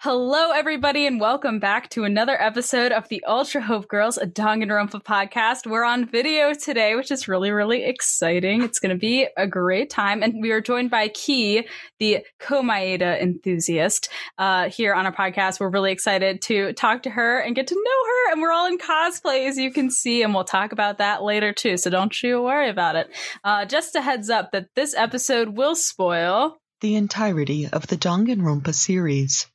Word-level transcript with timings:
Hello, 0.00 0.50
everybody, 0.50 1.06
and 1.06 1.18
welcome 1.18 1.58
back 1.58 1.88
to 1.88 2.04
another 2.04 2.40
episode 2.40 2.92
of 2.92 3.08
the 3.08 3.24
Ultra 3.24 3.62
Hope 3.62 3.88
Girls, 3.88 4.18
a 4.18 4.26
Danganronpa 4.26 5.02
podcast. 5.02 5.66
We're 5.66 5.84
on 5.84 6.06
video 6.06 6.52
today, 6.52 6.94
which 6.96 7.10
is 7.10 7.28
really, 7.28 7.50
really 7.50 7.82
exciting. 7.82 8.62
It's 8.62 8.78
going 8.78 8.94
to 8.94 9.00
be 9.00 9.26
a 9.38 9.46
great 9.46 9.88
time. 9.88 10.22
And 10.22 10.42
we 10.42 10.52
are 10.52 10.60
joined 10.60 10.90
by 10.90 11.08
Key, 11.08 11.66
the 11.98 12.18
Komaeda 12.38 13.20
enthusiast, 13.20 14.10
uh, 14.36 14.68
here 14.68 14.92
on 14.92 15.06
our 15.06 15.14
podcast. 15.14 15.60
We're 15.60 15.70
really 15.70 15.92
excited 15.92 16.42
to 16.42 16.74
talk 16.74 17.04
to 17.04 17.10
her 17.10 17.38
and 17.38 17.56
get 17.56 17.68
to 17.68 17.74
know 17.74 18.06
her. 18.06 18.32
And 18.32 18.42
we're 18.42 18.52
all 18.52 18.66
in 18.66 18.76
cosplay, 18.76 19.48
as 19.48 19.56
you 19.56 19.72
can 19.72 19.90
see, 19.90 20.22
and 20.22 20.34
we'll 20.34 20.44
talk 20.44 20.72
about 20.72 20.98
that 20.98 21.22
later, 21.22 21.54
too. 21.54 21.78
So 21.78 21.88
don't 21.88 22.22
you 22.22 22.42
worry 22.42 22.68
about 22.68 22.96
it. 22.96 23.08
Uh, 23.42 23.64
just 23.64 23.96
a 23.96 24.02
heads 24.02 24.28
up 24.28 24.52
that 24.52 24.68
this 24.76 24.94
episode 24.94 25.56
will 25.56 25.74
spoil 25.74 26.58
the 26.82 26.96
entirety 26.96 27.66
of 27.66 27.86
the 27.86 27.96
Danganronpa 27.96 28.74
series. 28.74 29.46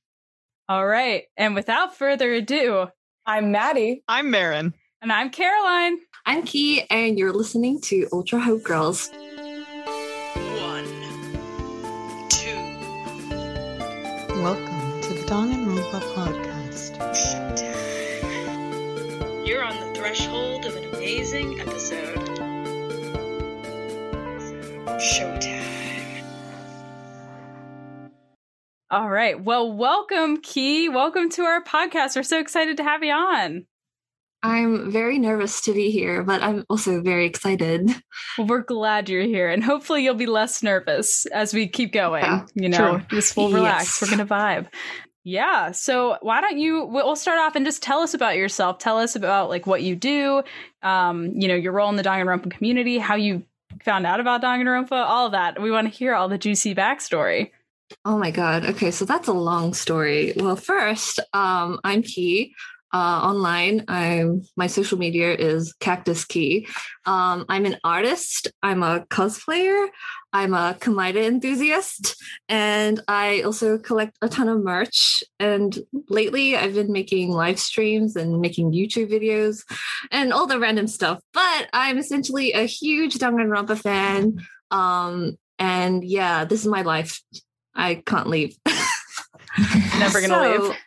All 0.72 0.88
right. 0.88 1.24
And 1.36 1.54
without 1.54 1.98
further 1.98 2.32
ado, 2.32 2.88
I'm 3.26 3.52
Maddie. 3.52 4.06
I'm 4.08 4.32
Marin. 4.32 4.74
And 5.02 5.12
I'm 5.12 5.30
Caroline. 5.30 5.98
I'm 6.26 6.44
Key, 6.44 6.86
and 6.90 7.20
you're 7.20 7.34
listening 7.34 7.82
to 7.82 8.08
Ultra 8.14 8.40
Hope 8.40 8.64
Girls. 8.64 9.10
One, 9.10 10.86
two. 12.30 12.56
Welcome 14.42 15.02
to 15.02 15.14
the 15.14 15.26
Danganronpa 15.28 16.00
podcast. 16.16 16.96
Showtime. 17.20 18.26
You're 19.46 19.66
on 19.66 19.78
the 19.78 19.94
threshold 19.94 20.66
of 20.68 20.78
an 20.78 20.86
amazing 20.94 21.60
episode. 21.60 22.16
Showtime. 25.02 25.81
All 28.92 29.10
right. 29.10 29.42
Well, 29.42 29.72
welcome, 29.72 30.42
Key. 30.42 30.90
Welcome 30.90 31.30
to 31.30 31.44
our 31.44 31.64
podcast. 31.64 32.18
We're 32.18 32.24
so 32.24 32.42
excited 32.42 32.76
to 32.76 32.84
have 32.84 33.02
you 33.02 33.14
on. 33.14 33.66
I'm 34.44 34.92
very 34.92 35.18
nervous 35.18 35.62
to 35.62 35.74
be 35.74 35.92
here, 35.92 36.24
but 36.24 36.44
I'm 36.44 36.66
also 36.70 37.02
very 37.02 37.26
excited. 37.26 37.90
Well, 38.38 38.48
we're 38.48 38.64
glad 38.64 39.08
you're 39.08 39.22
here, 39.22 39.50
and 39.50 39.64
hopefully 39.64 40.04
you'll 40.04 40.16
be 40.16 40.26
less 40.26 40.62
nervous 40.62 41.26
as 41.28 41.54
we 41.54 41.70
keep 41.70 41.94
going. 41.94 42.26
Yeah, 42.26 42.46
you 42.54 42.68
know, 42.68 42.98
true. 42.98 43.18
just 43.18 43.34
full 43.34 43.50
relax. 43.50 44.02
Yes. 44.02 44.02
We're 44.02 44.18
gonna 44.18 44.28
vibe. 44.28 44.68
Yeah. 45.24 45.72
So 45.72 46.18
why 46.22 46.42
don't 46.42 46.58
you? 46.58 46.84
We'll 46.84 47.16
start 47.16 47.40
off 47.40 47.56
and 47.56 47.66
just 47.66 47.82
tell 47.82 48.00
us 48.00 48.14
about 48.14 48.36
yourself. 48.36 48.80
Tell 48.80 48.98
us 48.98 49.16
about 49.16 49.48
like 49.48 49.68
what 49.68 49.84
you 49.84 49.96
do. 49.96 50.44
Um, 50.84 51.32
you 51.34 51.48
know, 51.48 51.56
your 51.56 51.72
role 51.72 51.90
in 51.90 51.96
the 51.96 52.04
Danganronpa 52.04 52.52
community, 52.52 52.98
how 52.98 53.16
you 53.16 53.44
found 53.86 54.06
out 54.06 54.20
about 54.20 54.42
Danganronpa, 54.42 54.92
all 54.92 55.30
that. 55.30 55.62
We 55.62 55.72
want 55.72 55.88
to 55.88 55.98
hear 55.98 56.14
all 56.14 56.28
the 56.28 56.38
juicy 56.38 56.76
backstory. 56.76 57.52
Oh 58.06 58.18
my 58.18 58.32
God. 58.32 58.66
Okay, 58.66 58.92
so 58.92 59.06
that's 59.06 59.28
a 59.28 59.34
long 59.34 59.74
story. 59.74 60.34
Well, 60.36 60.56
first, 60.56 61.20
um, 61.34 61.80
I'm 61.84 62.02
Key. 62.02 62.54
Uh, 62.94 63.22
online, 63.24 63.86
I'm 63.88 64.42
my 64.58 64.68
social 64.68 64.98
media 64.98 65.34
is 65.34 65.74
Cactus 65.80 66.26
Key. 66.26 66.68
Um, 67.06 67.46
I'm 67.48 67.66
an 67.66 67.78
artist. 67.86 68.50
I'm 68.62 68.84
a 68.84 69.06
cosplayer. 69.10 69.88
I'm 70.34 70.54
a 70.54 70.76
Komaeda 70.78 71.26
enthusiast, 71.26 72.22
and 72.50 73.02
I 73.08 73.44
also 73.44 73.78
collect 73.78 74.18
a 74.22 74.28
ton 74.28 74.50
of 74.50 74.62
merch. 74.62 75.24
And 75.40 75.78
lately, 76.10 76.58
I've 76.58 76.74
been 76.74 76.92
making 76.92 77.32
live 77.32 77.62
streams 77.62 78.18
and 78.18 78.42
making 78.42 78.74
YouTube 78.74 79.10
videos 79.10 79.64
and 80.12 80.34
all 80.34 80.46
the 80.46 80.60
random 80.60 80.88
stuff. 80.88 81.22
But 81.34 81.70
I'm 81.72 81.98
essentially 81.98 82.52
a 82.52 82.64
huge 82.64 83.16
Danganronpa 83.16 83.78
fan. 83.80 84.46
Um, 84.70 85.38
and 85.60 86.04
yeah, 86.04 86.44
this 86.44 86.60
is 86.60 86.68
my 86.68 86.82
life 86.82 87.22
I 87.76 87.96
can't 87.96 88.28
leave. 88.28 88.58
never 90.00 90.22
gonna 90.22 90.28
so, 90.28 90.62
leave. 90.64 90.78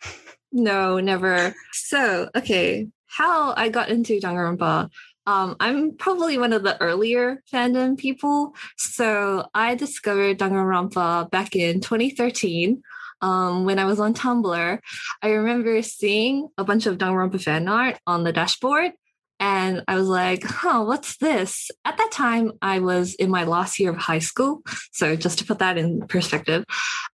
No, 0.52 1.00
never. 1.00 1.54
So, 1.72 2.30
okay, 2.36 2.88
how 3.06 3.54
I 3.56 3.68
got 3.68 3.88
into 3.88 4.20
Danganronpa. 4.20 4.90
Um, 5.26 5.56
I'm 5.58 5.96
probably 5.96 6.36
one 6.36 6.52
of 6.52 6.62
the 6.62 6.80
earlier 6.82 7.42
fandom 7.50 7.96
people. 7.96 8.54
So 8.76 9.46
I 9.54 9.74
discovered 9.74 10.38
Danganronpa 10.38 11.30
back 11.30 11.56
in 11.56 11.80
2013 11.80 12.82
um, 13.22 13.64
when 13.64 13.78
I 13.78 13.86
was 13.86 14.00
on 14.00 14.14
Tumblr. 14.14 14.78
I 15.22 15.28
remember 15.28 15.80
seeing 15.82 16.48
a 16.58 16.64
bunch 16.64 16.86
of 16.86 16.98
Danganronpa 16.98 17.42
fan 17.42 17.68
art 17.68 17.98
on 18.06 18.24
the 18.24 18.32
dashboard 18.32 18.92
and 19.40 19.82
I 19.88 19.96
was 19.96 20.08
like, 20.08 20.44
huh, 20.44 20.84
what's 20.84 21.16
this? 21.16 21.70
At 21.84 21.96
that 21.96 22.10
time, 22.12 22.52
I 22.62 22.78
was 22.78 23.14
in 23.14 23.30
my 23.30 23.44
last 23.44 23.78
year 23.78 23.90
of 23.90 23.96
high 23.96 24.20
school. 24.20 24.62
So, 24.92 25.16
just 25.16 25.40
to 25.40 25.44
put 25.44 25.58
that 25.58 25.76
in 25.76 26.06
perspective, 26.06 26.64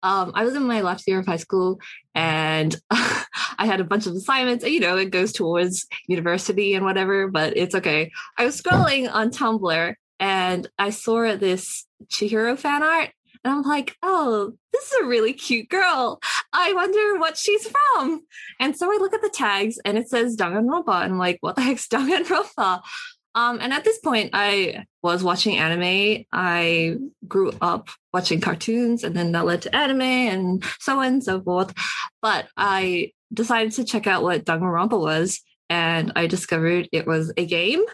um, 0.02 0.32
I 0.34 0.42
was 0.44 0.56
in 0.56 0.64
my 0.64 0.80
last 0.80 1.06
year 1.06 1.20
of 1.20 1.26
high 1.26 1.36
school 1.36 1.80
and 2.12 2.74
I 2.90 3.66
had 3.66 3.80
a 3.80 3.84
bunch 3.84 4.06
of 4.06 4.14
assignments. 4.14 4.64
You 4.64 4.80
know, 4.80 4.96
it 4.96 5.10
goes 5.10 5.32
towards 5.32 5.86
university 6.08 6.74
and 6.74 6.84
whatever, 6.84 7.28
but 7.28 7.56
it's 7.56 7.76
okay. 7.76 8.10
I 8.36 8.44
was 8.44 8.60
scrolling 8.60 9.08
on 9.12 9.30
Tumblr 9.30 9.94
and 10.18 10.68
I 10.76 10.90
saw 10.90 11.36
this 11.36 11.86
Chihiro 12.10 12.58
fan 12.58 12.82
art 12.82 13.10
and 13.44 13.52
I'm 13.52 13.62
like, 13.62 13.96
oh, 14.02 14.52
this 14.72 14.84
is 14.84 15.00
a 15.02 15.06
really 15.06 15.32
cute 15.32 15.68
girl. 15.68 16.20
I 16.52 16.72
wonder 16.72 17.18
what 17.18 17.36
she's 17.36 17.66
from. 17.66 18.22
And 18.60 18.76
so 18.76 18.92
I 18.92 18.98
look 18.98 19.14
at 19.14 19.22
the 19.22 19.30
tags 19.30 19.78
and 19.84 19.98
it 19.98 20.08
says 20.08 20.36
Danganronpa. 20.36 21.02
And 21.02 21.12
I'm 21.12 21.18
like, 21.18 21.38
what 21.40 21.56
the 21.56 21.62
heck's 21.62 21.88
Danganronpa? 21.92 22.82
Um, 23.34 23.58
and 23.60 23.72
at 23.72 23.84
this 23.84 23.98
point, 23.98 24.30
I 24.32 24.84
was 25.02 25.22
watching 25.22 25.58
anime. 25.58 26.24
I 26.32 26.96
grew 27.26 27.52
up 27.60 27.88
watching 28.12 28.40
cartoons, 28.40 29.04
and 29.04 29.14
then 29.14 29.30
that 29.32 29.44
led 29.44 29.62
to 29.62 29.76
anime 29.76 30.00
and 30.00 30.64
so 30.80 30.98
on 30.98 31.06
and 31.06 31.24
so 31.24 31.40
forth. 31.40 31.72
But 32.20 32.48
I 32.56 33.12
decided 33.32 33.72
to 33.74 33.84
check 33.84 34.08
out 34.08 34.24
what 34.24 34.44
Danganronpa 34.44 34.98
was, 34.98 35.40
and 35.70 36.12
I 36.16 36.26
discovered 36.26 36.88
it 36.90 37.06
was 37.06 37.32
a 37.36 37.46
game 37.46 37.84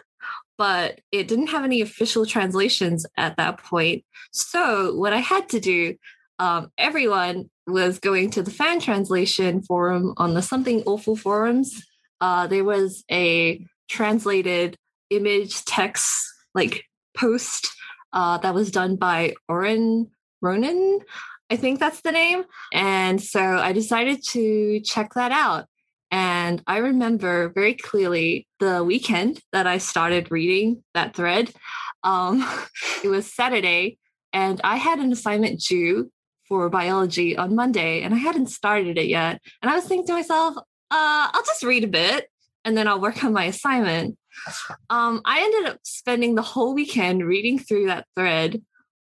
but 0.56 1.00
it 1.12 1.28
didn't 1.28 1.48
have 1.48 1.64
any 1.64 1.80
official 1.80 2.26
translations 2.26 3.06
at 3.16 3.36
that 3.36 3.58
point. 3.58 4.04
So 4.32 4.94
what 4.94 5.12
I 5.12 5.18
had 5.18 5.48
to 5.50 5.60
do, 5.60 5.96
um, 6.38 6.70
everyone 6.78 7.50
was 7.66 7.98
going 7.98 8.30
to 8.32 8.42
the 8.42 8.50
fan 8.50 8.80
translation 8.80 9.62
forum 9.62 10.14
on 10.16 10.34
the 10.34 10.42
Something 10.42 10.82
Awful 10.82 11.16
forums. 11.16 11.82
Uh, 12.20 12.46
there 12.46 12.64
was 12.64 13.04
a 13.10 13.64
translated 13.88 14.76
image 15.10 15.64
text 15.64 16.26
like 16.54 16.84
post 17.16 17.70
uh, 18.12 18.38
that 18.38 18.54
was 18.54 18.70
done 18.70 18.96
by 18.96 19.34
Oren 19.48 20.10
Ronan. 20.40 21.00
I 21.50 21.56
think 21.56 21.78
that's 21.78 22.00
the 22.00 22.12
name. 22.12 22.44
And 22.72 23.20
so 23.20 23.40
I 23.40 23.72
decided 23.72 24.24
to 24.30 24.80
check 24.80 25.14
that 25.14 25.32
out. 25.32 25.66
And 26.14 26.62
I 26.68 26.76
remember 26.76 27.48
very 27.48 27.74
clearly 27.74 28.46
the 28.60 28.84
weekend 28.84 29.40
that 29.50 29.66
I 29.66 29.78
started 29.78 30.30
reading 30.30 30.84
that 30.94 31.16
thread. 31.16 31.50
Um, 32.04 32.48
it 33.02 33.08
was 33.08 33.26
Saturday, 33.26 33.98
and 34.32 34.60
I 34.62 34.76
had 34.76 35.00
an 35.00 35.10
assignment 35.10 35.58
due 35.60 36.12
for 36.46 36.70
biology 36.70 37.36
on 37.36 37.56
Monday, 37.56 38.02
and 38.02 38.14
I 38.14 38.18
hadn't 38.18 38.46
started 38.46 38.96
it 38.96 39.08
yet. 39.08 39.40
And 39.60 39.68
I 39.68 39.74
was 39.74 39.86
thinking 39.86 40.06
to 40.06 40.12
myself, 40.12 40.56
uh, 40.56 40.62
I'll 41.32 41.44
just 41.46 41.64
read 41.64 41.82
a 41.82 41.88
bit 41.88 42.28
and 42.64 42.76
then 42.76 42.86
I'll 42.86 43.00
work 43.00 43.24
on 43.24 43.32
my 43.32 43.46
assignment. 43.46 44.16
Um, 44.90 45.20
I 45.24 45.40
ended 45.40 45.72
up 45.72 45.80
spending 45.82 46.36
the 46.36 46.42
whole 46.42 46.74
weekend 46.74 47.26
reading 47.26 47.58
through 47.58 47.86
that 47.86 48.06
thread. 48.14 48.62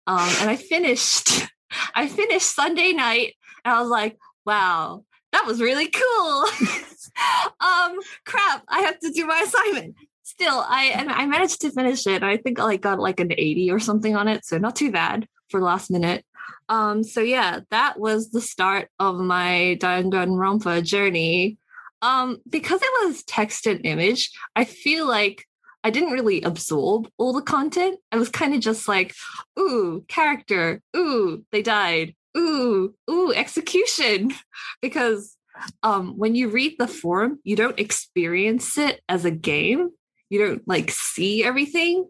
Um, 0.09 0.29
and 0.41 0.51
I 0.51 0.57
finished, 0.57 1.47
I 1.95 2.09
finished 2.09 2.53
Sunday 2.53 2.95
night, 2.95 3.35
and 3.65 3.75
I 3.75 3.81
was 3.81 3.91
like, 3.91 4.19
wow, 4.45 5.05
that 5.33 5.47
was 5.47 5.61
really 5.61 5.89
cool. 5.89 6.45
um, 7.61 7.99
crap, 8.25 8.65
I 8.69 8.81
have 8.81 8.99
to 9.01 9.11
do 9.11 9.27
my 9.27 9.43
assignment. 9.45 9.97
Still, 10.23 10.65
I 10.67 10.93
and 10.95 11.11
I 11.11 11.27
managed 11.27 11.61
to 11.63 11.71
finish 11.71 12.07
it. 12.07 12.23
I 12.23 12.37
think 12.37 12.59
I 12.59 12.65
like 12.65 12.81
got 12.81 12.99
like 12.99 13.21
an 13.21 13.33
80 13.33 13.71
or 13.71 13.79
something 13.79 14.17
on 14.17 14.29
it, 14.29 14.45
so 14.45 14.59
not 14.59 14.77
too 14.77 14.91
bad 14.91 15.27
for 15.49 15.61
last 15.61 15.91
minute. 15.91 16.25
Um, 16.69 17.05
so 17.05 17.21
yeah, 17.21 17.61
that 17.71 17.99
was 17.99 18.31
the 18.31 18.41
start 18.41 18.89
of 18.99 19.17
my 19.17 19.79
Danganronpa 19.81 20.85
journey. 20.85 21.59
Um, 22.03 22.39
because 22.49 22.81
it 22.83 23.07
was 23.07 23.23
text 23.25 23.67
and 23.67 23.85
image, 23.85 24.31
I 24.55 24.65
feel 24.65 25.07
like 25.07 25.47
I 25.83 25.91
didn't 25.91 26.13
really 26.13 26.43
absorb 26.43 27.09
all 27.17 27.33
the 27.33 27.41
content. 27.41 28.01
I 28.11 28.17
was 28.17 28.29
kind 28.29 28.55
of 28.55 28.61
just 28.61 28.89
like, 28.89 29.15
ooh, 29.59 30.05
character, 30.09 30.83
ooh, 30.97 31.45
they 31.53 31.63
died, 31.63 32.15
ooh, 32.37 32.95
ooh, 33.11 33.33
execution. 33.33 34.33
because 34.83 35.37
um, 35.83 36.19
when 36.19 36.35
you 36.35 36.49
read 36.49 36.77
the 36.79 36.89
forum, 36.89 37.39
you 37.45 37.57
don't 37.57 37.79
experience 37.79 38.79
it 38.79 39.01
as 39.09 39.25
a 39.25 39.31
game. 39.31 39.91
You 40.29 40.47
don't 40.47 40.69
like 40.69 40.91
see 40.91 41.45
everything. 41.45 42.09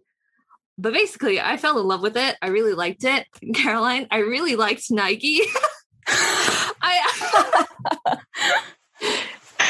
But 0.78 0.92
basically, 0.92 1.40
I 1.40 1.56
fell 1.56 1.78
in 1.78 1.86
love 1.86 2.02
with 2.02 2.16
it. 2.16 2.36
I 2.42 2.48
really 2.48 2.74
liked 2.74 3.04
it. 3.04 3.26
Caroline, 3.54 4.06
I 4.10 4.18
really 4.18 4.56
liked 4.56 4.90
Naegi. 4.90 5.40
I, 6.08 7.66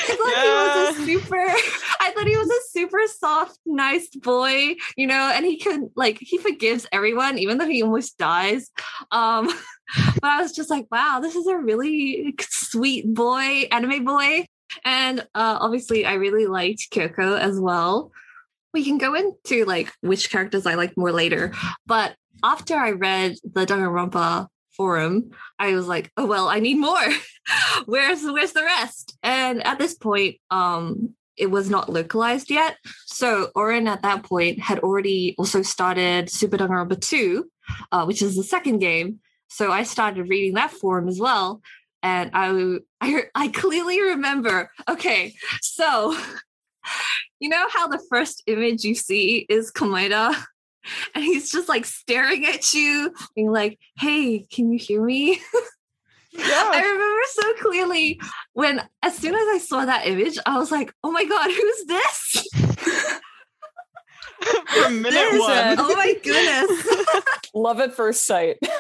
I 0.08 0.16
thought 0.16 0.32
yeah. 0.36 0.42
he 0.42 0.48
was 0.48 0.98
a 0.98 1.06
super. 1.06 1.36
I 2.00 2.12
thought 2.12 2.26
he 2.26 2.36
was 2.36 2.50
a 2.50 2.70
super 2.70 3.00
soft, 3.06 3.58
nice 3.66 4.08
boy, 4.08 4.76
you 4.96 5.06
know, 5.06 5.32
and 5.34 5.44
he 5.44 5.58
can 5.58 5.90
like 5.96 6.18
he 6.20 6.38
forgives 6.38 6.86
everyone, 6.92 7.38
even 7.38 7.58
though 7.58 7.68
he 7.68 7.82
almost 7.82 8.18
dies. 8.18 8.70
Um, 9.10 9.46
but 10.20 10.24
I 10.24 10.40
was 10.40 10.52
just 10.52 10.70
like, 10.70 10.86
wow, 10.90 11.20
this 11.20 11.34
is 11.34 11.46
a 11.46 11.56
really 11.56 12.34
sweet 12.40 13.12
boy, 13.12 13.68
anime 13.70 14.04
boy. 14.04 14.46
And 14.84 15.20
uh, 15.34 15.58
obviously, 15.60 16.04
I 16.04 16.14
really 16.14 16.46
liked 16.46 16.90
Kyoko 16.90 17.38
as 17.38 17.58
well. 17.58 18.12
We 18.72 18.84
can 18.84 18.98
go 18.98 19.14
into 19.14 19.64
like 19.64 19.92
which 20.00 20.30
characters 20.30 20.66
I 20.66 20.74
like 20.74 20.96
more 20.96 21.12
later. 21.12 21.52
But 21.86 22.14
after 22.42 22.76
I 22.76 22.90
read 22.90 23.36
the 23.42 23.66
Danganronpa 23.66 24.48
forum, 24.76 25.30
I 25.58 25.74
was 25.74 25.86
like, 25.86 26.10
oh 26.16 26.26
well, 26.26 26.48
I 26.48 26.60
need 26.60 26.78
more. 26.78 26.98
where's 27.86 28.22
where's 28.22 28.52
the 28.52 28.62
rest? 28.62 29.16
And 29.22 29.64
at 29.66 29.78
this 29.78 29.94
point, 29.94 30.36
um, 30.50 31.14
it 31.36 31.50
was 31.50 31.68
not 31.68 31.88
localized 31.88 32.50
yet. 32.50 32.76
So 33.06 33.50
Oren 33.54 33.88
at 33.88 34.02
that 34.02 34.22
point 34.22 34.60
had 34.60 34.78
already 34.80 35.34
also 35.38 35.62
started 35.62 36.30
Super 36.30 36.56
Danganronpa 36.56 37.00
2, 37.00 37.50
uh, 37.92 38.04
which 38.04 38.22
is 38.22 38.36
the 38.36 38.42
second 38.42 38.78
game. 38.78 39.20
So 39.48 39.70
I 39.70 39.82
started 39.82 40.28
reading 40.28 40.54
that 40.54 40.70
forum 40.70 41.08
as 41.08 41.20
well. 41.20 41.60
And 42.02 42.30
I, 42.32 42.78
I, 43.00 43.24
I 43.34 43.48
clearly 43.48 44.00
remember, 44.00 44.70
okay, 44.88 45.34
so 45.60 46.16
you 47.40 47.48
know 47.48 47.66
how 47.70 47.88
the 47.88 48.02
first 48.10 48.42
image 48.46 48.84
you 48.84 48.94
see 48.94 49.46
is 49.48 49.72
Komaeda? 49.72 50.34
And 51.16 51.24
he's 51.24 51.50
just 51.50 51.68
like 51.68 51.84
staring 51.84 52.46
at 52.46 52.72
you, 52.72 53.12
being 53.34 53.50
like, 53.50 53.78
hey, 53.98 54.46
can 54.50 54.70
you 54.70 54.78
hear 54.78 55.02
me? 55.02 55.40
Yeah. 56.38 56.70
I 56.74 56.80
remember 56.82 57.22
so 57.32 57.54
clearly 57.62 58.20
when, 58.52 58.82
as 59.02 59.16
soon 59.16 59.34
as 59.34 59.40
I 59.48 59.58
saw 59.58 59.84
that 59.84 60.06
image, 60.06 60.38
I 60.46 60.58
was 60.58 60.70
like, 60.70 60.92
oh 61.04 61.10
my 61.10 61.24
God, 61.24 61.50
who's 61.50 61.84
this? 61.86 62.46
From 64.66 65.02
minute 65.02 65.12
There's 65.14 65.40
one. 65.40 65.50
a- 65.50 65.76
oh 65.78 65.94
my 65.96 66.14
goodness. 66.22 66.86
Love 67.54 67.80
at 67.80 67.94
first 67.94 68.26
sight. 68.26 68.56
it, 68.62 68.70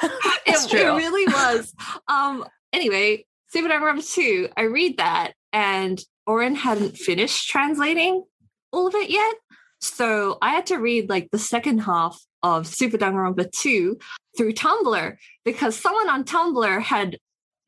It's 0.46 0.66
it 0.66 0.70
true. 0.70 0.96
really 0.96 1.26
was. 1.26 1.74
Um, 2.08 2.44
anyway, 2.72 3.24
Super 3.48 3.68
Danganronpa 3.68 4.08
2, 4.14 4.50
I 4.56 4.62
read 4.62 4.98
that 4.98 5.32
and 5.52 6.00
Oren 6.26 6.54
hadn't 6.54 6.98
finished 6.98 7.48
translating 7.48 8.24
all 8.72 8.86
of 8.86 8.94
it 8.94 9.08
yet. 9.10 9.34
So 9.80 10.36
I 10.42 10.50
had 10.50 10.66
to 10.66 10.76
read 10.76 11.08
like 11.08 11.30
the 11.30 11.38
second 11.38 11.78
half 11.78 12.20
of 12.42 12.66
Super 12.66 12.98
Danganronpa 12.98 13.50
2 13.52 13.98
through 14.36 14.52
Tumblr 14.52 15.16
because 15.44 15.76
someone 15.76 16.08
on 16.10 16.24
Tumblr 16.24 16.82
had 16.82 17.18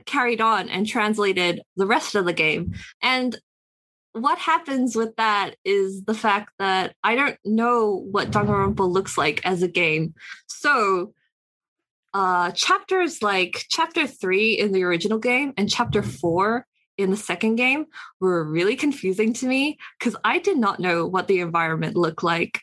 carried 0.09 0.41
on 0.41 0.69
and 0.69 0.87
translated 0.87 1.63
the 1.77 1.87
rest 1.87 2.15
of 2.15 2.25
the 2.25 2.33
game. 2.33 2.73
And 3.03 3.39
what 4.13 4.39
happens 4.39 4.97
with 4.97 5.15
that 5.17 5.55
is 5.65 6.03
the 6.05 6.15
fact 6.15 6.53
that 6.59 6.95
I 7.05 7.15
don't 7.15 7.39
know 7.45 8.07
what 8.11 8.31
Danganronpa 8.31 8.91
looks 8.91 9.17
like 9.17 9.45
as 9.45 9.63
a 9.63 9.69
game. 9.69 10.15
So 10.47 11.13
uh 12.15 12.51
chapters 12.53 13.23
like 13.23 13.67
chapter 13.69 14.07
3 14.07 14.55
in 14.55 14.73
the 14.73 14.83
original 14.83 15.19
game 15.19 15.53
and 15.59 15.69
chapter 15.69 16.03
4 16.03 16.67
in 16.97 17.11
the 17.11 17.17
second 17.17 17.57
game 17.57 17.85
were 18.19 18.43
really 18.43 18.77
confusing 18.77 19.33
to 19.35 19.47
me 19.47 19.79
because 19.99 20.17
I 20.25 20.39
did 20.39 20.57
not 20.57 20.81
know 20.81 21.07
what 21.07 21.29
the 21.29 21.41
environment 21.41 21.97
looked 21.97 22.25
like. 22.25 22.61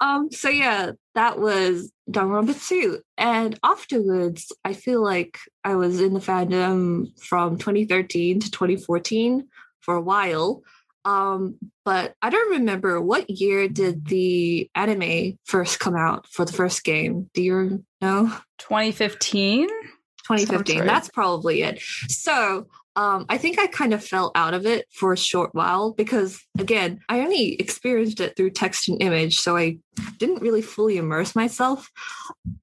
Um, 0.00 0.30
so 0.30 0.48
yeah, 0.48 0.92
that 1.16 1.38
was 1.38 1.90
2. 2.12 3.00
And 3.18 3.58
afterwards, 3.64 4.52
I 4.64 4.74
feel 4.74 5.02
like 5.02 5.38
I 5.64 5.74
was 5.74 6.00
in 6.00 6.12
the 6.14 6.20
fandom 6.20 7.18
from 7.18 7.56
2013 7.58 8.40
to 8.40 8.50
2014 8.50 9.48
for 9.80 9.94
a 9.94 10.00
while. 10.00 10.62
Um, 11.06 11.56
but 11.84 12.14
I 12.20 12.30
don't 12.30 12.58
remember 12.58 13.00
what 13.00 13.30
year 13.30 13.68
did 13.68 14.06
the 14.06 14.68
anime 14.74 15.38
first 15.44 15.80
come 15.80 15.96
out 15.96 16.26
for 16.28 16.44
the 16.44 16.52
first 16.52 16.84
game. 16.84 17.30
Do 17.32 17.42
you 17.42 17.84
know? 18.00 18.26
2015. 18.58 19.68
2015. 19.68 20.78
right. 20.78 20.86
That's 20.86 21.08
probably 21.08 21.62
it. 21.62 21.80
So 22.08 22.66
um, 22.96 23.26
I 23.28 23.38
think 23.38 23.58
I 23.58 23.66
kind 23.66 23.92
of 23.92 24.02
fell 24.02 24.32
out 24.34 24.54
of 24.54 24.66
it 24.66 24.86
for 24.90 25.12
a 25.12 25.18
short 25.18 25.54
while 25.54 25.92
because, 25.92 26.40
again, 26.58 27.00
I 27.08 27.20
only 27.20 27.54
experienced 27.54 28.20
it 28.20 28.36
through 28.36 28.50
text 28.50 28.88
and 28.88 29.02
image. 29.02 29.38
So 29.38 29.56
I 29.56 29.78
didn't 30.18 30.42
really 30.42 30.62
fully 30.62 30.96
immerse 30.96 31.36
myself. 31.36 31.90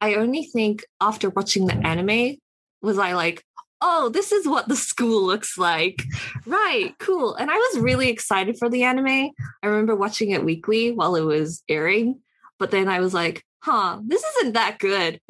I 0.01 0.15
only 0.15 0.43
think 0.43 0.83
after 0.99 1.29
watching 1.29 1.67
the 1.67 1.75
anime 1.85 2.37
was 2.81 2.97
I 2.97 3.13
like, 3.13 3.43
oh, 3.81 4.09
this 4.09 4.31
is 4.31 4.47
what 4.47 4.67
the 4.67 4.75
school 4.75 5.23
looks 5.23 5.57
like. 5.57 6.01
Right, 6.45 6.95
cool. 6.99 7.35
And 7.35 7.51
I 7.51 7.55
was 7.55 7.79
really 7.79 8.09
excited 8.09 8.57
for 8.57 8.69
the 8.69 8.83
anime. 8.83 9.31
I 9.61 9.67
remember 9.67 9.95
watching 9.95 10.31
it 10.31 10.43
weekly 10.43 10.91
while 10.91 11.15
it 11.15 11.21
was 11.21 11.63
airing. 11.69 12.19
But 12.59 12.71
then 12.71 12.87
I 12.87 13.01
was 13.01 13.13
like, 13.13 13.43
huh, 13.59 13.99
this 14.03 14.23
isn't 14.23 14.53
that 14.53 14.79
good. 14.79 15.19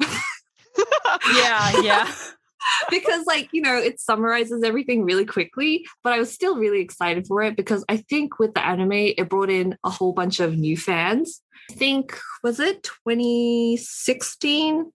Yeah, 1.34 1.80
yeah. 1.82 2.12
because 2.90 3.26
like 3.26 3.48
you 3.52 3.60
know 3.60 3.76
it 3.76 4.00
summarizes 4.00 4.62
everything 4.62 5.04
really 5.04 5.24
quickly 5.24 5.86
but 6.02 6.12
i 6.12 6.18
was 6.18 6.32
still 6.32 6.56
really 6.56 6.80
excited 6.80 7.26
for 7.26 7.42
it 7.42 7.56
because 7.56 7.84
i 7.88 7.96
think 7.96 8.38
with 8.38 8.54
the 8.54 8.64
anime 8.64 8.92
it 8.92 9.28
brought 9.28 9.50
in 9.50 9.76
a 9.84 9.90
whole 9.90 10.12
bunch 10.12 10.40
of 10.40 10.56
new 10.56 10.76
fans. 10.76 11.40
I 11.70 11.74
think 11.74 12.18
was 12.42 12.60
it 12.60 12.82
2016 12.82 14.92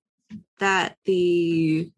that 0.60 0.96
the 1.06 1.92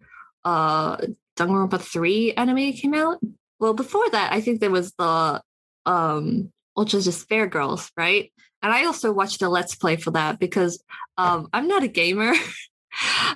uh 0.45 0.97
Danganronpa 1.37 1.81
3 1.81 2.33
anime 2.33 2.73
came 2.73 2.93
out? 2.93 3.19
Well 3.59 3.73
before 3.73 4.09
that 4.09 4.31
i 4.31 4.41
think 4.41 4.59
there 4.59 4.71
was 4.71 4.93
the 4.93 5.41
um 5.85 6.51
ultra 6.77 7.01
despair 7.01 7.47
girls 7.47 7.91
right? 7.97 8.31
And 8.63 8.71
i 8.71 8.85
also 8.85 9.11
watched 9.11 9.41
a 9.41 9.49
let's 9.49 9.75
play 9.75 9.97
for 9.97 10.11
that 10.11 10.39
because 10.39 10.81
um 11.17 11.49
i'm 11.51 11.67
not 11.67 11.83
a 11.83 11.87
gamer 11.87 12.33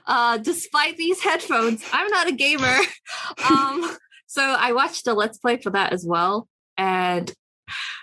uh, 0.07 0.37
despite 0.37 0.97
these 0.97 1.21
headphones, 1.21 1.83
I'm 1.91 2.07
not 2.09 2.27
a 2.27 2.31
gamer. 2.31 2.77
um, 3.49 3.97
so 4.27 4.41
I 4.41 4.73
watched 4.73 5.07
a 5.07 5.13
Let's 5.13 5.37
Play 5.37 5.57
for 5.57 5.69
that 5.71 5.93
as 5.93 6.05
well. 6.05 6.47
And 6.77 7.31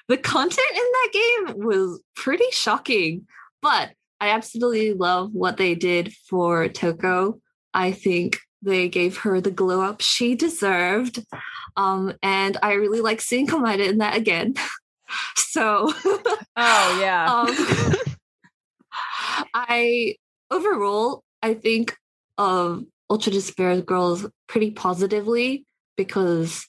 the 0.09 0.17
content 0.17 0.61
in 0.73 0.77
that 0.77 1.09
game 1.13 1.67
was 1.67 2.01
pretty 2.17 2.51
shocking, 2.51 3.27
but 3.61 3.91
I 4.21 4.31
absolutely 4.31 4.95
love 4.95 5.33
what 5.33 5.57
they 5.57 5.75
did 5.75 6.13
for 6.29 6.69
Toko. 6.69 7.41
I 7.75 7.93
think 7.93 8.39
they 8.63 8.89
gave 8.89 9.19
her 9.19 9.41
the 9.41 9.51
glow 9.51 9.81
up 9.81 10.01
she 10.01 10.35
deserved. 10.35 11.25
Um, 11.77 12.15
and 12.23 12.57
I 12.63 12.75
really 12.75 13.01
like 13.01 13.21
seeing 13.21 13.47
Komaeda 13.47 13.89
in 13.89 13.99
that 13.99 14.17
again. 14.17 14.55
so 15.37 15.93
Oh, 16.57 16.99
yeah. 17.01 17.27
um, 19.37 19.47
I 19.55 20.17
overall 20.51 21.25
I 21.43 21.55
think 21.55 21.97
of 22.39 22.85
Ultra 23.11 23.33
Despair 23.33 23.81
Girls 23.83 24.27
pretty 24.47 24.71
positively 24.71 25.67
because 25.97 26.67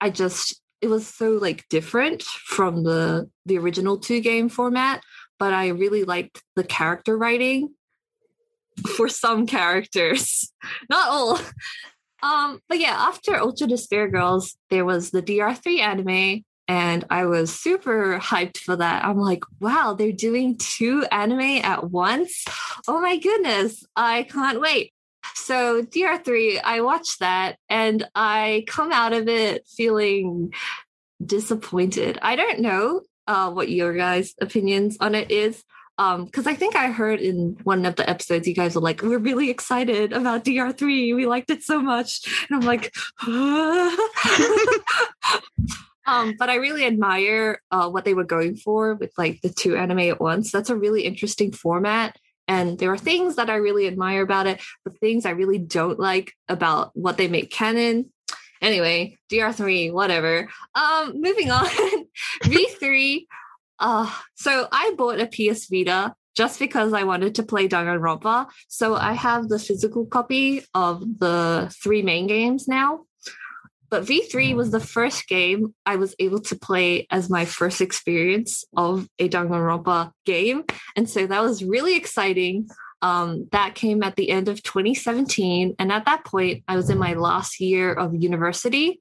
I 0.00 0.10
just 0.10 0.60
it 0.80 0.88
was 0.88 1.06
so 1.06 1.30
like 1.32 1.68
different 1.68 2.22
from 2.22 2.84
the 2.84 3.28
the 3.44 3.58
original 3.58 3.98
two 3.98 4.20
game 4.20 4.48
format, 4.48 5.02
but 5.38 5.52
I 5.52 5.68
really 5.68 6.04
liked 6.04 6.42
the 6.54 6.64
character 6.64 7.16
writing 7.16 7.74
for 8.96 9.08
some 9.08 9.46
characters, 9.46 10.52
not 10.90 11.08
all. 11.08 11.40
Um, 12.22 12.60
but 12.68 12.78
yeah, 12.78 12.96
after 12.96 13.36
Ultra 13.36 13.66
Despair 13.66 14.08
Girls, 14.08 14.56
there 14.70 14.84
was 14.84 15.10
the 15.10 15.22
DR3 15.22 15.78
anime, 15.80 16.44
and 16.68 17.04
I 17.10 17.26
was 17.26 17.54
super 17.54 18.18
hyped 18.18 18.58
for 18.58 18.76
that. 18.76 19.04
I'm 19.04 19.18
like, 19.18 19.44
wow, 19.60 19.94
they're 19.94 20.12
doing 20.12 20.56
two 20.56 21.04
anime 21.12 21.64
at 21.64 21.90
once. 21.90 22.44
Oh 22.88 23.00
my 23.00 23.18
goodness, 23.18 23.84
I 23.94 24.24
can't 24.24 24.60
wait. 24.60 24.92
So, 25.34 25.82
DR3, 25.82 26.60
I 26.62 26.80
watched 26.80 27.20
that 27.20 27.56
and 27.68 28.08
I 28.14 28.64
come 28.66 28.92
out 28.92 29.12
of 29.12 29.28
it 29.28 29.66
feeling 29.66 30.52
disappointed. 31.24 32.18
I 32.22 32.36
don't 32.36 32.60
know 32.60 33.02
uh, 33.26 33.50
what 33.50 33.68
your 33.68 33.94
guys' 33.94 34.34
opinions 34.40 34.96
on 35.00 35.14
it 35.14 35.30
is. 35.30 35.62
Um, 35.98 36.26
because 36.26 36.46
I 36.46 36.54
think 36.54 36.76
I 36.76 36.90
heard 36.90 37.20
in 37.20 37.56
one 37.62 37.86
of 37.86 37.96
the 37.96 38.08
episodes, 38.08 38.46
you 38.46 38.54
guys 38.54 38.74
were 38.74 38.82
like, 38.82 39.00
"We're 39.00 39.16
really 39.16 39.48
excited 39.48 40.12
about 40.12 40.44
DR3. 40.44 41.16
We 41.16 41.24
liked 41.24 41.48
it 41.48 41.62
so 41.62 41.80
much," 41.80 42.20
and 42.50 42.56
I'm 42.56 42.66
like, 42.66 42.94
Um, 46.06 46.34
but 46.38 46.48
I 46.48 46.56
really 46.56 46.86
admire 46.86 47.60
uh, 47.70 47.88
what 47.90 48.04
they 48.04 48.14
were 48.14 48.24
going 48.24 48.56
for 48.56 48.94
with 48.94 49.12
like 49.18 49.40
the 49.42 49.48
two 49.48 49.76
anime 49.76 49.98
at 50.00 50.20
once. 50.20 50.52
That's 50.52 50.70
a 50.70 50.76
really 50.76 51.02
interesting 51.02 51.52
format. 51.52 52.16
And 52.48 52.78
there 52.78 52.92
are 52.92 52.98
things 52.98 53.36
that 53.36 53.50
I 53.50 53.56
really 53.56 53.86
admire 53.86 54.22
about 54.22 54.46
it, 54.46 54.60
but 54.84 54.98
things 55.00 55.26
I 55.26 55.30
really 55.30 55.58
don't 55.58 55.98
like 55.98 56.32
about 56.48 56.92
what 56.94 57.16
they 57.16 57.26
make 57.26 57.50
canon. 57.50 58.12
Anyway, 58.62 59.18
DR3, 59.30 59.92
whatever. 59.92 60.48
Um, 60.74 61.20
moving 61.20 61.50
on. 61.52 61.66
V3. 62.42 63.26
Uh, 63.78 64.10
so 64.34 64.68
I 64.70 64.94
bought 64.96 65.20
a 65.20 65.26
PS 65.26 65.66
Vita 65.68 66.14
just 66.36 66.58
because 66.58 66.92
I 66.92 67.04
wanted 67.04 67.34
to 67.36 67.42
play 67.42 67.66
Danganronpa. 67.66 68.48
So 68.68 68.94
I 68.94 69.14
have 69.14 69.48
the 69.48 69.58
physical 69.58 70.06
copy 70.06 70.62
of 70.74 71.00
the 71.18 71.74
three 71.82 72.02
main 72.02 72.26
games 72.26 72.68
now. 72.68 73.05
But 73.96 74.04
V3 74.04 74.54
was 74.54 74.72
the 74.72 74.80
first 74.80 75.26
game 75.26 75.74
I 75.86 75.96
was 75.96 76.14
able 76.18 76.40
to 76.40 76.56
play 76.58 77.06
as 77.10 77.30
my 77.30 77.46
first 77.46 77.80
experience 77.80 78.62
of 78.76 79.08
a 79.18 79.26
Danganronpa 79.26 80.12
game. 80.26 80.64
And 80.96 81.08
so 81.08 81.26
that 81.26 81.42
was 81.42 81.64
really 81.64 81.96
exciting. 81.96 82.68
Um, 83.00 83.48
that 83.52 83.74
came 83.74 84.02
at 84.02 84.16
the 84.16 84.28
end 84.28 84.50
of 84.50 84.62
2017. 84.62 85.76
And 85.78 85.90
at 85.90 86.04
that 86.04 86.26
point, 86.26 86.62
I 86.68 86.76
was 86.76 86.90
in 86.90 86.98
my 86.98 87.14
last 87.14 87.58
year 87.58 87.90
of 87.90 88.14
university. 88.14 89.00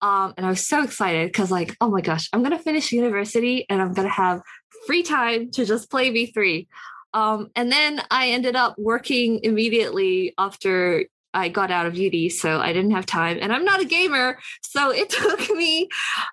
Um, 0.00 0.32
and 0.38 0.46
I 0.46 0.48
was 0.48 0.66
so 0.66 0.82
excited 0.82 1.28
because, 1.28 1.50
like, 1.50 1.76
oh 1.82 1.90
my 1.90 2.00
gosh, 2.00 2.30
I'm 2.32 2.40
going 2.40 2.56
to 2.56 2.58
finish 2.58 2.90
university 2.90 3.66
and 3.68 3.82
I'm 3.82 3.92
going 3.92 4.08
to 4.08 4.14
have 4.14 4.40
free 4.86 5.02
time 5.02 5.50
to 5.50 5.66
just 5.66 5.90
play 5.90 6.10
V3. 6.10 6.68
Um, 7.12 7.50
and 7.54 7.70
then 7.70 8.00
I 8.10 8.30
ended 8.30 8.56
up 8.56 8.78
working 8.78 9.40
immediately 9.42 10.32
after 10.38 11.04
I 11.34 11.48
got 11.48 11.70
out 11.70 11.86
of 11.86 11.96
uni, 11.96 12.28
so 12.28 12.60
I 12.60 12.72
didn't 12.72 12.90
have 12.92 13.06
time. 13.06 13.38
And 13.40 13.52
I'm 13.52 13.64
not 13.64 13.80
a 13.80 13.86
gamer, 13.86 14.38
so 14.62 14.90
it 14.90 15.10
took 15.10 15.50
me 15.50 15.88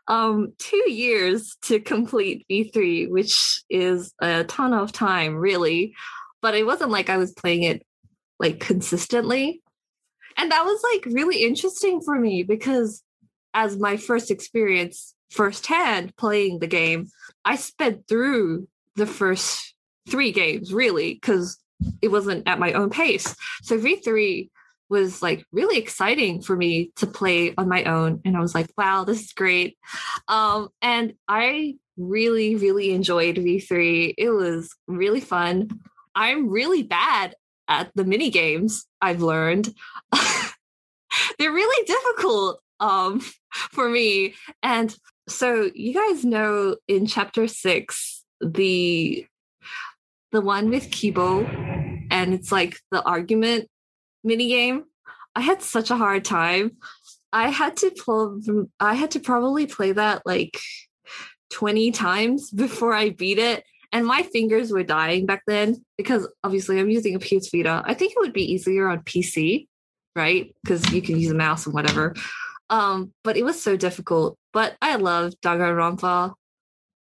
um, 0.08 0.54
two 0.58 0.92
years 0.92 1.58
to 1.64 1.80
complete 1.80 2.46
V3, 2.50 3.10
which 3.10 3.64
is 3.70 4.14
a 4.22 4.44
ton 4.44 4.74
of 4.74 4.92
time, 4.92 5.36
really. 5.36 5.94
But 6.42 6.56
it 6.56 6.66
wasn't 6.66 6.92
like 6.92 7.10
I 7.10 7.18
was 7.18 7.32
playing 7.32 7.64
it 7.64 7.86
like 8.40 8.60
consistently. 8.60 9.62
And 10.38 10.52
that 10.52 10.64
was 10.64 10.82
like 10.94 11.14
really 11.14 11.44
interesting 11.44 12.02
for 12.02 12.18
me 12.18 12.44
because 12.44 13.04
as 13.54 13.78
my 13.78 13.98
first 13.98 14.32
experience 14.32 15.14
firsthand 15.32 16.16
playing 16.16 16.60
the 16.60 16.68
game, 16.68 17.08
I 17.44 17.56
sped 17.58 18.08
through 18.08 18.68
the 18.96 19.06
first 19.06 19.74
three 20.08 20.32
games 20.32 20.74
really 20.74 21.14
because 21.14 21.58
it 22.02 22.10
wasn't 22.10 22.48
at 22.48 22.60
my 22.60 22.74
own 22.74 22.90
pace. 22.90 23.36
So 23.64 23.78
V3 23.78 24.50
was 24.90 25.22
like 25.22 25.46
really 25.52 25.78
exciting 25.78 26.42
for 26.42 26.56
me 26.56 26.92
to 26.98 27.08
play 27.08 27.54
on 27.58 27.70
my 27.70 27.84
own. 27.84 28.22
And 28.26 28.36
I 28.36 28.40
was 28.40 28.56
like, 28.56 28.68
wow, 28.78 29.04
this 29.04 29.22
is 29.22 29.34
great. 29.34 29.78
Um, 30.28 30.70
and 30.82 31.14
I 31.28 31.76
really, 31.98 32.56
really 32.56 32.92
enjoyed 32.92 33.36
V3. 33.36 34.16
It 34.18 34.30
was 34.32 34.76
really 34.88 35.22
fun. 35.22 35.70
I'm 36.16 36.50
really 36.50 36.84
bad 36.84 37.36
at 37.68 37.92
the 37.94 38.04
mini 38.04 38.32
games, 38.32 38.88
I've 39.00 39.22
learned. 39.22 39.70
They're 41.38 41.52
really 41.52 41.86
difficult 41.86 42.62
um, 42.80 43.22
for 43.52 43.88
me. 43.90 44.34
And 44.64 44.96
so 45.28 45.70
you 45.76 45.94
guys 45.94 46.26
know 46.26 46.78
in 46.88 47.06
chapter 47.06 47.48
six, 47.48 48.26
the 48.42 49.26
the 50.32 50.42
one 50.42 50.70
with 50.70 50.92
Kibo, 50.92 51.48
and 52.12 52.34
it's 52.34 52.52
like 52.52 52.80
the 52.92 53.02
argument 53.04 53.68
mini 54.24 54.48
game. 54.50 54.86
I 55.36 55.42
had 55.42 55.62
such 55.62 55.92
a 55.92 55.96
hard 55.96 56.26
time. 56.26 56.78
I 57.32 57.50
had 57.50 57.78
to 57.78 57.92
pull 57.92 58.40
I 58.80 58.96
had 58.96 59.12
to 59.12 59.20
probably 59.20 59.68
play 59.68 59.92
that 59.92 60.24
like 60.26 60.60
20 61.52 61.92
times 61.92 62.52
before 62.66 62.94
I 62.94 63.12
beat 63.12 63.40
it. 63.40 63.64
And 63.92 64.06
my 64.06 64.22
fingers 64.22 64.72
were 64.72 64.84
dying 64.84 65.26
back 65.26 65.42
then 65.48 65.84
because 65.98 66.28
obviously 66.44 66.80
I'm 66.80 66.92
using 66.92 67.16
a 67.16 67.20
PS 67.20 67.50
Vita. 67.52 67.82
I 67.86 67.96
think 67.96 68.12
it 68.12 68.20
would 68.20 68.34
be 68.34 68.52
easier 68.52 68.88
on 68.88 69.00
PC, 69.00 69.68
right? 70.16 70.54
Because 70.64 70.92
you 70.92 71.02
can 71.02 71.20
use 71.20 71.32
a 71.32 71.36
mouse 71.36 71.66
and 71.66 71.74
whatever. 71.74 72.14
Um, 72.70 73.14
but 73.24 73.36
it 73.36 73.44
was 73.44 73.60
so 73.60 73.76
difficult. 73.76 74.38
But 74.54 74.78
I 74.80 74.98
love 74.98 75.34
Danganronpa. 75.44 76.34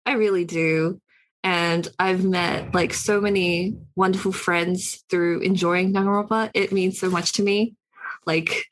I 0.05 0.11
really 0.13 0.45
do 0.45 1.01
and 1.43 1.87
I've 1.99 2.23
met 2.23 2.73
like 2.73 2.93
so 2.93 3.21
many 3.21 3.75
wonderful 3.95 4.31
friends 4.31 5.03
through 5.09 5.41
enjoying 5.41 5.93
Danganronpa. 5.93 6.51
It 6.53 6.71
means 6.71 6.99
so 6.99 7.09
much 7.09 7.33
to 7.33 7.43
me. 7.43 7.75
Like, 8.25 8.65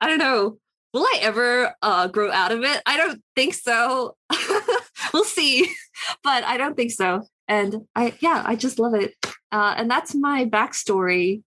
I 0.00 0.06
don't 0.06 0.18
know, 0.18 0.58
will 0.92 1.02
I 1.02 1.18
ever 1.22 1.74
uh, 1.82 2.08
grow 2.08 2.30
out 2.30 2.52
of 2.52 2.62
it? 2.62 2.82
I 2.86 2.96
don't 2.96 3.22
think 3.34 3.54
so. 3.54 4.16
we'll 5.12 5.24
see, 5.24 5.72
but 6.24 6.44
I 6.44 6.56
don't 6.56 6.76
think 6.76 6.92
so. 6.92 7.26
And 7.48 7.86
I, 7.96 8.14
yeah, 8.20 8.42
I 8.46 8.56
just 8.56 8.78
love 8.78 8.94
it. 8.94 9.14
Uh, 9.52 9.74
and 9.76 9.90
that's 9.90 10.14
my 10.14 10.44
backstory 10.44 11.42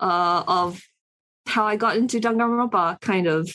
uh, 0.00 0.44
of 0.46 0.82
how 1.46 1.66
I 1.66 1.76
got 1.76 1.96
into 1.96 2.20
Danganronpa, 2.20 3.00
kind 3.00 3.26
of. 3.26 3.50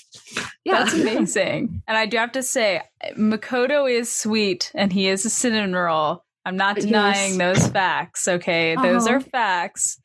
Yeah, 0.64 0.84
that's 0.84 0.94
amazing. 1.00 1.84
and 1.88 1.98
I 1.98 2.06
do 2.06 2.18
have 2.18 2.32
to 2.34 2.44
say, 2.44 2.82
Makoto 3.18 3.90
is 3.92 4.12
sweet, 4.12 4.72
and 4.76 4.92
he 4.92 5.08
is 5.08 5.26
a 5.26 5.30
cinnamon 5.30 5.76
roll. 5.76 6.24
I'm 6.50 6.58
not 6.58 6.78
denying 6.78 7.38
yes. 7.38 7.60
those 7.60 7.68
facts. 7.68 8.28
Okay, 8.28 8.76
uh-huh. 8.76 8.88
those 8.88 9.06
are 9.06 9.20
facts. 9.20 10.02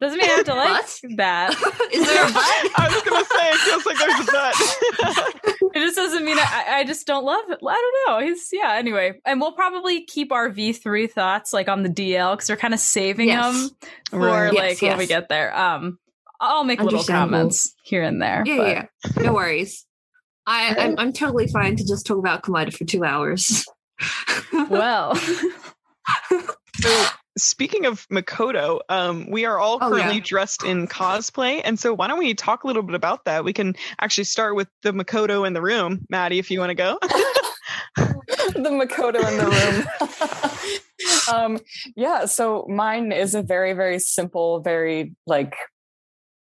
Doesn't 0.00 0.18
mean 0.18 0.28
I 0.28 0.32
have 0.32 0.44
to 0.46 0.54
like 0.54 1.16
that. 1.16 1.50
Is 1.92 2.06
there 2.06 2.24
a 2.24 2.26
but? 2.26 2.80
I 2.80 2.88
was 2.92 3.02
gonna 3.02 3.24
say 3.24 3.50
it 3.50 3.58
feels 3.58 3.86
like 3.86 3.98
there's 3.98 4.20
a 4.20 4.32
but. 4.32 5.72
it 5.76 5.80
just 5.80 5.94
doesn't 5.94 6.24
mean 6.24 6.38
I, 6.38 6.64
I 6.68 6.84
just 6.84 7.06
don't 7.06 7.24
love 7.24 7.44
it. 7.50 7.60
I 7.64 8.02
don't 8.06 8.20
know. 8.20 8.26
He's 8.26 8.48
yeah. 8.52 8.74
Anyway, 8.74 9.20
and 9.24 9.40
we'll 9.40 9.52
probably 9.52 10.04
keep 10.04 10.32
our 10.32 10.50
V 10.50 10.72
three 10.72 11.06
thoughts 11.06 11.52
like 11.52 11.68
on 11.68 11.84
the 11.84 11.88
DL 11.88 12.34
because 12.34 12.48
we're 12.48 12.56
kind 12.56 12.74
of 12.74 12.80
saving 12.80 13.28
yes. 13.28 13.70
them 13.70 13.76
for 14.10 14.18
right. 14.18 14.52
like 14.52 14.70
yes, 14.70 14.82
when 14.82 14.90
yes. 14.90 14.98
we 14.98 15.06
get 15.06 15.28
there. 15.28 15.56
Um, 15.56 16.00
I'll 16.40 16.64
make 16.64 16.80
little 16.80 17.04
comments 17.04 17.76
here 17.84 18.02
and 18.02 18.20
there. 18.20 18.42
Yeah, 18.44 18.56
but. 18.56 18.68
yeah. 18.68 19.22
No 19.24 19.34
worries. 19.34 19.86
I 20.48 20.74
I'm, 20.78 20.98
I'm 20.98 21.12
totally 21.12 21.46
fine 21.46 21.76
to 21.76 21.84
just 21.84 22.06
talk 22.06 22.18
about 22.18 22.42
Komaeda 22.42 22.72
for 22.72 22.84
two 22.84 23.04
hours 23.04 23.66
well. 24.52 25.14
so 26.76 27.06
speaking 27.38 27.86
of 27.86 28.06
Makoto, 28.08 28.80
um, 28.88 29.30
we 29.30 29.44
are 29.44 29.58
all 29.58 29.78
currently 29.78 30.02
oh, 30.02 30.10
yeah. 30.12 30.20
dressed 30.22 30.64
in 30.64 30.86
cosplay. 30.88 31.60
And 31.64 31.78
so 31.78 31.94
why 31.94 32.08
don't 32.08 32.18
we 32.18 32.34
talk 32.34 32.64
a 32.64 32.66
little 32.66 32.82
bit 32.82 32.94
about 32.94 33.24
that? 33.24 33.44
We 33.44 33.52
can 33.52 33.74
actually 34.00 34.24
start 34.24 34.56
with 34.56 34.68
the 34.82 34.92
Makoto 34.92 35.46
in 35.46 35.52
the 35.52 35.62
room. 35.62 36.04
Maddie, 36.10 36.38
if 36.38 36.50
you 36.50 36.60
want 36.60 36.70
to 36.70 36.74
go. 36.74 36.98
the 37.96 38.70
Makoto 38.70 39.26
in 39.28 39.36
the 39.38 40.76
room. 41.30 41.32
um, 41.32 41.58
yeah, 41.96 42.26
so 42.26 42.66
mine 42.68 43.12
is 43.12 43.34
a 43.34 43.42
very, 43.42 43.72
very 43.72 43.98
simple, 43.98 44.60
very 44.60 45.14
like 45.26 45.54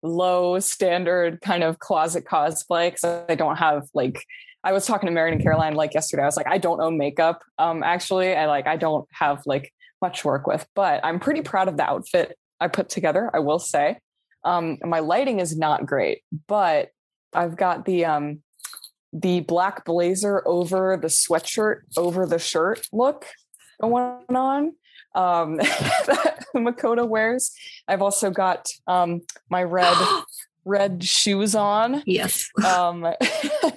low 0.01 0.59
standard 0.59 1.41
kind 1.41 1.63
of 1.63 1.79
closet 1.79 2.25
cosplay 2.25 2.91
because 2.91 3.25
I 3.27 3.35
don't 3.35 3.57
have 3.57 3.87
like 3.93 4.23
I 4.65 4.71
was 4.71 4.87
talking 4.87 5.05
to 5.05 5.13
Marin 5.13 5.33
and 5.33 5.43
Caroline 5.43 5.75
like 5.75 5.93
yesterday. 5.93 6.23
I 6.23 6.25
was 6.25 6.35
like, 6.35 6.47
I 6.47 6.57
don't 6.57 6.81
own 6.81 6.97
makeup. 6.97 7.43
Um, 7.59 7.83
actually, 7.83 8.35
I 8.35 8.47
like 8.47 8.65
I 8.65 8.77
don't 8.77 9.07
have 9.11 9.43
like 9.45 9.71
much 10.01 10.25
work 10.25 10.47
with, 10.47 10.67
but 10.73 11.05
I'm 11.05 11.19
pretty 11.19 11.43
proud 11.43 11.67
of 11.67 11.77
the 11.77 11.83
outfit 11.83 12.35
I 12.59 12.67
put 12.67 12.89
together. 12.89 13.29
I 13.31 13.39
will 13.39 13.59
say, 13.59 13.99
um, 14.43 14.79
my 14.83 14.99
lighting 14.99 15.39
is 15.39 15.55
not 15.55 15.85
great, 15.85 16.23
but 16.47 16.89
I've 17.31 17.55
got 17.55 17.85
the 17.85 18.05
um, 18.05 18.41
the 19.13 19.41
black 19.41 19.85
blazer 19.85 20.41
over 20.47 20.97
the 20.99 21.09
sweatshirt 21.09 21.81
over 21.95 22.25
the 22.25 22.39
shirt 22.39 22.87
look 22.91 23.27
going 23.79 24.25
on 24.29 24.73
um, 25.13 25.57
that 26.07 26.43
Makoto 26.55 27.07
wears. 27.07 27.51
I've 27.87 28.01
also 28.01 28.31
got 28.31 28.67
um, 28.87 29.21
my 29.47 29.61
red 29.61 29.95
red 30.65 31.03
shoes 31.03 31.55
on. 31.55 32.03
Yes. 32.05 32.49
Um, 32.65 33.01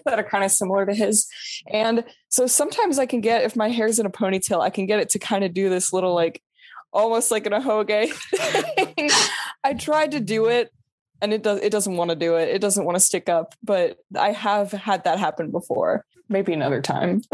that 0.04 0.18
are 0.18 0.24
kind 0.24 0.42
of 0.42 0.50
similar 0.50 0.86
to 0.86 0.94
his. 0.94 1.28
And 1.70 2.04
so 2.28 2.46
sometimes 2.46 2.98
I 2.98 3.06
can 3.06 3.20
get, 3.20 3.44
if 3.44 3.54
my 3.54 3.68
hair's 3.68 3.98
in 3.98 4.06
a 4.06 4.10
ponytail, 4.10 4.60
I 4.60 4.70
can 4.70 4.86
get 4.86 4.98
it 4.98 5.10
to 5.10 5.18
kind 5.18 5.44
of 5.44 5.54
do 5.54 5.68
this 5.68 5.92
little 5.92 6.14
like 6.14 6.42
almost 6.92 7.30
like 7.30 7.46
an 7.46 7.52
ahoge 7.52 8.12
thing. 8.96 9.10
I 9.62 9.74
tried 9.74 10.12
to 10.12 10.20
do 10.20 10.46
it 10.46 10.72
and 11.20 11.32
it 11.32 11.42
does 11.42 11.60
it 11.60 11.70
doesn't 11.70 11.96
want 11.96 12.10
to 12.10 12.16
do 12.16 12.36
it. 12.36 12.48
It 12.48 12.60
doesn't 12.60 12.84
want 12.84 12.96
to 12.96 13.00
stick 13.00 13.28
up, 13.28 13.54
but 13.62 13.98
I 14.16 14.32
have 14.32 14.72
had 14.72 15.04
that 15.04 15.18
happen 15.18 15.50
before. 15.50 16.04
Maybe 16.28 16.52
another 16.52 16.82
time. 16.82 17.22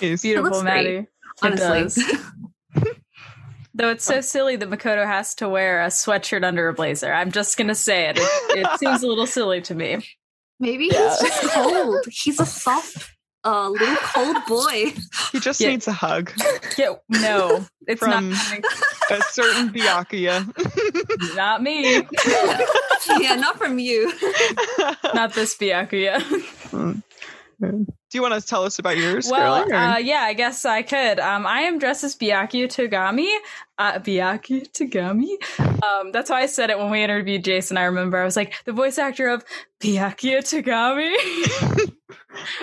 it's 0.00 0.22
beautiful, 0.22 0.62
Maddie. 0.62 1.06
Honestly. 1.42 2.04
Though 3.74 3.90
it's 3.90 4.04
so 4.04 4.20
silly 4.20 4.56
that 4.56 4.68
Makoto 4.68 5.06
has 5.06 5.34
to 5.36 5.48
wear 5.48 5.82
a 5.82 5.86
sweatshirt 5.86 6.44
under 6.44 6.68
a 6.68 6.74
blazer. 6.74 7.12
I'm 7.12 7.32
just 7.32 7.56
gonna 7.56 7.74
say 7.74 8.10
it. 8.10 8.18
It, 8.18 8.58
it 8.58 8.66
seems 8.78 9.02
a 9.02 9.06
little 9.06 9.26
silly 9.26 9.62
to 9.62 9.74
me. 9.74 10.04
Maybe 10.60 10.88
yeah. 10.92 11.08
he's 11.08 11.18
just 11.20 11.52
cold. 11.52 12.04
He's 12.08 12.38
a 12.38 12.46
soft, 12.46 13.10
uh, 13.44 13.68
little 13.70 13.96
cold 13.96 14.36
boy. 14.46 14.92
He 15.32 15.40
just 15.40 15.60
yeah. 15.60 15.70
needs 15.70 15.88
a 15.88 15.92
hug. 15.92 16.30
Yeah, 16.76 16.94
no, 17.08 17.66
it's 17.86 17.98
From 17.98 18.30
not 18.30 18.64
a 19.10 19.22
certain 19.30 19.70
Byakuya. 19.70 21.34
not 21.36 21.62
me. 21.62 21.96
yeah, 23.20 23.34
not 23.36 23.58
from 23.58 23.78
you. 23.78 24.12
not 25.14 25.34
this 25.34 25.56
Byakuya. 25.56 26.20
Mm. 26.70 27.02
Do 27.62 27.86
you 28.18 28.22
want 28.22 28.34
to 28.34 28.46
tell 28.46 28.64
us 28.64 28.78
about 28.78 28.96
yours? 28.96 29.28
Well, 29.30 29.72
uh, 29.72 29.98
yeah, 29.98 30.22
I 30.22 30.34
guess 30.34 30.64
I 30.64 30.82
could. 30.82 31.20
Um, 31.20 31.46
I 31.46 31.60
am 31.62 31.78
dressed 31.78 32.02
as 32.02 32.16
Byakuya 32.16 32.66
Togami. 32.66 33.32
Uh, 33.78 33.98
Togami. 34.00 35.36
Um, 35.82 36.12
that's 36.12 36.28
why 36.28 36.42
I 36.42 36.46
said 36.46 36.70
it 36.70 36.78
when 36.78 36.90
we 36.90 37.02
interviewed 37.02 37.44
Jason. 37.44 37.76
I 37.76 37.84
remember 37.84 38.20
I 38.20 38.24
was 38.24 38.36
like 38.36 38.54
the 38.64 38.72
voice 38.72 38.98
actor 38.98 39.28
of 39.28 39.44
Byakuya 39.80 40.40
Togami. 40.40 41.92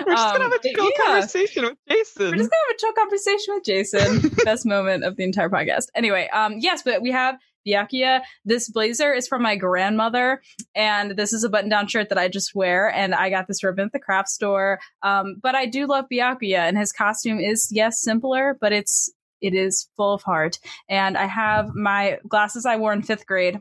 We're 0.06 0.14
just 0.14 0.34
gonna 0.34 0.44
have 0.44 0.52
a 0.52 0.54
um, 0.54 0.60
chill 0.62 0.84
yeah. 0.84 1.04
conversation 1.06 1.64
with 1.64 1.78
Jason. 1.88 2.30
We're 2.30 2.36
just 2.36 2.50
gonna 2.50 2.66
have 2.68 2.74
a 2.74 2.78
chill 2.78 2.92
conversation 2.92 3.54
with 3.54 3.64
Jason. 3.64 4.30
Best 4.44 4.66
moment 4.66 5.04
of 5.04 5.16
the 5.16 5.24
entire 5.24 5.48
podcast. 5.48 5.86
Anyway, 5.94 6.28
um, 6.32 6.56
yes, 6.58 6.82
but 6.82 7.02
we 7.02 7.10
have 7.12 7.36
Byakuya. 7.66 8.22
This 8.44 8.68
blazer 8.68 9.12
is 9.12 9.28
from 9.28 9.42
my 9.42 9.56
grandmother, 9.56 10.42
and 10.74 11.12
this 11.12 11.32
is 11.32 11.44
a 11.44 11.48
button 11.48 11.70
down 11.70 11.86
shirt 11.88 12.08
that 12.08 12.18
I 12.18 12.28
just 12.28 12.54
wear. 12.54 12.88
And 12.88 13.14
I 13.14 13.30
got 13.30 13.48
this 13.48 13.62
ribbon 13.62 13.86
at 13.86 13.92
the 13.92 13.98
craft 13.98 14.28
store. 14.28 14.78
Um, 15.02 15.36
but 15.42 15.54
I 15.54 15.66
do 15.66 15.86
love 15.86 16.06
Byakuya, 16.12 16.58
and 16.58 16.78
his 16.78 16.92
costume 16.92 17.38
is, 17.40 17.68
yes, 17.70 18.00
simpler, 18.00 18.56
but 18.60 18.72
it's 18.72 19.10
it 19.40 19.54
is 19.54 19.88
full 19.96 20.14
of 20.14 20.22
heart. 20.22 20.58
And 20.88 21.16
I 21.16 21.26
have 21.26 21.74
my 21.74 22.18
glasses 22.28 22.66
I 22.66 22.76
wore 22.76 22.92
in 22.92 23.02
fifth 23.02 23.26
grade. 23.26 23.60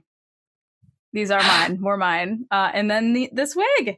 These 1.13 1.31
are 1.31 1.41
mine, 1.41 1.81
were 1.81 1.97
mine. 1.97 2.45
Uh, 2.51 2.69
and 2.73 2.89
then 2.89 3.13
the, 3.13 3.29
this 3.31 3.55
wig. 3.55 3.97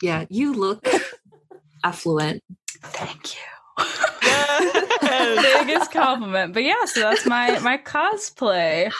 Yeah, 0.00 0.24
you 0.28 0.54
look 0.54 0.86
affluent. 1.84 2.42
Thank 2.82 3.34
you. 3.34 3.40
Biggest 5.02 5.92
compliment. 5.92 6.52
But 6.52 6.64
yeah, 6.64 6.84
so 6.86 7.00
that's 7.00 7.26
my 7.26 7.58
my 7.60 7.78
cosplay. 7.78 8.92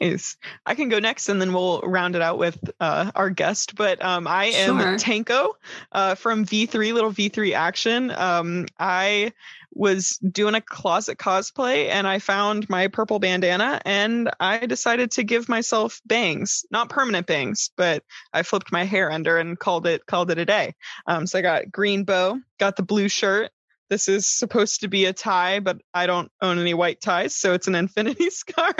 Nice. 0.00 0.36
I 0.64 0.74
can 0.74 0.88
go 0.88 0.98
next 0.98 1.28
and 1.28 1.40
then 1.40 1.52
we'll 1.52 1.80
round 1.82 2.16
it 2.16 2.22
out 2.22 2.38
with 2.38 2.58
uh, 2.80 3.10
our 3.14 3.30
guest. 3.30 3.76
But 3.76 4.04
um, 4.04 4.26
I 4.26 4.46
am 4.46 4.78
Sure. 4.78 4.96
Tenko 4.96 5.50
uh, 5.92 6.14
from 6.16 6.44
V3, 6.44 6.92
Little 6.92 7.12
V3 7.12 7.54
Action. 7.54 8.10
Um, 8.10 8.66
I 8.78 9.32
was 9.72 10.18
doing 10.18 10.54
a 10.54 10.60
closet 10.60 11.18
cosplay 11.18 11.88
and 11.90 12.06
I 12.06 12.18
found 12.18 12.68
my 12.70 12.88
purple 12.88 13.18
bandana 13.18 13.80
and 13.84 14.30
I 14.40 14.64
decided 14.64 15.10
to 15.12 15.22
give 15.22 15.48
myself 15.50 16.00
bangs, 16.06 16.64
not 16.70 16.88
permanent 16.88 17.26
bangs, 17.26 17.70
but 17.76 18.02
I 18.32 18.42
flipped 18.42 18.72
my 18.72 18.84
hair 18.84 19.12
under 19.12 19.36
and 19.36 19.58
called 19.58 19.86
it 19.86 20.06
called 20.06 20.30
it 20.30 20.38
a 20.38 20.46
day. 20.46 20.74
Um, 21.06 21.26
so 21.26 21.38
I 21.38 21.42
got 21.42 21.70
green 21.70 22.04
bow, 22.04 22.40
got 22.58 22.76
the 22.76 22.82
blue 22.82 23.08
shirt. 23.08 23.50
This 23.88 24.08
is 24.08 24.26
supposed 24.26 24.80
to 24.80 24.88
be 24.88 25.04
a 25.04 25.12
tie, 25.12 25.60
but 25.60 25.80
I 25.94 26.06
don't 26.06 26.30
own 26.42 26.58
any 26.58 26.74
white 26.74 27.00
ties, 27.00 27.36
so 27.36 27.52
it's 27.52 27.68
an 27.68 27.74
infinity 27.74 28.30
scar 28.30 28.74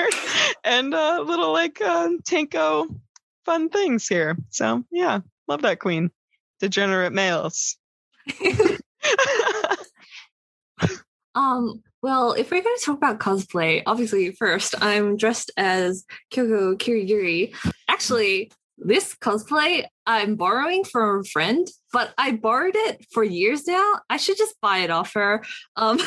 and 0.64 0.92
a 0.92 1.22
little 1.22 1.52
like 1.52 1.80
uh, 1.80 2.08
Tenko 2.28 2.88
fun 3.44 3.68
things 3.68 4.08
here. 4.08 4.36
So 4.50 4.84
yeah, 4.90 5.20
love 5.46 5.62
that 5.62 5.78
queen. 5.78 6.10
Degenerate 6.60 7.12
males. 7.12 7.76
Um, 11.36 11.82
well, 12.02 12.32
if 12.32 12.50
we're 12.50 12.62
going 12.62 12.76
to 12.78 12.84
talk 12.84 12.96
about 12.96 13.20
cosplay, 13.20 13.82
obviously, 13.86 14.32
first, 14.32 14.74
I'm 14.80 15.16
dressed 15.16 15.50
as 15.56 16.04
Kyoko 16.32 16.76
Kirigiri. 16.76 17.54
Actually, 17.88 18.50
this 18.78 19.14
cosplay 19.14 19.84
I'm 20.06 20.36
borrowing 20.36 20.84
from 20.84 21.20
a 21.20 21.24
friend, 21.24 21.66
but 21.92 22.14
I 22.16 22.32
borrowed 22.32 22.76
it 22.76 23.04
for 23.12 23.24
years 23.24 23.66
now. 23.66 24.00
I 24.08 24.16
should 24.18 24.36
just 24.36 24.54
buy 24.60 24.78
it 24.78 24.90
off 24.90 25.14
her. 25.14 25.42
Um, 25.74 25.98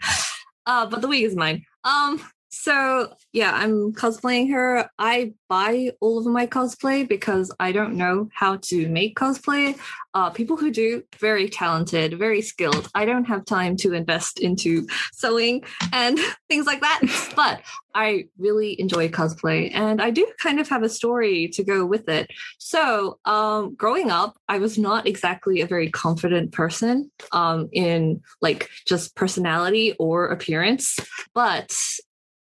uh, 0.66 0.86
but 0.86 1.02
the 1.02 1.08
wig 1.08 1.24
is 1.24 1.36
mine. 1.36 1.64
Um, 1.84 2.20
so 2.54 3.12
yeah, 3.32 3.52
I'm 3.52 3.92
cosplaying 3.92 4.52
her. 4.52 4.88
I 4.98 5.34
buy 5.48 5.90
all 6.00 6.18
of 6.18 6.26
my 6.26 6.46
cosplay 6.46 7.06
because 7.06 7.52
I 7.58 7.72
don't 7.72 7.96
know 7.96 8.28
how 8.32 8.56
to 8.68 8.88
make 8.88 9.16
cosplay. 9.16 9.76
Uh, 10.14 10.30
people 10.30 10.56
who 10.56 10.70
do, 10.70 11.02
very 11.18 11.48
talented, 11.48 12.16
very 12.16 12.40
skilled. 12.40 12.88
I 12.94 13.04
don't 13.04 13.24
have 13.24 13.44
time 13.44 13.76
to 13.78 13.92
invest 13.92 14.38
into 14.38 14.86
sewing 15.12 15.64
and 15.92 16.18
things 16.48 16.66
like 16.66 16.80
that. 16.80 17.00
But 17.34 17.62
I 17.96 18.28
really 18.38 18.80
enjoy 18.80 19.08
cosplay, 19.08 19.70
and 19.74 20.00
I 20.00 20.10
do 20.10 20.26
kind 20.40 20.60
of 20.60 20.68
have 20.68 20.82
a 20.82 20.88
story 20.88 21.48
to 21.48 21.64
go 21.64 21.84
with 21.84 22.08
it. 22.08 22.30
So, 22.58 23.18
um, 23.24 23.74
growing 23.74 24.10
up, 24.10 24.36
I 24.48 24.58
was 24.58 24.78
not 24.78 25.06
exactly 25.06 25.60
a 25.60 25.66
very 25.66 25.90
confident 25.90 26.52
person 26.52 27.10
um, 27.32 27.68
in 27.72 28.22
like 28.40 28.68
just 28.86 29.16
personality 29.16 29.94
or 29.98 30.28
appearance, 30.28 30.98
but 31.34 31.76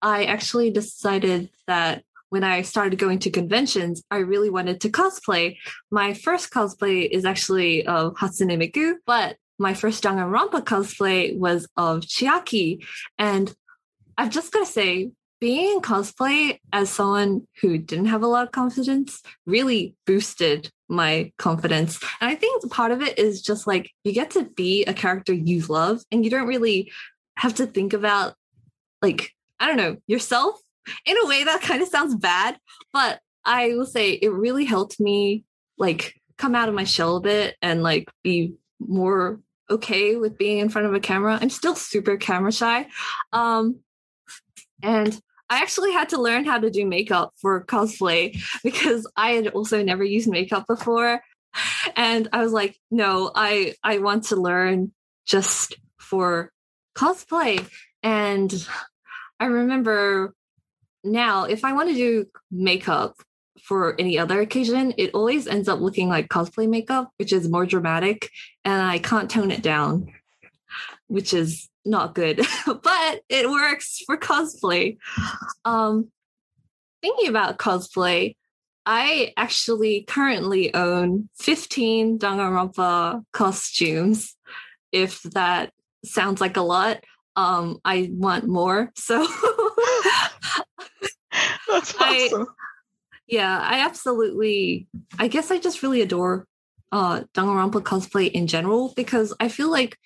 I 0.02 0.26
actually 0.26 0.72
decided 0.72 1.50
that 1.68 2.04
when 2.30 2.44
I 2.44 2.62
started 2.62 3.00
going 3.00 3.20
to 3.20 3.32
conventions, 3.32 4.04
I 4.12 4.18
really 4.18 4.50
wanted 4.50 4.82
to 4.82 4.90
cosplay. 4.90 5.58
My 5.90 6.14
first 6.14 6.52
cosplay 6.52 7.10
is 7.10 7.26
actually 7.26 7.86
of 7.86 8.16
Hatsune 8.16 8.56
Miku, 8.58 8.96
but 9.06 9.38
my 9.58 9.74
first 9.74 10.04
Danganronpa 10.04 10.64
cosplay 10.64 11.38
was 11.38 11.68
of 11.76 12.02
Chiaki. 12.02 12.86
And 13.18 13.54
I've 14.18 14.30
just 14.30 14.52
got 14.54 14.66
to 14.66 14.72
say, 14.72 15.12
being 15.40 15.76
in 15.76 15.82
cosplay 15.82 16.60
as 16.74 16.90
someone 16.90 17.48
who 17.62 17.78
didn't 17.78 18.08
have 18.08 18.24
a 18.24 18.28
lot 18.28 18.46
of 18.46 18.52
confidence 18.52 19.22
really 19.46 19.96
boosted 20.06 20.70
my 20.90 21.32
confidence. 21.38 22.00
And 22.20 22.30
I 22.30 22.36
think 22.36 22.70
part 22.72 22.92
of 22.92 23.02
it 23.02 23.18
is 23.18 23.42
just 23.42 23.66
like 23.66 23.92
you 24.04 24.12
get 24.12 24.32
to 24.32 24.44
be 24.44 24.84
a 24.86 24.94
character 24.94 25.34
you 25.34 25.62
love 25.62 26.02
and 26.12 26.26
you 26.26 26.32
don't 26.32 26.48
really 26.48 26.92
have 27.38 27.56
to 27.56 27.66
think 27.66 27.94
about 27.94 28.36
like 29.02 29.34
I 29.60 29.68
don't 29.68 29.78
know, 29.78 29.98
yourself 30.08 30.60
in 31.06 31.16
a 31.24 31.28
way 31.28 31.44
that 31.44 31.62
kind 31.62 31.82
of 31.82 31.88
sounds 31.88 32.16
bad, 32.16 32.58
but 32.94 33.20
I 33.46 33.70
will 33.76 33.86
say 33.86 34.12
it 34.12 34.32
really 34.32 34.66
helped 34.66 35.00
me 35.00 35.44
like 35.78 36.16
come 36.38 36.56
out 36.56 36.70
of 36.70 36.76
my 36.76 36.84
shell 36.84 37.18
a 37.18 37.22
bit 37.22 37.56
and 37.62 37.84
like 37.84 38.10
be 38.24 38.56
more 38.80 39.40
okay 39.70 40.16
with 40.16 40.38
being 40.38 40.60
in 40.60 40.70
front 40.70 40.88
of 40.88 40.94
a 40.94 41.00
camera. 41.00 41.38
I'm 41.40 41.50
still 41.50 41.76
super 41.76 42.18
camera 42.18 42.52
shy. 42.52 42.88
Um 43.34 43.80
and 44.82 45.20
I 45.50 45.62
actually 45.62 45.92
had 45.92 46.10
to 46.10 46.22
learn 46.22 46.46
how 46.46 46.60
to 46.60 46.70
do 46.70 46.86
makeup 46.86 47.34
for 47.42 47.66
cosplay 47.66 48.40
because 48.64 49.10
I 49.16 49.32
had 49.32 49.48
also 49.48 49.84
never 49.84 50.04
used 50.04 50.30
makeup 50.30 50.66
before. 50.68 51.22
And 51.96 52.28
I 52.32 52.44
was 52.44 52.54
like, 52.54 52.78
no, 52.92 53.32
I 53.34 53.74
I 53.84 53.98
want 54.00 54.26
to 54.26 54.36
learn 54.36 54.92
just 55.26 55.76
for 55.98 56.52
cosplay. 56.96 57.68
And 58.04 58.54
I 59.40 59.46
remember 59.46 60.34
now 61.04 61.46
if 61.46 61.64
I 61.64 61.74
want 61.74 61.90
to 61.90 61.96
do 61.96 62.26
makeup 62.52 63.16
for 63.62 63.96
any 64.00 64.18
other 64.18 64.42
occasion, 64.42 64.94
it 64.98 65.14
always 65.14 65.48
ends 65.48 65.68
up 65.68 65.80
looking 65.80 66.10
like 66.10 66.30
cosplay 66.30 66.68
makeup, 66.68 67.12
which 67.18 67.34
is 67.34 67.50
more 67.50 67.66
dramatic, 67.66 68.30
and 68.66 68.82
I 68.82 69.00
can't 69.00 69.30
tone 69.30 69.52
it 69.52 69.62
down, 69.62 70.12
which 71.08 71.34
is 71.34 71.70
not 71.86 72.16
good, 72.16 72.38
but 72.66 73.22
it 73.30 73.50
works 73.50 74.02
for 74.06 74.18
cosplay. 74.18 74.98
Um, 75.66 76.10
thinking 77.02 77.30
about 77.30 77.60
cosplay, 77.60 78.36
I 78.86 79.34
actually 79.38 80.04
currently 80.08 80.74
own 80.74 81.30
15 81.38 82.20
Danganronpa 82.20 83.24
costumes. 83.34 84.36
If 84.92 85.22
that 85.24 85.72
sounds 86.04 86.42
like 86.42 86.58
a 86.58 86.62
lot, 86.62 87.04
um, 87.40 87.80
I 87.86 88.10
want 88.12 88.48
more. 88.48 88.92
So 88.96 89.26
That's 91.70 91.96
I- 92.00 92.46
yeah, 93.28 93.60
I 93.60 93.82
absolutely 93.86 94.88
I 95.18 95.28
guess 95.28 95.52
I 95.52 95.60
just 95.60 95.84
really 95.84 96.02
adore 96.02 96.46
uh 96.92 97.22
Danganronpa 97.36 97.82
cosplay 97.84 98.32
in 98.32 98.48
general 98.48 98.94
because 98.96 99.34
I 99.40 99.50
feel 99.50 99.70
like 99.72 99.98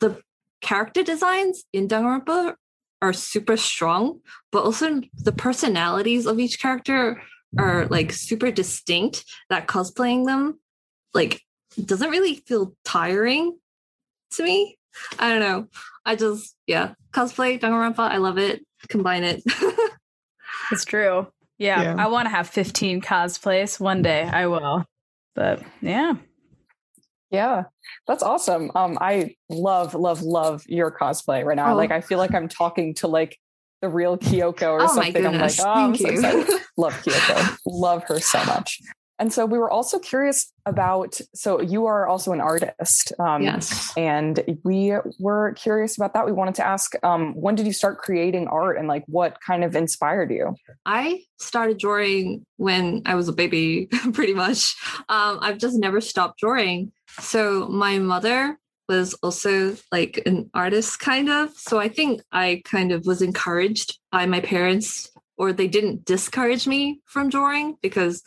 the 0.00 0.20
character 0.60 1.02
designs 1.02 1.64
in 1.72 1.86
Danganronpa 1.86 2.54
are 3.02 3.12
super 3.12 3.56
strong, 3.56 4.20
but 4.50 4.64
also 4.64 5.02
the 5.22 5.32
personalities 5.32 6.26
of 6.26 6.40
each 6.40 6.58
character 6.60 7.22
are 7.58 7.86
like 7.86 8.10
super 8.12 8.50
distinct 8.50 9.24
that 9.50 9.68
cosplaying 9.68 10.26
them 10.26 10.58
like 11.14 11.42
doesn't 11.84 12.10
really 12.10 12.36
feel 12.46 12.74
tiring 12.84 13.58
to 14.32 14.42
me. 14.42 14.75
I 15.18 15.30
don't 15.30 15.40
know. 15.40 15.68
I 16.04 16.16
just 16.16 16.54
yeah, 16.66 16.94
cosplay 17.12 17.60
Danganronpa, 17.60 17.98
I 17.98 18.18
love 18.18 18.38
it. 18.38 18.64
Combine 18.88 19.24
it. 19.24 19.42
It's 20.72 20.84
true. 20.84 21.26
Yeah, 21.58 21.82
Yeah. 21.82 21.96
I 21.98 22.08
want 22.08 22.26
to 22.26 22.30
have 22.30 22.48
15 22.48 23.00
cosplays 23.00 23.78
one 23.80 24.02
day. 24.02 24.22
I 24.24 24.46
will. 24.46 24.84
But 25.34 25.62
yeah. 25.80 26.14
Yeah, 27.30 27.64
that's 28.06 28.22
awesome. 28.22 28.70
Um, 28.74 28.98
I 29.00 29.34
love, 29.48 29.94
love, 29.94 30.22
love 30.22 30.62
your 30.66 30.90
cosplay 30.90 31.44
right 31.44 31.56
now. 31.56 31.72
Oh. 31.72 31.76
Like, 31.76 31.90
I 31.90 32.00
feel 32.00 32.18
like 32.18 32.34
I'm 32.34 32.48
talking 32.48 32.94
to 32.96 33.08
like 33.08 33.36
the 33.82 33.88
real 33.88 34.16
Kyoko 34.16 34.70
or 34.70 34.82
oh 34.82 34.86
my 34.86 35.04
something. 35.04 35.26
I'm 35.26 35.32
like, 35.32 35.56
goodness. 35.56 35.60
oh, 35.60 35.70
I'm 35.70 35.94
so 35.94 36.08
you. 36.08 36.14
excited. 36.14 36.60
Love 36.78 36.92
Kyoko. 37.02 37.58
love 37.66 38.04
her 38.06 38.20
so 38.20 38.44
much. 38.44 38.80
And 39.18 39.32
so 39.32 39.46
we 39.46 39.58
were 39.58 39.70
also 39.70 39.98
curious 39.98 40.52
about. 40.66 41.20
So 41.34 41.60
you 41.60 41.86
are 41.86 42.06
also 42.06 42.32
an 42.32 42.40
artist. 42.40 43.12
Um, 43.18 43.42
yes. 43.42 43.92
And 43.96 44.58
we 44.64 44.94
were 45.18 45.54
curious 45.54 45.96
about 45.96 46.14
that. 46.14 46.26
We 46.26 46.32
wanted 46.32 46.54
to 46.56 46.66
ask, 46.66 46.92
um, 47.02 47.34
when 47.34 47.54
did 47.54 47.66
you 47.66 47.72
start 47.72 47.98
creating 47.98 48.48
art, 48.48 48.76
and 48.78 48.88
like 48.88 49.04
what 49.06 49.38
kind 49.46 49.64
of 49.64 49.74
inspired 49.74 50.30
you? 50.30 50.54
I 50.84 51.22
started 51.38 51.78
drawing 51.78 52.44
when 52.56 53.02
I 53.06 53.14
was 53.14 53.28
a 53.28 53.32
baby, 53.32 53.86
pretty 54.12 54.34
much. 54.34 54.74
Um, 55.08 55.38
I've 55.40 55.58
just 55.58 55.78
never 55.78 56.00
stopped 56.00 56.40
drawing. 56.40 56.92
So 57.20 57.68
my 57.68 57.98
mother 57.98 58.58
was 58.88 59.14
also 59.14 59.76
like 59.90 60.22
an 60.26 60.50
artist, 60.54 61.00
kind 61.00 61.28
of. 61.28 61.50
So 61.56 61.78
I 61.78 61.88
think 61.88 62.22
I 62.32 62.62
kind 62.64 62.92
of 62.92 63.04
was 63.06 63.22
encouraged 63.22 63.98
by 64.12 64.26
my 64.26 64.40
parents, 64.40 65.10
or 65.38 65.52
they 65.52 65.68
didn't 65.68 66.04
discourage 66.04 66.66
me 66.66 67.00
from 67.04 67.28
drawing 67.28 67.76
because 67.82 68.22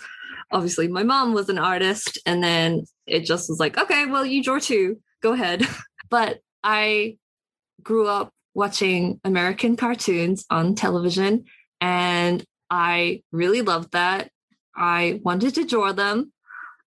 obviously 0.52 0.88
my 0.88 1.04
mom 1.04 1.34
was 1.34 1.50
an 1.50 1.60
artist. 1.60 2.17
And 2.26 2.43
then 2.43 2.86
it 3.06 3.26
just 3.26 3.50
was 3.50 3.60
like, 3.60 3.78
okay, 3.78 4.06
well, 4.06 4.26
you 4.26 4.43
draw 4.43 4.60
too. 4.60 5.00
Go 5.22 5.34
ahead. 5.34 5.67
but 6.10 6.39
I 6.63 7.17
grew 7.82 8.08
up 8.08 8.32
watching 8.54 9.19
American 9.24 9.76
cartoons 9.76 10.45
on 10.50 10.76
television 10.76 11.45
and 11.82 12.43
I 12.69 13.24
really 13.32 13.62
loved 13.62 13.93
that. 13.93 14.30
I 14.76 15.19
wanted 15.24 15.56
to 15.56 15.65
draw 15.65 15.91
them. 15.91 16.32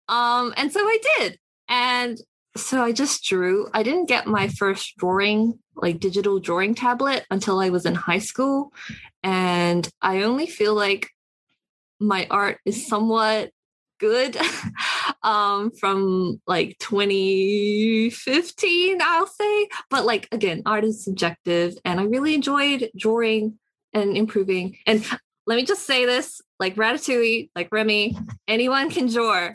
Um, 0.07 0.53
and 0.57 0.71
so 0.71 0.79
I 0.81 0.97
did. 1.17 1.39
And 1.67 2.19
so 2.57 2.83
I 2.83 2.91
just 2.91 3.23
drew. 3.23 3.67
I 3.73 3.83
didn't 3.83 4.07
get 4.07 4.27
my 4.27 4.47
first 4.47 4.97
drawing, 4.97 5.59
like 5.75 5.99
digital 5.99 6.39
drawing 6.39 6.75
tablet 6.75 7.25
until 7.29 7.59
I 7.59 7.69
was 7.69 7.85
in 7.85 7.95
high 7.95 8.19
school. 8.19 8.73
And 9.23 9.87
I 10.01 10.23
only 10.23 10.47
feel 10.47 10.73
like 10.73 11.09
my 11.99 12.27
art 12.29 12.59
is 12.65 12.87
somewhat 12.87 13.51
good 13.99 14.37
um 15.23 15.71
from 15.71 16.39
like 16.47 16.77
2015 16.79 19.01
i'll 19.01 19.27
say. 19.27 19.67
But 19.89 20.05
like 20.05 20.29
again 20.31 20.61
art 20.65 20.85
is 20.85 21.03
subjective 21.03 21.73
and 21.83 21.99
i 21.99 22.03
really 22.03 22.33
enjoyed 22.33 22.89
drawing 22.97 23.59
and 23.93 24.15
improving. 24.15 24.77
And 24.85 25.05
let 25.45 25.57
me 25.57 25.65
just 25.65 25.85
say 25.85 26.05
this 26.05 26.41
like 26.59 26.75
ratatouille 26.75 27.49
like 27.55 27.69
remy 27.71 28.17
anyone 28.47 28.89
can 28.89 29.07
draw. 29.07 29.49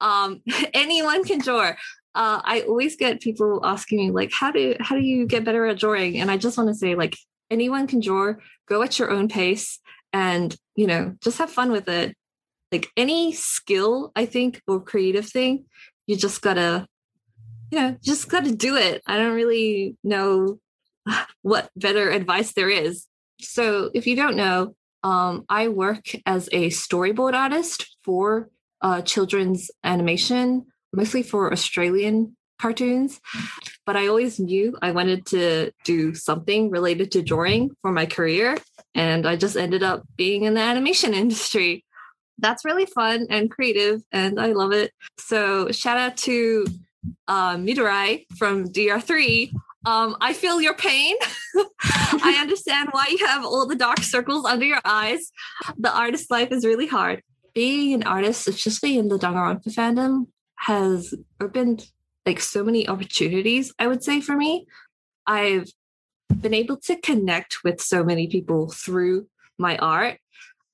Um 0.00 0.40
anyone 0.74 1.24
can 1.24 1.40
draw. 1.40 1.72
Uh, 2.14 2.42
I 2.44 2.60
always 2.68 2.96
get 2.96 3.22
people 3.22 3.60
asking 3.64 3.98
me 3.98 4.10
like, 4.10 4.32
how 4.32 4.50
do 4.50 4.76
how 4.80 4.96
do 4.96 5.02
you 5.02 5.26
get 5.26 5.44
better 5.44 5.64
at 5.66 5.78
drawing? 5.78 6.20
And 6.20 6.30
I 6.30 6.36
just 6.36 6.58
want 6.58 6.68
to 6.68 6.74
say 6.74 6.94
like, 6.94 7.16
anyone 7.52 7.86
can 7.86 8.00
draw. 8.00 8.34
Go 8.68 8.82
at 8.82 8.98
your 8.98 9.10
own 9.10 9.28
pace, 9.28 9.78
and 10.12 10.56
you 10.74 10.86
know, 10.86 11.14
just 11.22 11.38
have 11.38 11.50
fun 11.50 11.70
with 11.70 11.88
it. 11.88 12.16
Like 12.72 12.88
any 12.96 13.32
skill, 13.32 14.12
I 14.16 14.26
think, 14.26 14.62
or 14.66 14.80
creative 14.80 15.28
thing, 15.28 15.66
you 16.06 16.16
just 16.16 16.40
gotta, 16.40 16.86
you 17.70 17.78
know, 17.78 17.96
just 18.02 18.28
gotta 18.28 18.54
do 18.54 18.76
it. 18.76 19.02
I 19.06 19.18
don't 19.18 19.34
really 19.34 19.96
know 20.02 20.58
what 21.42 21.70
better 21.76 22.10
advice 22.10 22.54
there 22.54 22.70
is. 22.70 23.06
So 23.40 23.90
if 23.94 24.06
you 24.06 24.16
don't 24.16 24.36
know, 24.36 24.74
um, 25.02 25.44
I 25.48 25.68
work 25.68 26.06
as 26.24 26.48
a 26.52 26.68
storyboard 26.68 27.34
artist 27.34 27.96
for 28.04 28.48
uh, 28.80 29.02
children's 29.02 29.70
animation 29.84 30.66
mostly 30.92 31.22
for 31.22 31.52
Australian 31.52 32.36
cartoons. 32.62 33.20
But 33.84 33.96
I 33.96 34.06
always 34.06 34.38
knew 34.38 34.78
I 34.80 34.92
wanted 34.92 35.26
to 35.26 35.72
do 35.84 36.14
something 36.14 36.70
related 36.70 37.10
to 37.12 37.22
drawing 37.22 37.74
for 37.82 37.90
my 37.90 38.06
career. 38.06 38.56
And 38.94 39.26
I 39.26 39.34
just 39.36 39.56
ended 39.56 39.82
up 39.82 40.04
being 40.16 40.44
in 40.44 40.54
the 40.54 40.60
animation 40.60 41.12
industry. 41.24 41.84
That's 42.38 42.64
really 42.64 42.86
fun 42.86 43.26
and 43.30 43.50
creative, 43.50 44.02
and 44.10 44.40
I 44.40 44.46
love 44.46 44.72
it. 44.72 44.90
So, 45.18 45.70
shout 45.70 45.98
out 45.98 46.16
to 46.28 46.66
uh, 47.28 47.56
from 48.36 48.68
DR3. 48.68 49.52
Um, 49.84 50.16
I 50.20 50.32
feel 50.32 50.60
your 50.60 50.74
pain. 50.74 51.14
I 51.84 52.38
understand 52.40 52.88
why 52.92 53.06
you 53.10 53.26
have 53.26 53.44
all 53.44 53.66
the 53.66 53.76
dark 53.76 54.00
circles 54.00 54.44
under 54.44 54.64
your 54.64 54.80
eyes. 54.84 55.30
The 55.76 55.94
artist 55.94 56.30
life 56.30 56.50
is 56.50 56.64
really 56.64 56.86
hard. 56.86 57.22
Being 57.54 57.94
an 57.94 58.02
artist, 58.04 58.48
especially 58.48 58.96
in 58.96 59.08
the 59.08 59.18
Danganronpa 59.18 59.72
fandom, 59.74 60.26
has 60.56 61.14
opened 61.40 61.86
like 62.26 62.40
so 62.40 62.64
many 62.64 62.88
opportunities, 62.88 63.72
I 63.78 63.86
would 63.86 64.02
say, 64.02 64.20
for 64.20 64.36
me. 64.36 64.66
I've 65.26 65.70
been 66.40 66.54
able 66.54 66.76
to 66.78 66.96
connect 67.00 67.64
with 67.64 67.80
so 67.80 68.04
many 68.04 68.26
people 68.26 68.70
through 68.70 69.26
my 69.58 69.76
art. 69.76 70.18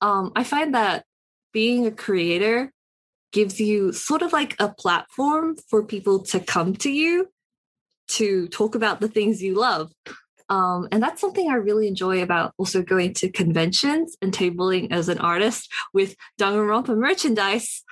Um, 0.01 0.31
I 0.35 0.43
find 0.43 0.73
that 0.73 1.05
being 1.53 1.85
a 1.85 1.91
creator 1.91 2.71
gives 3.31 3.59
you 3.59 3.91
sort 3.91 4.21
of 4.21 4.33
like 4.33 4.55
a 4.59 4.69
platform 4.69 5.55
for 5.69 5.83
people 5.83 6.23
to 6.23 6.39
come 6.39 6.75
to 6.77 6.89
you 6.89 7.29
to 8.07 8.47
talk 8.47 8.75
about 8.75 9.01
the 9.01 9.07
things 9.07 9.43
you 9.43 9.55
love. 9.55 9.91
Um, 10.49 10.87
and 10.91 11.01
that's 11.01 11.21
something 11.21 11.49
I 11.49 11.55
really 11.55 11.87
enjoy 11.87 12.23
about 12.23 12.53
also 12.57 12.81
going 12.81 13.13
to 13.15 13.29
conventions 13.29 14.17
and 14.19 14.33
tabling 14.33 14.91
as 14.91 15.07
an 15.07 15.19
artist 15.19 15.71
with 15.93 16.15
Danganronpa 16.39 16.97
merchandise 16.97 17.83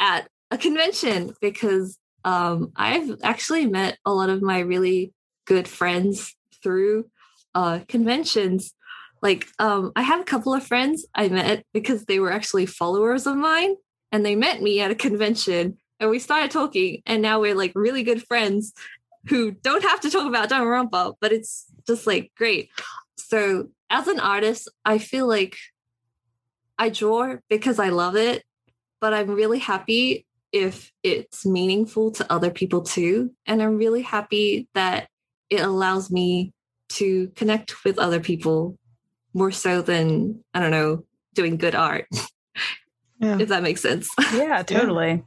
at 0.00 0.28
a 0.50 0.58
convention 0.58 1.34
because 1.40 1.98
um, 2.24 2.72
I've 2.76 3.20
actually 3.22 3.66
met 3.66 3.98
a 4.04 4.12
lot 4.12 4.30
of 4.30 4.42
my 4.42 4.60
really 4.60 5.12
good 5.46 5.66
friends 5.66 6.34
through 6.62 7.06
uh, 7.54 7.80
conventions. 7.88 8.74
Like, 9.20 9.46
um, 9.58 9.92
I 9.96 10.02
have 10.02 10.20
a 10.20 10.24
couple 10.24 10.54
of 10.54 10.66
friends 10.66 11.06
I 11.14 11.28
met 11.28 11.64
because 11.72 12.04
they 12.04 12.18
were 12.18 12.32
actually 12.32 12.66
followers 12.66 13.26
of 13.26 13.36
mine 13.36 13.76
and 14.10 14.24
they 14.24 14.34
met 14.34 14.62
me 14.62 14.80
at 14.80 14.90
a 14.90 14.96
convention 14.96 15.78
and 16.00 16.10
we 16.10 16.18
started 16.18 16.50
talking. 16.50 17.02
And 17.06 17.22
now 17.22 17.40
we're 17.40 17.54
like 17.54 17.72
really 17.74 18.02
good 18.02 18.24
friends 18.26 18.72
who 19.28 19.52
don't 19.52 19.84
have 19.84 20.00
to 20.00 20.10
talk 20.10 20.26
about 20.26 20.48
Don 20.48 20.62
Danganronpa, 20.62 21.14
but 21.20 21.32
it's 21.32 21.66
just 21.86 22.06
like 22.06 22.32
great. 22.36 22.70
So, 23.16 23.68
as 23.88 24.08
an 24.08 24.18
artist, 24.18 24.70
I 24.84 24.98
feel 24.98 25.28
like 25.28 25.56
I 26.78 26.88
draw 26.88 27.36
because 27.48 27.78
I 27.78 27.90
love 27.90 28.16
it, 28.16 28.42
but 29.00 29.14
I'm 29.14 29.30
really 29.30 29.58
happy 29.58 30.26
if 30.52 30.92
it's 31.02 31.46
meaningful 31.46 32.10
to 32.12 32.32
other 32.32 32.50
people 32.50 32.82
too. 32.82 33.30
And 33.46 33.62
I'm 33.62 33.78
really 33.78 34.02
happy 34.02 34.68
that 34.74 35.08
it 35.50 35.60
allows 35.60 36.10
me 36.10 36.52
to 36.90 37.28
connect 37.34 37.84
with 37.84 37.98
other 37.98 38.20
people 38.20 38.76
more 39.34 39.50
so 39.50 39.80
than, 39.80 40.44
I 40.52 40.60
don't 40.60 40.70
know, 40.70 41.04
doing 41.34 41.56
good 41.56 41.74
art. 41.74 42.06
Yeah. 43.18 43.38
if 43.38 43.50
that 43.50 43.62
makes 43.62 43.80
sense. 43.80 44.10
Yeah, 44.34 44.64
totally. 44.64 45.10
Yeah 45.10 45.18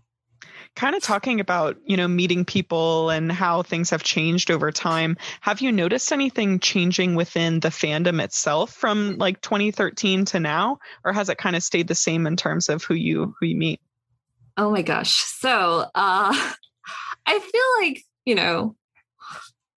kind 0.75 0.95
of 0.95 1.01
talking 1.01 1.39
about 1.39 1.77
you 1.85 1.95
know 1.95 2.07
meeting 2.07 2.45
people 2.45 3.09
and 3.09 3.31
how 3.31 3.63
things 3.63 3.89
have 3.89 4.03
changed 4.03 4.51
over 4.51 4.71
time 4.71 5.17
have 5.41 5.61
you 5.61 5.71
noticed 5.71 6.11
anything 6.11 6.59
changing 6.59 7.15
within 7.15 7.61
the 7.61 7.69
fandom 7.69 8.21
itself 8.21 8.73
from 8.73 9.17
like 9.17 9.39
2013 9.41 10.25
to 10.25 10.39
now 10.39 10.77
or 11.03 11.13
has 11.13 11.29
it 11.29 11.37
kind 11.37 11.55
of 11.55 11.63
stayed 11.63 11.87
the 11.87 11.95
same 11.95 12.27
in 12.27 12.35
terms 12.35 12.69
of 12.69 12.83
who 12.83 12.93
you 12.93 13.33
who 13.39 13.45
you 13.45 13.55
meet 13.55 13.79
Oh 14.57 14.71
my 14.71 14.81
gosh. 14.81 15.15
So 15.15 15.85
uh 15.93 16.51
I 17.27 17.39
feel 17.39 17.87
like, 17.87 18.03
you 18.25 18.35
know, 18.35 18.75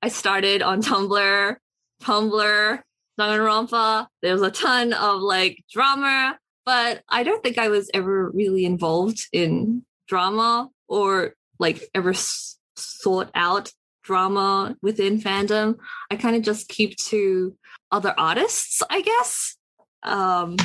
I 0.02 0.08
started 0.08 0.62
on 0.62 0.82
Tumblr, 0.82 1.56
Tumblr, 2.02 2.82
Danganronpa. 3.18 4.06
There's 4.22 4.42
a 4.42 4.50
ton 4.50 4.92
of 4.92 5.20
like 5.22 5.64
drama, 5.72 6.38
but 6.66 7.02
I 7.08 7.22
don't 7.22 7.42
think 7.42 7.56
I 7.58 7.68
was 7.68 7.90
ever 7.94 8.30
really 8.30 8.64
involved 8.66 9.26
in 9.32 9.84
drama 10.08 10.68
or 10.88 11.34
like 11.58 11.82
ever 11.94 12.10
s- 12.10 12.58
sought 12.76 13.30
out 13.34 13.72
drama 14.04 14.76
within 14.82 15.20
fandom. 15.20 15.76
I 16.10 16.16
kind 16.16 16.36
of 16.36 16.42
just 16.42 16.68
keep 16.68 16.96
to 17.06 17.56
other 17.90 18.14
artists, 18.16 18.82
I 18.90 19.00
guess. 19.00 19.56
Um, 20.02 20.56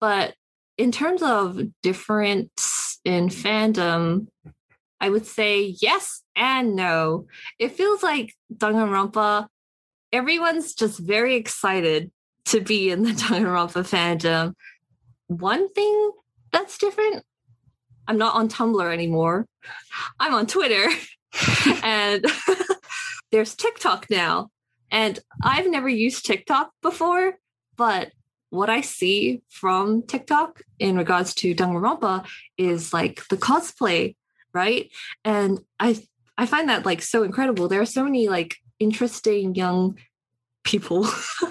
but 0.00 0.34
in 0.78 0.92
terms 0.92 1.22
of 1.22 1.58
difference 1.82 2.89
in 3.04 3.28
fandom, 3.28 4.26
I 5.00 5.08
would 5.08 5.26
say 5.26 5.74
yes 5.80 6.22
and 6.36 6.76
no. 6.76 7.26
It 7.58 7.72
feels 7.72 8.02
like 8.02 8.34
Danganronpa, 8.54 9.46
everyone's 10.12 10.74
just 10.74 10.98
very 10.98 11.36
excited 11.36 12.10
to 12.46 12.60
be 12.60 12.90
in 12.90 13.02
the 13.02 13.10
Danganronpa 13.12 13.88
fandom. 13.88 14.54
One 15.26 15.72
thing 15.72 16.10
that's 16.52 16.78
different, 16.78 17.24
I'm 18.08 18.18
not 18.18 18.34
on 18.34 18.48
Tumblr 18.48 18.92
anymore. 18.92 19.46
I'm 20.18 20.34
on 20.34 20.46
Twitter. 20.46 20.90
and 21.82 22.24
there's 23.32 23.54
TikTok 23.54 24.06
now. 24.10 24.50
And 24.90 25.18
I've 25.42 25.70
never 25.70 25.88
used 25.88 26.26
TikTok 26.26 26.72
before, 26.82 27.38
but 27.76 28.10
what 28.50 28.68
I 28.68 28.80
see 28.80 29.42
from 29.48 30.02
TikTok 30.02 30.62
in 30.78 30.96
regards 30.96 31.34
to 31.34 31.54
Danganronpa 31.54 32.26
is 32.58 32.92
like 32.92 33.26
the 33.28 33.36
cosplay, 33.36 34.16
right? 34.52 34.90
And 35.24 35.60
I 35.78 36.02
I 36.36 36.46
find 36.46 36.68
that 36.68 36.86
like 36.86 37.02
so 37.02 37.22
incredible. 37.22 37.68
There 37.68 37.80
are 37.80 37.86
so 37.86 38.04
many 38.04 38.28
like 38.28 38.56
interesting 38.78 39.54
young 39.54 39.96
people 40.64 41.06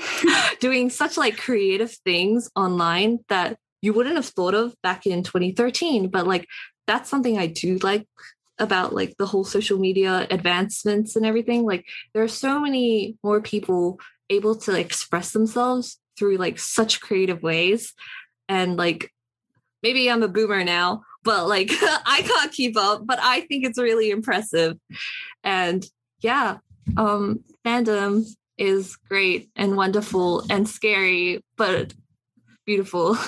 doing 0.60 0.90
such 0.90 1.18
like 1.18 1.38
creative 1.38 1.92
things 2.06 2.50
online 2.56 3.20
that 3.30 3.58
you 3.82 3.94
wouldn't 3.94 4.16
have 4.16 4.26
thought 4.26 4.54
of 4.54 4.76
back 4.84 5.06
in 5.08 5.24
2013 5.24 6.10
but 6.10 6.28
like 6.28 6.48
that's 6.86 7.10
something 7.10 7.38
i 7.38 7.48
do 7.48 7.78
like 7.78 8.06
about 8.60 8.94
like 8.94 9.16
the 9.18 9.26
whole 9.26 9.44
social 9.44 9.80
media 9.80 10.28
advancements 10.30 11.16
and 11.16 11.26
everything 11.26 11.64
like 11.64 11.86
there 12.14 12.24
are 12.24 12.28
so 12.28 12.60
many 12.60 13.18
more 13.24 13.42
people 13.42 14.00
able 14.30 14.56
to 14.56 14.78
express 14.78 15.32
themselves 15.32 16.00
through 16.20 16.38
like 16.38 16.60
such 16.60 17.00
creative 17.00 17.42
ways. 17.42 17.94
And 18.50 18.76
like 18.78 19.12
maybe 19.82 20.10
i'm 20.10 20.24
a 20.24 20.28
boomer 20.28 20.64
now 20.64 21.04
but 21.24 21.48
like 21.48 21.70
i 21.72 22.22
can't 22.26 22.52
keep 22.52 22.78
up 22.78 23.06
but 23.06 23.20
i 23.22 23.42
think 23.42 23.66
it's 23.66 23.80
really 23.80 24.12
impressive. 24.12 24.78
And 25.44 25.86
yeah 26.22 26.58
um 26.98 27.44
fandom 27.66 28.26
is 28.58 28.98
great 29.08 29.50
and 29.56 29.78
wonderful 29.78 30.44
and 30.50 30.68
scary 30.68 31.44
but 31.58 31.94
beautiful. 32.66 33.18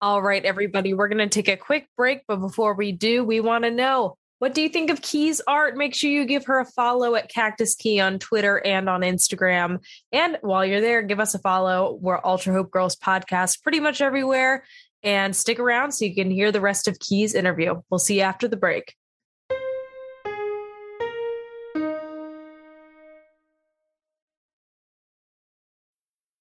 All 0.00 0.20
right 0.20 0.44
everybody 0.44 0.92
we're 0.92 1.08
going 1.08 1.26
to 1.26 1.28
take 1.28 1.48
a 1.48 1.56
quick 1.56 1.88
break 1.96 2.22
but 2.28 2.36
before 2.36 2.74
we 2.74 2.92
do 2.92 3.24
we 3.24 3.40
want 3.40 3.64
to 3.64 3.70
know 3.70 4.18
What 4.44 4.52
do 4.52 4.60
you 4.60 4.68
think 4.68 4.90
of 4.90 5.00
Key's 5.00 5.40
art? 5.46 5.74
Make 5.74 5.94
sure 5.94 6.10
you 6.10 6.26
give 6.26 6.44
her 6.44 6.60
a 6.60 6.66
follow 6.66 7.14
at 7.14 7.30
Cactus 7.30 7.74
Key 7.74 7.98
on 7.98 8.18
Twitter 8.18 8.58
and 8.58 8.90
on 8.90 9.00
Instagram. 9.00 9.82
And 10.12 10.36
while 10.42 10.66
you're 10.66 10.82
there, 10.82 11.00
give 11.00 11.18
us 11.18 11.34
a 11.34 11.38
follow. 11.38 11.96
We're 11.98 12.20
Ultra 12.22 12.52
Hope 12.52 12.70
Girls 12.70 12.94
podcast 12.94 13.62
pretty 13.62 13.80
much 13.80 14.02
everywhere. 14.02 14.66
And 15.02 15.34
stick 15.34 15.58
around 15.58 15.92
so 15.92 16.04
you 16.04 16.14
can 16.14 16.30
hear 16.30 16.52
the 16.52 16.60
rest 16.60 16.88
of 16.88 16.98
Key's 16.98 17.34
interview. 17.34 17.80
We'll 17.88 17.98
see 17.98 18.16
you 18.16 18.20
after 18.20 18.46
the 18.46 18.58
break. 18.58 18.94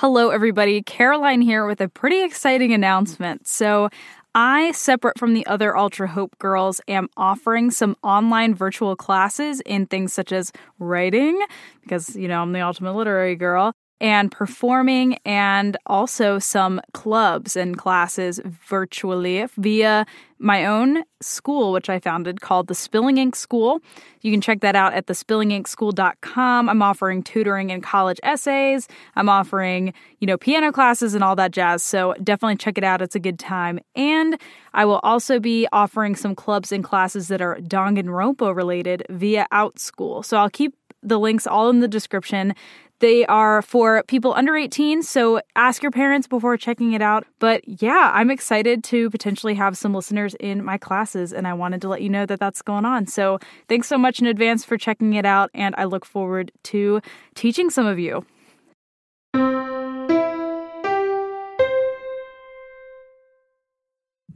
Hello, 0.00 0.30
everybody. 0.30 0.80
Caroline 0.80 1.40
here 1.40 1.66
with 1.66 1.80
a 1.80 1.88
pretty 1.88 2.22
exciting 2.22 2.72
announcement. 2.72 3.48
So, 3.48 3.88
I, 4.32 4.70
separate 4.70 5.18
from 5.18 5.34
the 5.34 5.44
other 5.48 5.76
Ultra 5.76 6.06
Hope 6.06 6.38
girls, 6.38 6.80
am 6.86 7.08
offering 7.16 7.72
some 7.72 7.96
online 8.04 8.54
virtual 8.54 8.94
classes 8.94 9.60
in 9.62 9.86
things 9.86 10.12
such 10.12 10.30
as 10.30 10.52
writing, 10.78 11.44
because, 11.82 12.14
you 12.14 12.28
know, 12.28 12.42
I'm 12.42 12.52
the 12.52 12.60
ultimate 12.60 12.92
literary 12.92 13.34
girl, 13.34 13.72
and 14.00 14.30
performing 14.30 15.18
and 15.24 15.76
also 15.86 16.38
some 16.38 16.80
clubs 16.92 17.56
and 17.56 17.76
classes 17.76 18.40
virtually 18.44 19.46
via 19.56 20.06
my 20.38 20.66
own 20.66 21.02
school, 21.20 21.72
which 21.72 21.90
I 21.90 21.98
founded 21.98 22.40
called 22.40 22.68
the 22.68 22.74
Spilling 22.74 23.18
Ink 23.18 23.34
School. 23.34 23.80
You 24.20 24.30
can 24.30 24.40
check 24.40 24.60
that 24.60 24.76
out 24.76 24.94
at 24.94 25.06
thespillinginkschool.com. 25.06 26.68
I'm 26.68 26.82
offering 26.82 27.22
tutoring 27.22 27.72
and 27.72 27.82
college 27.82 28.20
essays. 28.22 28.86
I'm 29.16 29.28
offering, 29.28 29.92
you 30.20 30.26
know, 30.26 30.38
piano 30.38 30.70
classes 30.70 31.14
and 31.14 31.24
all 31.24 31.34
that 31.36 31.50
jazz. 31.50 31.82
So 31.82 32.14
definitely 32.22 32.56
check 32.56 32.78
it 32.78 32.84
out. 32.84 33.02
It's 33.02 33.16
a 33.16 33.20
good 33.20 33.38
time. 33.38 33.80
And 33.96 34.40
I 34.74 34.84
will 34.84 35.00
also 35.02 35.40
be 35.40 35.66
offering 35.72 36.14
some 36.14 36.36
clubs 36.36 36.70
and 36.70 36.84
classes 36.84 37.28
that 37.28 37.40
are 37.40 37.56
Danganronpa 37.56 38.54
related 38.54 39.04
via 39.10 39.46
Outschool. 39.52 40.24
So 40.24 40.36
I'll 40.36 40.50
keep 40.50 40.74
the 41.02 41.18
links 41.18 41.46
all 41.46 41.70
in 41.70 41.80
the 41.80 41.88
description. 41.88 42.54
They 43.00 43.24
are 43.26 43.62
for 43.62 44.02
people 44.08 44.34
under 44.34 44.56
18, 44.56 45.02
so 45.02 45.40
ask 45.54 45.82
your 45.82 45.92
parents 45.92 46.26
before 46.26 46.56
checking 46.56 46.94
it 46.94 47.02
out. 47.02 47.24
But 47.38 47.62
yeah, 47.80 48.10
I'm 48.12 48.30
excited 48.30 48.82
to 48.84 49.08
potentially 49.10 49.54
have 49.54 49.76
some 49.76 49.94
listeners 49.94 50.34
in 50.40 50.64
my 50.64 50.78
classes, 50.78 51.32
and 51.32 51.46
I 51.46 51.52
wanted 51.54 51.80
to 51.82 51.88
let 51.88 52.02
you 52.02 52.08
know 52.08 52.26
that 52.26 52.40
that's 52.40 52.60
going 52.60 52.84
on. 52.84 53.06
So 53.06 53.38
thanks 53.68 53.86
so 53.86 53.98
much 53.98 54.20
in 54.20 54.26
advance 54.26 54.64
for 54.64 54.76
checking 54.76 55.14
it 55.14 55.24
out, 55.24 55.50
and 55.54 55.76
I 55.78 55.84
look 55.84 56.04
forward 56.04 56.50
to 56.64 57.00
teaching 57.34 57.70
some 57.70 57.86
of 57.86 57.98
you. 57.98 58.26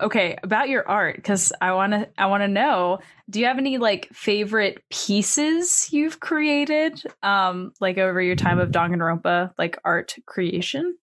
Okay 0.03 0.37
about 0.43 0.69
your 0.69 0.87
art 0.89 1.17
because 1.17 1.53
i 1.61 1.73
want 1.73 1.93
to 1.93 2.09
i 2.19 2.27
want 2.27 2.43
to 2.43 2.49
know 2.49 2.99
do 3.31 3.41
you 3.41 3.47
have 3.47 3.59
any 3.59 3.79
like 3.79 4.09
favorite 4.13 4.83
pieces 4.91 5.89
you've 5.93 6.21
created 6.21 7.03
um 7.23 7.73
like 7.81 7.99
over 7.99 8.21
your 8.21 8.37
time 8.37 8.59
of 8.59 8.71
danganronpa 8.71 9.53
like 9.59 9.79
art 9.85 10.17
creation? 10.27 10.97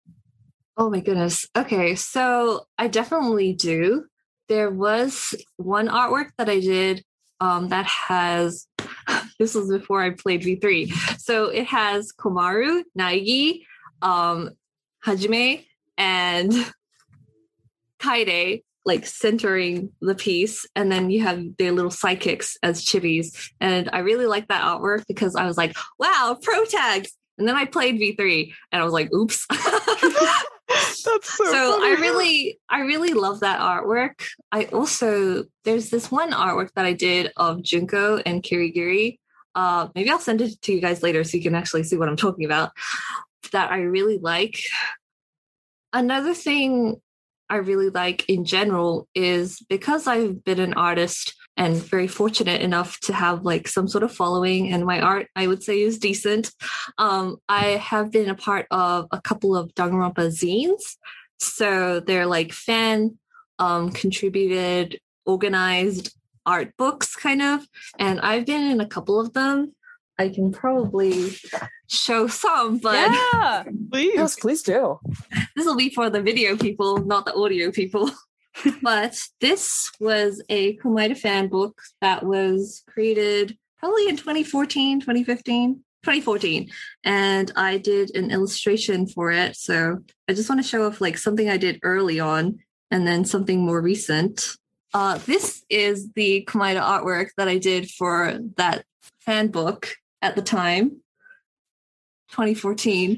Oh 0.77 0.89
my 0.89 0.99
goodness. 0.99 1.47
Okay 1.55 1.95
so 1.95 2.65
i 2.77 2.87
definitely 2.87 3.53
do. 3.53 4.05
There 4.47 4.71
was 4.71 5.35
one 5.57 5.87
artwork 5.87 6.31
that 6.37 6.49
i 6.49 6.59
did 6.59 7.03
um 7.39 7.69
that 7.69 7.85
has 7.85 8.67
this 9.39 9.55
was 9.55 9.69
before 9.69 10.01
i 10.01 10.09
played 10.09 10.41
v3 10.41 10.91
so 11.19 11.45
it 11.45 11.65
has 11.65 12.11
komaru 12.11 12.83
naegi 12.97 13.61
um 14.01 14.49
hajime 15.05 15.65
and 15.97 16.51
kaede 17.99 18.63
like 18.85 19.05
centering 19.05 19.91
the 20.01 20.15
piece 20.15 20.65
and 20.75 20.91
then 20.91 21.09
you 21.09 21.21
have 21.21 21.43
the 21.57 21.71
little 21.71 21.91
psychics 21.91 22.57
as 22.63 22.83
chibis. 22.83 23.51
And 23.59 23.89
i 23.93 23.99
really 23.99 24.25
like 24.25 24.47
that 24.47 24.63
artwork 24.63 25.05
because 25.07 25.35
i 25.35 25.45
was 25.45 25.57
like 25.57 25.75
wow 25.97 26.37
pro 26.41 26.65
tags! 26.65 27.11
And 27.37 27.47
then 27.47 27.55
i 27.55 27.65
played 27.65 27.95
v3 27.95 28.51
and 28.71 28.81
i 28.81 28.85
was 28.85 28.93
like 28.93 29.11
oops. 29.13 29.45
That's 30.69 31.03
so, 31.03 31.17
so 31.45 31.79
i 31.81 31.97
really 31.99 32.59
i 32.69 32.81
really 32.81 33.13
love 33.13 33.39
that 33.39 33.59
artwork. 33.59 34.21
I 34.51 34.65
also 34.65 35.45
there's 35.65 35.89
this 35.89 36.11
one 36.11 36.31
artwork 36.31 36.69
that 36.75 36.85
i 36.85 36.93
did 36.93 37.31
of 37.37 37.63
junko 37.63 38.17
and 38.17 38.43
kirigiri. 38.43 39.19
Uh 39.55 39.87
maybe 39.95 40.09
i'll 40.09 40.19
send 40.19 40.41
it 40.41 40.61
to 40.61 40.73
you 40.73 40.81
guys 40.81 41.03
later 41.03 41.23
so 41.23 41.37
you 41.37 41.43
can 41.43 41.55
actually 41.55 41.83
see 41.83 41.97
what 41.97 42.07
i'm 42.07 42.17
talking 42.17 42.45
about 42.45 42.71
that 43.51 43.71
i 43.71 43.79
really 43.79 44.19
like. 44.19 44.61
Another 45.91 46.35
thing 46.35 47.01
I 47.49 47.57
really 47.57 47.89
like 47.89 48.27
in 48.29 48.45
general 48.45 49.07
is 49.15 49.59
because 49.69 50.07
I've 50.07 50.43
been 50.43 50.59
an 50.59 50.73
artist 50.75 51.35
and 51.57 51.75
very 51.75 52.07
fortunate 52.07 52.61
enough 52.61 52.99
to 53.01 53.13
have 53.13 53.43
like 53.43 53.67
some 53.67 53.87
sort 53.87 54.03
of 54.03 54.13
following 54.13 54.71
and 54.71 54.85
my 54.85 55.01
art 55.01 55.27
I 55.35 55.47
would 55.47 55.61
say 55.61 55.81
is 55.81 55.99
decent. 55.99 56.51
Um, 56.97 57.37
I 57.49 57.71
have 57.71 58.11
been 58.11 58.29
a 58.29 58.35
part 58.35 58.65
of 58.71 59.07
a 59.11 59.19
couple 59.19 59.55
of 59.55 59.73
Danganronpa 59.75 60.27
zines. 60.29 60.95
So 61.39 61.99
they're 61.99 62.25
like 62.25 62.53
fan 62.53 63.17
um, 63.59 63.91
contributed, 63.91 64.99
organized 65.25 66.15
art 66.45 66.73
books 66.77 67.15
kind 67.15 67.41
of. 67.41 67.65
And 67.97 68.19
I've 68.21 68.45
been 68.45 68.71
in 68.71 68.81
a 68.81 68.87
couple 68.87 69.19
of 69.19 69.33
them. 69.33 69.73
I 70.19 70.27
can 70.27 70.51
probably 70.51 71.31
show 71.87 72.27
some, 72.27 72.77
but 72.77 73.09
yeah, 73.09 73.63
please, 73.91 74.11
yes, 74.13 74.35
please 74.35 74.61
do. 74.61 74.99
This 75.55 75.65
will 75.65 75.77
be 75.77 75.89
for 75.89 76.09
the 76.09 76.21
video 76.21 76.57
people, 76.57 76.97
not 76.97 77.25
the 77.25 77.33
audio 77.33 77.71
people. 77.71 78.11
but 78.81 79.17
this 79.39 79.89
was 80.01 80.43
a 80.49 80.75
Komaeda 80.77 81.17
fan 81.17 81.47
book 81.47 81.81
that 82.01 82.25
was 82.25 82.83
created 82.87 83.57
probably 83.77 84.09
in 84.09 84.17
2014, 84.17 84.99
2015, 84.99 85.75
2014. 86.03 86.69
And 87.05 87.51
I 87.55 87.77
did 87.77 88.13
an 88.13 88.29
illustration 88.29 89.07
for 89.07 89.31
it. 89.31 89.55
So 89.55 89.99
I 90.27 90.33
just 90.33 90.49
want 90.49 90.61
to 90.61 90.67
show 90.67 90.85
off 90.85 90.99
like 90.99 91.17
something 91.17 91.49
I 91.49 91.55
did 91.55 91.79
early 91.81 92.19
on 92.19 92.59
and 92.91 93.07
then 93.07 93.23
something 93.23 93.61
more 93.61 93.81
recent. 93.81 94.57
Uh, 94.93 95.17
this 95.19 95.63
is 95.69 96.11
the 96.13 96.43
Komaeda 96.49 96.81
artwork 96.81 97.29
that 97.37 97.47
I 97.47 97.57
did 97.57 97.89
for 97.89 98.37
that 98.57 98.83
fan 99.19 99.47
book 99.47 99.95
at 100.21 100.35
the 100.35 100.41
time 100.41 101.01
2014 102.31 103.17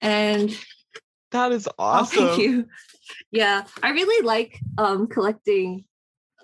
and 0.00 0.56
that 1.30 1.52
is 1.52 1.68
awesome 1.78 2.18
oh, 2.24 2.26
thank 2.26 2.40
you. 2.40 2.66
Yeah 3.30 3.64
i 3.82 3.90
really 3.90 4.24
like 4.26 4.58
um 4.78 5.06
collecting 5.06 5.84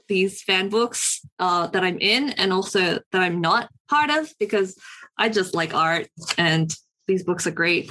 these 0.08 0.42
fan 0.42 0.68
books 0.68 1.20
uh 1.38 1.66
that 1.68 1.82
i'm 1.82 1.98
in 1.98 2.30
and 2.30 2.52
also 2.52 3.00
that 3.10 3.22
i'm 3.22 3.40
not 3.40 3.68
part 3.88 4.10
of 4.10 4.32
because 4.38 4.78
i 5.18 5.28
just 5.28 5.54
like 5.54 5.74
art 5.74 6.08
and 6.38 6.76
these 7.06 7.24
books 7.24 7.46
are 7.46 7.52
great. 7.52 7.90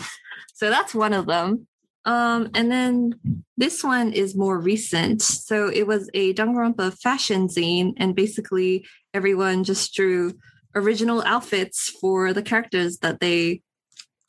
So 0.53 0.69
that's 0.69 0.93
one 0.93 1.13
of 1.13 1.25
them. 1.25 1.67
Um 2.05 2.49
and 2.53 2.71
then 2.71 3.19
this 3.57 3.83
one 3.83 4.13
is 4.13 4.35
more 4.35 4.59
recent. 4.59 5.21
So 5.21 5.69
it 5.69 5.87
was 5.87 6.09
a 6.13 6.33
danganronpa 6.33 6.99
fashion 6.99 7.47
zine 7.47 7.93
and 7.97 8.15
basically 8.15 8.85
everyone 9.13 9.63
just 9.63 9.93
drew 9.93 10.33
original 10.75 11.21
outfits 11.23 11.89
for 11.89 12.33
the 12.33 12.43
characters 12.43 12.99
that 12.99 13.19
they 13.19 13.61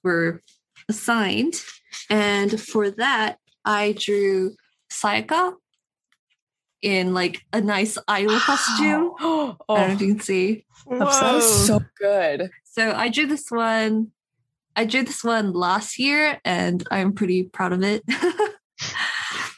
were 0.02 0.42
assigned. 0.88 1.54
And 2.08 2.60
for 2.60 2.90
that, 2.90 3.38
I 3.64 3.92
drew 3.98 4.54
Sayaka 4.90 5.54
in 6.82 7.12
like 7.14 7.42
a 7.52 7.60
nice 7.60 7.98
idol 8.06 8.38
costume. 8.38 9.12
oh. 9.20 9.56
I 9.68 9.74
don't 9.80 9.88
know 9.88 9.94
if 9.94 10.00
you 10.00 10.14
can 10.14 10.20
see. 10.20 10.64
That 10.88 11.34
is 11.36 11.66
so 11.66 11.80
good. 11.98 12.50
So 12.64 12.92
I 12.92 13.08
drew 13.08 13.26
this 13.26 13.50
one. 13.50 14.12
I 14.76 14.84
drew 14.84 15.02
this 15.02 15.24
one 15.24 15.52
last 15.52 15.98
year 15.98 16.38
and 16.44 16.86
I'm 16.90 17.12
pretty 17.12 17.44
proud 17.44 17.72
of 17.72 17.82
it. 17.82 18.02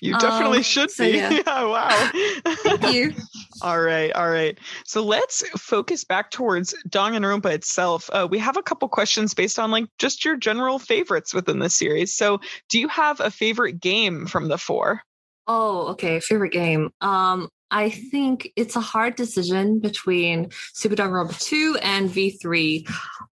You 0.00 0.16
definitely 0.18 0.58
um, 0.58 0.62
should 0.64 0.90
so 0.90 1.04
be. 1.04 1.10
Yeah. 1.16 1.30
yeah 1.30 1.64
wow. 1.64 2.10
Thank 2.44 2.92
you. 2.92 3.12
all 3.62 3.80
right. 3.80 4.12
All 4.12 4.28
right. 4.28 4.58
So 4.84 5.02
let's 5.02 5.42
focus 5.58 6.04
back 6.04 6.30
towards 6.30 6.74
Danganronpa 6.88 7.52
itself. 7.52 8.08
Uh, 8.12 8.26
we 8.30 8.38
have 8.38 8.56
a 8.56 8.62
couple 8.62 8.88
questions 8.88 9.34
based 9.34 9.58
on 9.58 9.70
like 9.70 9.86
just 9.98 10.24
your 10.24 10.36
general 10.36 10.78
favorites 10.78 11.34
within 11.34 11.58
the 11.58 11.70
series. 11.70 12.14
So 12.14 12.40
do 12.68 12.78
you 12.78 12.88
have 12.88 13.20
a 13.20 13.30
favorite 13.30 13.80
game 13.80 14.26
from 14.26 14.48
the 14.48 14.58
four? 14.58 15.02
Oh, 15.46 15.88
okay. 15.88 16.20
Favorite 16.20 16.52
game. 16.52 16.90
Um, 17.00 17.48
I 17.70 17.90
think 17.90 18.50
it's 18.56 18.76
a 18.76 18.80
hard 18.80 19.16
decision 19.16 19.78
between 19.80 20.50
Super 20.72 20.94
Danganronpa 20.94 21.38
2 21.40 21.78
and 21.82 22.08
V3. 22.08 22.88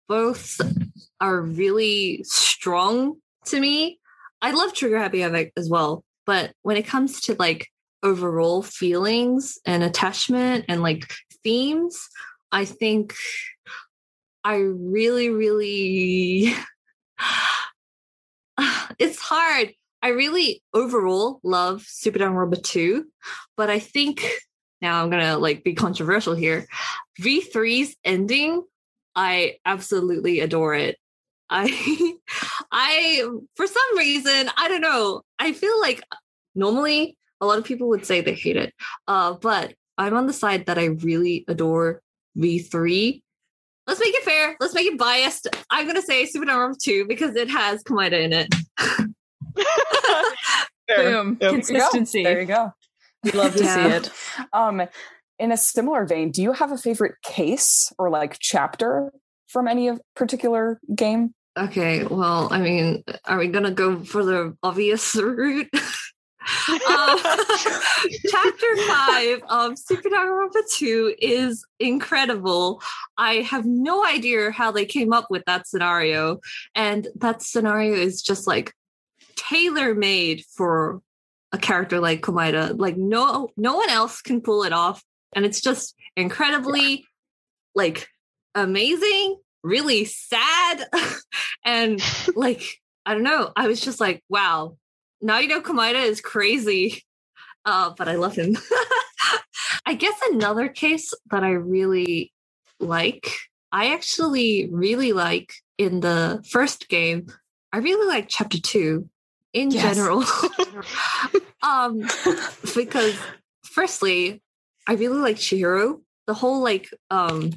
Both 0.08 0.60
are 1.22 1.42
really 1.42 2.24
strong 2.24 3.18
to 3.46 3.60
me. 3.60 4.00
I 4.42 4.52
love 4.52 4.74
Trigger 4.74 5.00
Happy 5.00 5.22
Havoc 5.22 5.52
as 5.58 5.70
well, 5.70 6.04
but 6.26 6.52
when 6.64 6.78
it 6.78 6.86
comes 6.86 7.22
to 7.22 7.36
like 7.36 7.68
overall 8.06 8.62
feelings 8.62 9.58
and 9.66 9.84
attachment 9.84 10.66
and 10.70 10.84
like 10.84 11.12
themes, 11.44 12.08
I 12.52 12.66
think 12.66 13.16
I 14.44 14.58
really, 14.58 15.30
really 15.30 16.54
it's 19.00 19.20
hard. 19.20 19.74
I 20.04 20.10
really 20.10 20.62
overall 20.72 21.40
love 21.44 21.82
Super 21.82 22.20
Danganronpa 22.20 22.62
2, 22.62 23.06
but 23.58 23.72
I 23.72 23.80
think 23.80 24.24
now 24.82 25.02
I'm 25.02 25.10
gonna 25.10 25.40
like 25.40 25.64
be 25.64 25.74
controversial 25.74 26.36
here. 26.36 26.68
V3's 27.20 27.96
ending, 28.06 28.64
I 29.16 29.56
absolutely 29.66 30.42
adore 30.42 30.76
it. 30.76 30.98
I 31.50 32.14
I 32.72 33.28
for 33.56 33.66
some 33.66 33.98
reason, 33.98 34.52
I 34.56 34.68
don't 34.68 34.82
know. 34.82 35.24
I 35.40 35.54
feel 35.54 35.80
like 35.80 36.04
normally 36.54 37.18
a 37.42 37.46
lot 37.46 37.58
of 37.58 37.64
people 37.64 37.90
would 37.90 38.06
say 38.06 38.22
they 38.22 38.34
hate 38.34 38.58
it. 38.58 38.74
Uh, 39.08 39.34
but 39.34 39.74
I'm 39.98 40.16
on 40.16 40.28
the 40.28 40.34
side 40.34 40.66
that 40.66 40.78
I 40.78 40.86
really 40.86 41.46
adore 41.48 42.02
V3. 42.38 43.22
Let's 43.88 44.00
make 44.00 44.16
it 44.16 44.24
fair. 44.24 44.56
Let's 44.60 44.74
make 44.74 44.88
it 44.88 44.98
biased. 44.98 45.48
I'm 45.70 45.86
gonna 45.86 46.02
say 46.02 46.26
Super 46.26 46.46
Danganronpa 46.46 46.78
2 46.82 47.06
because 47.08 47.36
it 47.36 47.50
has 47.50 47.84
Komaeda 47.84 48.20
in 48.24 48.34
it. 48.34 48.54
Boom. 50.88 51.38
Yep. 51.40 51.52
Consistency. 51.52 52.24
There 52.24 52.40
you 52.40 52.48
go. 52.48 52.74
We 53.24 53.32
love 53.32 53.56
to 53.56 53.64
yeah. 53.64 53.76
see 53.76 53.96
it. 53.96 54.12
Um, 54.54 54.84
in 55.40 55.52
a 55.52 55.58
similar 55.58 56.06
vein, 56.06 56.32
do 56.32 56.42
you 56.42 56.54
have 56.54 56.72
a 56.72 56.78
favorite 56.78 57.16
case 57.24 57.92
or 57.98 58.10
like 58.10 58.38
chapter 58.40 59.12
from 59.48 59.68
any 59.68 59.88
of 59.88 60.02
particular 60.16 60.80
game? 60.94 61.34
Okay, 61.58 62.04
well, 62.04 62.50
I 62.52 62.60
mean, 62.60 63.04
are 63.26 63.38
we 63.38 63.48
gonna 63.48 63.72
go 63.72 64.04
for 64.04 64.26
the 64.26 64.58
obvious 64.62 65.16
route? 65.22 65.70
Um, 66.88 67.20
chapter 68.30 68.78
five 68.88 69.42
of 69.50 69.78
Super 69.80 70.10
Danganronpa 70.10 70.62
2 70.76 71.16
is 71.20 71.66
incredible. 71.80 72.82
I 73.18 73.36
have 73.36 73.66
no 73.66 74.06
idea 74.06 74.52
how 74.52 74.72
they 74.72 74.86
came 74.86 75.14
up 75.14 75.28
with 75.30 75.44
that 75.46 75.68
scenario. 75.68 76.40
And 76.74 77.08
that 77.16 77.42
scenario 77.42 77.94
is 77.94 78.22
just 78.22 78.48
like 78.48 78.74
tailor 79.36 79.96
made 79.96 80.44
for 80.56 81.02
a 81.52 81.58
character 81.58 82.00
like 82.00 82.22
Komaeda. 82.22 82.78
Like 82.78 82.98
no 82.98 83.50
no 83.58 83.76
one 83.78 83.90
else 83.90 84.22
can 84.22 84.42
pull 84.42 84.64
it 84.64 84.74
off. 84.74 85.04
And 85.36 85.46
it's 85.46 85.62
just 85.62 85.96
incredibly 86.16 87.06
like 87.74 88.08
amazing, 88.54 89.38
really 89.64 90.06
sad, 90.06 90.88
and 91.66 92.02
like 92.36 92.64
I 93.06 93.14
don't 93.14 93.24
know. 93.24 93.52
I 93.56 93.68
was 93.68 93.82
just 93.82 94.00
like, 94.00 94.24
wow, 94.30 94.78
Nagito 95.26 95.62
Komaeda 95.62 96.04
is 96.04 96.22
crazy, 96.22 97.04
uh, 97.66 97.92
but 97.98 98.08
I 98.08 98.16
love 98.16 98.36
him. 98.36 98.58
I 99.86 99.94
guess 99.96 100.20
another 100.32 100.68
case 100.68 101.14
that 101.32 101.44
I 101.44 101.52
really 101.52 102.32
like, 102.80 103.32
I 103.72 103.94
actually 103.94 104.68
really 104.72 105.14
like 105.14 105.54
in 105.78 106.00
the 106.00 106.44
first 106.50 106.90
game, 106.90 107.28
I 107.72 107.80
really 107.80 108.08
like 108.08 108.28
chapter 108.30 108.60
two 108.60 109.10
in 109.54 109.72
yes. 109.72 109.96
general. 109.96 110.24
um, 111.62 112.08
because 112.76 113.16
firstly, 113.64 114.42
I 114.88 114.94
really 114.94 115.18
like 115.18 115.38
Chihiro. 115.38 116.02
The 116.28 116.34
whole 116.34 116.62
like 116.62 116.90
um 117.12 117.52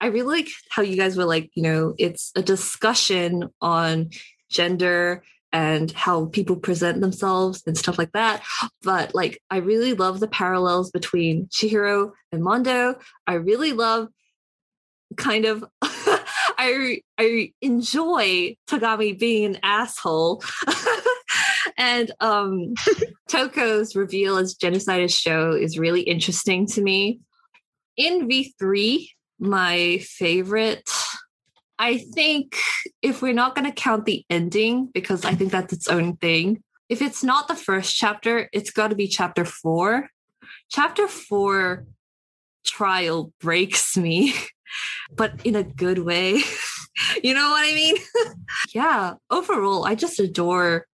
I 0.00 0.06
really 0.06 0.42
like 0.42 0.48
how 0.70 0.82
you 0.82 0.96
guys 0.96 1.16
were 1.16 1.24
like, 1.24 1.50
you 1.54 1.62
know, 1.62 1.94
it's 1.98 2.30
a 2.36 2.42
discussion 2.42 3.50
on 3.60 4.10
gender 4.50 5.22
and 5.54 5.92
how 5.92 6.26
people 6.26 6.56
present 6.56 7.00
themselves 7.00 7.62
and 7.64 7.78
stuff 7.78 7.96
like 7.96 8.10
that. 8.10 8.42
But 8.82 9.14
like, 9.14 9.40
I 9.50 9.58
really 9.58 9.94
love 9.94 10.18
the 10.18 10.26
parallels 10.26 10.90
between 10.90 11.46
Chihiro 11.46 12.10
and 12.32 12.42
Mondo. 12.42 12.98
I 13.28 13.34
really 13.34 13.72
love 13.72 14.08
kind 15.16 15.44
of. 15.44 15.64
I 16.56 17.00
I 17.18 17.52
enjoy 17.62 18.56
Togami 18.68 19.16
being 19.18 19.44
an 19.54 19.58
asshole. 19.62 20.42
and 21.78 22.10
um 22.20 22.74
Toko's 23.28 23.94
reveal 23.94 24.36
as 24.38 24.54
Genocide 24.54 25.10
Sho 25.10 25.52
is 25.52 25.78
really 25.78 26.02
interesting 26.02 26.66
to 26.68 26.82
me. 26.82 27.20
In 27.96 28.28
V3, 28.28 29.08
my 29.38 29.98
favorite 29.98 30.88
I 31.78 31.98
think 31.98 32.56
if 33.02 33.20
we're 33.20 33.32
not 33.32 33.54
going 33.54 33.66
to 33.66 33.72
count 33.72 34.04
the 34.04 34.24
ending, 34.30 34.86
because 34.92 35.24
I 35.24 35.34
think 35.34 35.50
that's 35.50 35.72
its 35.72 35.88
own 35.88 36.16
thing, 36.16 36.62
if 36.88 37.02
it's 37.02 37.24
not 37.24 37.48
the 37.48 37.56
first 37.56 37.96
chapter, 37.96 38.48
it's 38.52 38.70
got 38.70 38.88
to 38.88 38.94
be 38.94 39.08
chapter 39.08 39.44
four. 39.44 40.10
Chapter 40.70 41.08
four 41.08 41.86
trial 42.64 43.32
breaks 43.40 43.96
me, 43.96 44.34
but 45.16 45.44
in 45.44 45.56
a 45.56 45.62
good 45.62 45.98
way. 45.98 46.40
you 47.22 47.34
know 47.34 47.50
what 47.50 47.68
I 47.68 47.74
mean? 47.74 47.96
yeah, 48.74 49.14
overall, 49.30 49.84
I 49.84 49.94
just 49.94 50.20
adore 50.20 50.86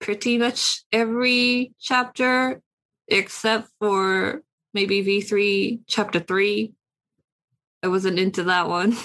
pretty 0.00 0.38
much 0.38 0.84
every 0.92 1.72
chapter 1.80 2.60
except 3.08 3.68
for 3.80 4.42
maybe 4.72 5.04
V3 5.04 5.80
chapter 5.86 6.20
three. 6.20 6.72
I 7.82 7.88
wasn't 7.88 8.18
into 8.18 8.44
that 8.44 8.68
one. 8.68 8.96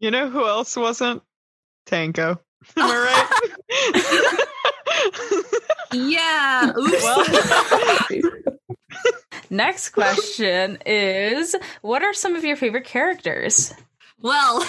You 0.00 0.10
know 0.12 0.28
who 0.28 0.46
else 0.46 0.76
wasn't? 0.76 1.22
Tenko. 1.86 2.38
Am 2.76 2.90
I 2.90 2.98
right? 3.00 4.44
yeah. 5.92 6.72
Well, 7.02 7.24
next 9.50 9.90
question 9.90 10.78
is 10.86 11.54
What 11.82 12.02
are 12.02 12.12
some 12.12 12.36
of 12.36 12.44
your 12.44 12.56
favorite 12.56 12.84
characters? 12.84 13.72
Well, 14.20 14.64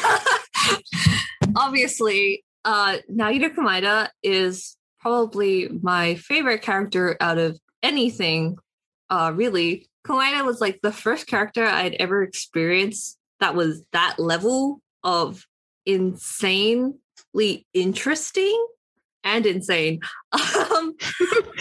obviously, 1.56 2.44
uh, 2.65 2.98
Nagito 3.12 3.54
Komaeda 3.54 4.10
is 4.24 4.78
probably 5.00 5.70
my 5.82 6.15
favorite 6.15 6.62
character 6.62 7.18
out 7.20 7.38
of 7.38 7.60
anything, 7.82 8.58
uh, 9.10 9.32
really. 9.36 9.88
Komaeda 10.06 10.46
was 10.46 10.62
like 10.62 10.80
the 10.82 10.92
first 10.92 11.28
character 11.28 11.65
I'd 11.65 11.96
ever 11.96 12.22
experienced 12.22 13.18
that 13.39 13.56
was 13.56 13.84
that 13.92 14.15
level 14.20 14.82
of 15.04 15.46
insanely 15.86 16.94
interesting 17.74 18.68
and 19.24 19.46
insane. 19.46 20.02
Um, 20.72 20.96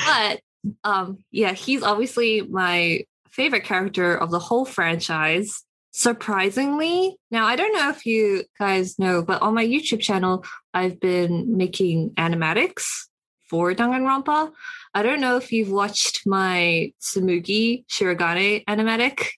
but 0.06 0.40
um, 0.84 1.18
yeah, 1.30 1.52
he's 1.52 1.82
obviously 1.82 2.42
my 2.42 3.04
favorite 3.30 3.64
character 3.64 4.14
of 4.14 4.30
the 4.30 4.38
whole 4.38 4.64
franchise. 4.64 5.64
Surprisingly, 5.92 7.16
now 7.30 7.46
I 7.46 7.56
don't 7.56 7.72
know 7.72 7.88
if 7.90 8.04
you 8.04 8.44
guys 8.58 8.98
know, 8.98 9.22
but 9.22 9.40
on 9.42 9.54
my 9.54 9.64
YouTube 9.64 10.00
channel, 10.00 10.44
I've 10.74 11.00
been 11.00 11.56
making 11.56 12.10
animatics 12.10 12.84
for 13.48 13.72
Danganronpa. 13.74 14.52
I 14.94 15.02
don't 15.02 15.20
know 15.20 15.36
if 15.36 15.50
you've 15.52 15.70
watched 15.70 16.26
my 16.26 16.92
Tsumugi 17.00 17.84
Shirogane 17.86 18.64
animatic. 18.66 19.30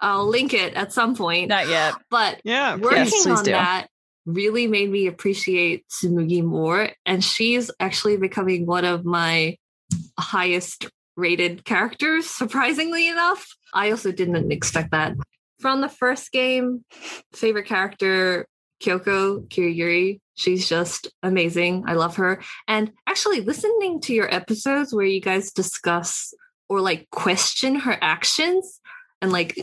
I'll 0.00 0.26
link 0.26 0.54
it 0.54 0.74
at 0.74 0.92
some 0.92 1.16
point. 1.16 1.48
Not 1.48 1.68
yet. 1.68 1.94
But 2.10 2.40
yeah, 2.44 2.76
working 2.76 2.98
yes, 2.98 3.26
on 3.26 3.44
do. 3.44 3.52
that 3.52 3.88
really 4.26 4.66
made 4.66 4.90
me 4.90 5.06
appreciate 5.06 5.86
Tsumugi 5.88 6.44
more. 6.44 6.90
And 7.06 7.24
she's 7.24 7.70
actually 7.80 8.18
becoming 8.18 8.66
one 8.66 8.84
of 8.84 9.04
my 9.04 9.56
highest 10.18 10.86
rated 11.16 11.64
characters, 11.64 12.26
surprisingly 12.30 13.08
enough. 13.08 13.46
I 13.72 13.90
also 13.90 14.12
didn't 14.12 14.52
expect 14.52 14.92
that. 14.92 15.14
From 15.60 15.80
the 15.80 15.88
first 15.88 16.30
game, 16.30 16.84
favorite 17.32 17.66
character, 17.66 18.46
Kyoko 18.80 19.48
Kirigiri. 19.48 20.20
She's 20.36 20.68
just 20.68 21.08
amazing. 21.22 21.84
I 21.88 21.94
love 21.94 22.16
her. 22.16 22.40
And 22.68 22.92
actually, 23.08 23.40
listening 23.40 24.00
to 24.02 24.14
your 24.14 24.32
episodes 24.32 24.94
where 24.94 25.06
you 25.06 25.20
guys 25.20 25.50
discuss 25.50 26.32
or 26.68 26.80
like 26.80 27.10
question 27.10 27.74
her 27.76 27.98
actions 28.00 28.80
and 29.20 29.32
like 29.32 29.58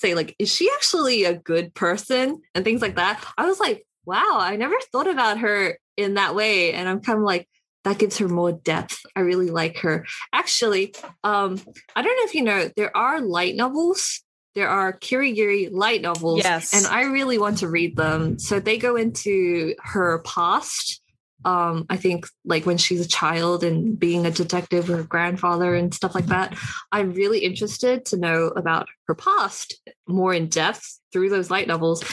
say 0.00 0.14
like 0.14 0.34
is 0.38 0.52
she 0.52 0.70
actually 0.74 1.24
a 1.24 1.34
good 1.34 1.74
person? 1.74 2.40
and 2.54 2.64
things 2.64 2.82
like 2.82 2.96
that. 2.96 3.24
I 3.36 3.46
was 3.46 3.60
like 3.60 3.86
wow 4.06 4.38
i 4.40 4.56
never 4.56 4.74
thought 4.90 5.06
about 5.06 5.38
her 5.38 5.78
in 5.96 6.14
that 6.14 6.34
way. 6.34 6.72
And 6.72 6.88
i'm 6.88 7.00
kind 7.00 7.18
of 7.18 7.24
like 7.24 7.48
that 7.84 7.98
gives 7.98 8.18
her 8.18 8.28
more 8.28 8.52
depth. 8.52 9.00
I 9.16 9.20
really 9.20 9.50
like 9.50 9.78
her. 9.78 10.06
Actually 10.32 10.94
um 11.24 11.60
i 11.94 12.02
don't 12.02 12.16
know 12.16 12.24
if 12.24 12.34
you 12.34 12.42
know 12.42 12.70
there 12.76 12.96
are 12.96 13.20
light 13.20 13.56
novels. 13.56 14.22
There 14.56 14.68
are 14.68 14.98
kirigiri 14.98 15.68
light 15.70 16.02
novels 16.02 16.42
yes. 16.42 16.74
and 16.74 16.84
i 16.92 17.04
really 17.04 17.38
want 17.38 17.58
to 17.58 17.68
read 17.68 17.96
them. 17.96 18.38
So 18.38 18.58
they 18.58 18.78
go 18.78 18.96
into 18.96 19.74
her 19.82 20.20
past 20.20 21.00
um, 21.44 21.86
I 21.88 21.96
think 21.96 22.26
like 22.44 22.66
when 22.66 22.76
she's 22.76 23.00
a 23.00 23.08
child 23.08 23.64
and 23.64 23.98
being 23.98 24.26
a 24.26 24.30
detective 24.30 24.88
with 24.88 24.98
her 24.98 25.04
grandfather 25.04 25.74
and 25.74 25.94
stuff 25.94 26.14
like 26.14 26.26
that. 26.26 26.56
I'm 26.92 27.12
really 27.12 27.40
interested 27.40 28.04
to 28.06 28.18
know 28.18 28.48
about 28.48 28.88
her 29.06 29.14
past 29.14 29.80
more 30.10 30.34
in 30.34 30.48
depth 30.48 31.00
through 31.12 31.30
those 31.30 31.50
light 31.50 31.66
novels, 31.66 32.04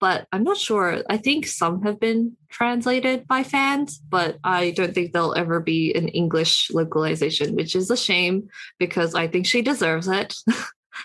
but 0.00 0.26
I'm 0.32 0.44
not 0.44 0.56
sure. 0.56 1.02
I 1.10 1.16
think 1.16 1.46
some 1.46 1.82
have 1.82 2.00
been 2.00 2.36
translated 2.48 3.26
by 3.26 3.42
fans, 3.42 3.98
but 3.98 4.38
I 4.44 4.70
don't 4.70 4.94
think 4.94 5.12
there'll 5.12 5.36
ever 5.36 5.60
be 5.60 5.94
an 5.94 6.08
English 6.08 6.70
localization, 6.70 7.54
which 7.54 7.76
is 7.76 7.90
a 7.90 7.96
shame 7.96 8.48
because 8.78 9.14
I 9.14 9.28
think 9.28 9.46
she 9.46 9.62
deserves 9.62 10.08
it. 10.08 10.34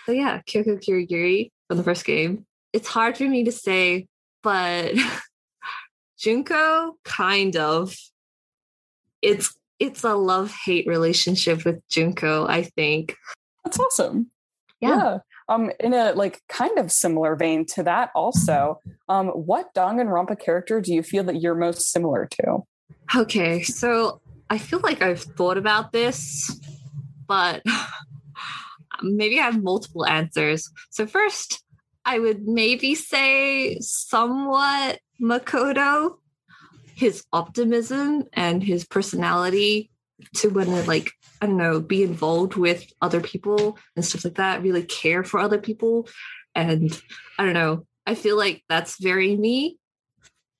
so 0.06 0.12
yeah, 0.12 0.40
Kyoko 0.48 0.82
Kirigiri 0.82 1.50
from 1.68 1.76
the 1.76 1.84
first 1.84 2.04
game. 2.04 2.46
It's 2.72 2.88
hard 2.88 3.18
for 3.18 3.24
me 3.24 3.44
to 3.44 3.52
say, 3.52 4.06
but 4.42 4.94
Junko, 6.18 6.96
kind 7.04 7.56
of. 7.56 7.94
It's 9.20 9.54
it's 9.78 10.04
a 10.04 10.14
love 10.14 10.52
hate 10.64 10.86
relationship 10.86 11.64
with 11.64 11.86
Junko. 11.88 12.46
I 12.46 12.62
think 12.62 13.16
that's 13.64 13.78
awesome. 13.78 14.30
Yeah. 14.80 14.96
yeah. 14.96 15.18
Um, 15.48 15.70
in 15.80 15.92
a 15.92 16.12
like 16.12 16.40
kind 16.48 16.78
of 16.78 16.90
similar 16.92 17.36
vein 17.36 17.66
to 17.74 17.82
that, 17.82 18.10
also, 18.14 18.80
um, 19.08 19.28
what 19.28 19.74
Danganronpa 19.74 20.38
character 20.38 20.80
do 20.80 20.92
you 20.94 21.02
feel 21.02 21.24
that 21.24 21.40
you're 21.40 21.54
most 21.54 21.90
similar 21.90 22.28
to? 22.32 22.64
Okay, 23.14 23.62
so 23.62 24.20
I 24.50 24.58
feel 24.58 24.80
like 24.80 25.02
I've 25.02 25.22
thought 25.22 25.58
about 25.58 25.92
this, 25.92 26.60
but 27.26 27.62
maybe 29.02 29.38
I 29.38 29.44
have 29.44 29.62
multiple 29.62 30.06
answers. 30.06 30.70
So 30.90 31.06
first, 31.06 31.62
I 32.04 32.18
would 32.18 32.46
maybe 32.46 32.94
say 32.94 33.78
somewhat 33.80 34.98
Makoto, 35.20 36.16
his 36.94 37.24
optimism 37.32 38.24
and 38.32 38.62
his 38.62 38.84
personality 38.84 39.91
to 40.36 40.48
want 40.48 40.68
to 40.68 40.82
like 40.84 41.10
I 41.40 41.46
don't 41.46 41.56
know 41.56 41.80
be 41.80 42.02
involved 42.02 42.54
with 42.54 42.84
other 43.00 43.20
people 43.20 43.78
and 43.96 44.04
stuff 44.04 44.24
like 44.24 44.34
that, 44.34 44.62
really 44.62 44.82
care 44.82 45.24
for 45.24 45.40
other 45.40 45.58
people, 45.58 46.08
and 46.54 46.98
I 47.38 47.44
don't 47.44 47.54
know. 47.54 47.86
I 48.06 48.14
feel 48.14 48.36
like 48.36 48.64
that's 48.68 49.00
very 49.00 49.36
me. 49.36 49.78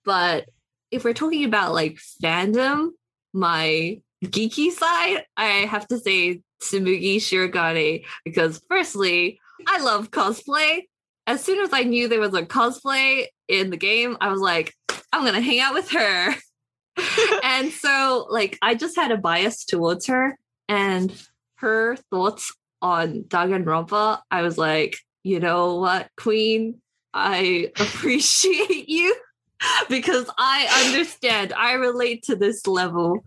But 0.05 0.47
if 0.91 1.05
we're 1.05 1.15
talking 1.15 1.45
about 1.45 1.73
like 1.73 1.99
fandom, 2.23 2.91
my 3.33 4.01
geeky 4.25 4.71
side, 4.71 5.25
I 5.37 5.67
have 5.67 5.87
to 5.89 5.99
say 5.99 6.41
Tsumugi 6.63 7.17
Shirogane 7.17 8.05
because 8.25 8.63
firstly, 8.69 9.41
I 9.67 9.83
love 9.83 10.11
cosplay 10.11 10.83
as 11.27 11.43
soon 11.43 11.61
as 11.61 11.73
I 11.73 11.83
knew 11.83 12.09
there 12.09 12.21
was 12.21 12.35
a 12.35 12.43
cosplay 12.43 13.27
in 13.49 13.71
the 13.71 13.77
game, 13.77 14.17
I 14.21 14.29
was 14.31 14.41
like, 14.41 14.75
I'm 15.13 15.25
gonna 15.25 15.41
hang 15.41 15.61
out 15.61 15.75
with 15.75 15.91
her. 15.91 16.35
and 17.43 17.71
so 17.73 18.27
like 18.31 18.59
I 18.63 18.75
just 18.75 18.97
had 18.97 19.11
a 19.11 19.17
bias 19.17 19.65
towards 19.65 20.07
her 20.07 20.39
and 20.69 21.13
her 21.57 21.97
thoughts 22.11 22.55
on 22.81 23.23
Danganronpa, 23.29 24.21
I 24.31 24.43
was 24.43 24.59
like, 24.59 24.97
you 25.23 25.39
know 25.39 25.77
what, 25.77 26.09
Queen, 26.17 26.81
I 27.15 27.71
appreciate 27.79 28.89
you 28.89 29.15
because 29.89 30.29
I 30.37 30.87
understand. 30.87 31.53
I 31.53 31.75
relate 31.75 32.25
to 32.25 32.37
this 32.37 32.67
level. 32.67 33.25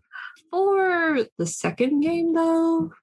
For 0.51 1.25
the 1.37 1.45
second 1.45 1.99
game 1.99 2.33
though, 2.33 2.93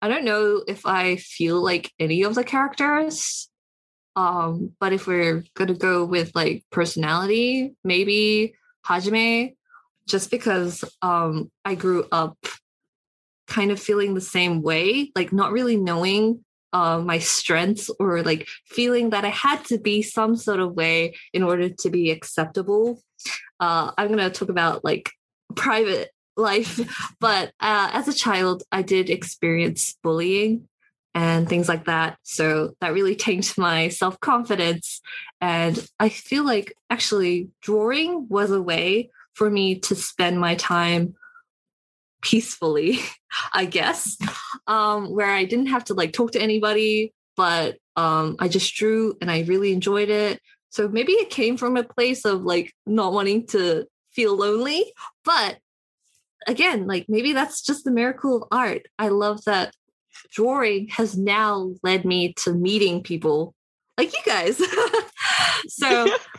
I 0.00 0.08
don't 0.08 0.24
know 0.24 0.62
if 0.68 0.86
I 0.86 1.16
feel 1.16 1.60
like 1.60 1.92
any 1.98 2.22
of 2.22 2.36
the 2.36 2.44
characters 2.44 3.48
um, 4.16 4.72
but 4.78 4.92
if 4.92 5.06
we're 5.06 5.44
gonna 5.54 5.74
go 5.74 6.04
with 6.04 6.32
like 6.34 6.64
personality, 6.70 7.74
maybe 7.82 8.54
Hajime, 8.86 9.56
just 10.08 10.30
because 10.30 10.84
um 11.02 11.50
I 11.64 11.74
grew 11.74 12.06
up 12.12 12.36
kind 13.46 13.70
of 13.70 13.80
feeling 13.80 14.14
the 14.14 14.20
same 14.20 14.62
way, 14.62 15.10
like 15.14 15.32
not 15.32 15.52
really 15.52 15.76
knowing 15.76 16.44
uh, 16.72 16.98
my 16.98 17.18
strengths 17.18 17.90
or 18.00 18.22
like 18.22 18.48
feeling 18.66 19.10
that 19.10 19.24
I 19.24 19.28
had 19.28 19.64
to 19.66 19.78
be 19.78 20.02
some 20.02 20.34
sort 20.36 20.60
of 20.60 20.74
way 20.74 21.14
in 21.32 21.42
order 21.42 21.68
to 21.68 21.90
be 21.90 22.10
acceptable. 22.10 23.00
Uh, 23.60 23.92
I'm 23.96 24.08
gonna 24.08 24.30
talk 24.30 24.48
about 24.48 24.84
like 24.84 25.10
private 25.54 26.10
life, 26.36 26.80
but 27.20 27.52
uh, 27.60 27.90
as 27.92 28.08
a 28.08 28.12
child, 28.12 28.64
I 28.72 28.82
did 28.82 29.08
experience 29.08 29.96
bullying 30.02 30.68
and 31.14 31.48
things 31.48 31.68
like 31.68 31.84
that. 31.84 32.18
So 32.24 32.74
that 32.80 32.92
really 32.92 33.14
tanked 33.14 33.56
my 33.56 33.88
self 33.88 34.18
confidence. 34.18 35.00
And 35.40 35.78
I 36.00 36.08
feel 36.08 36.44
like 36.44 36.74
actually 36.90 37.50
drawing 37.62 38.26
was 38.28 38.50
a 38.50 38.60
way 38.60 39.10
for 39.34 39.50
me 39.50 39.78
to 39.80 39.94
spend 39.94 40.40
my 40.40 40.54
time 40.54 41.14
peacefully, 42.22 43.00
I 43.52 43.66
guess, 43.66 44.16
um, 44.66 45.14
where 45.14 45.30
I 45.30 45.44
didn't 45.44 45.66
have 45.66 45.84
to 45.84 45.94
like 45.94 46.12
talk 46.12 46.32
to 46.32 46.40
anybody, 46.40 47.12
but 47.36 47.76
um, 47.96 48.36
I 48.38 48.48
just 48.48 48.74
drew 48.74 49.16
and 49.20 49.30
I 49.30 49.42
really 49.42 49.72
enjoyed 49.72 50.08
it. 50.08 50.40
So 50.70 50.88
maybe 50.88 51.12
it 51.12 51.30
came 51.30 51.56
from 51.56 51.76
a 51.76 51.84
place 51.84 52.24
of 52.24 52.42
like 52.42 52.72
not 52.86 53.12
wanting 53.12 53.46
to 53.48 53.86
feel 54.12 54.36
lonely, 54.36 54.92
but 55.24 55.58
again, 56.46 56.86
like 56.86 57.06
maybe 57.08 57.32
that's 57.32 57.62
just 57.62 57.84
the 57.84 57.90
miracle 57.90 58.36
of 58.36 58.48
art. 58.50 58.86
I 58.98 59.08
love 59.08 59.44
that 59.44 59.74
drawing 60.32 60.88
has 60.88 61.16
now 61.16 61.74
led 61.82 62.04
me 62.04 62.32
to 62.34 62.52
meeting 62.52 63.02
people 63.02 63.54
like 63.98 64.12
you 64.12 64.22
guys. 64.24 64.60
so, 65.68 66.06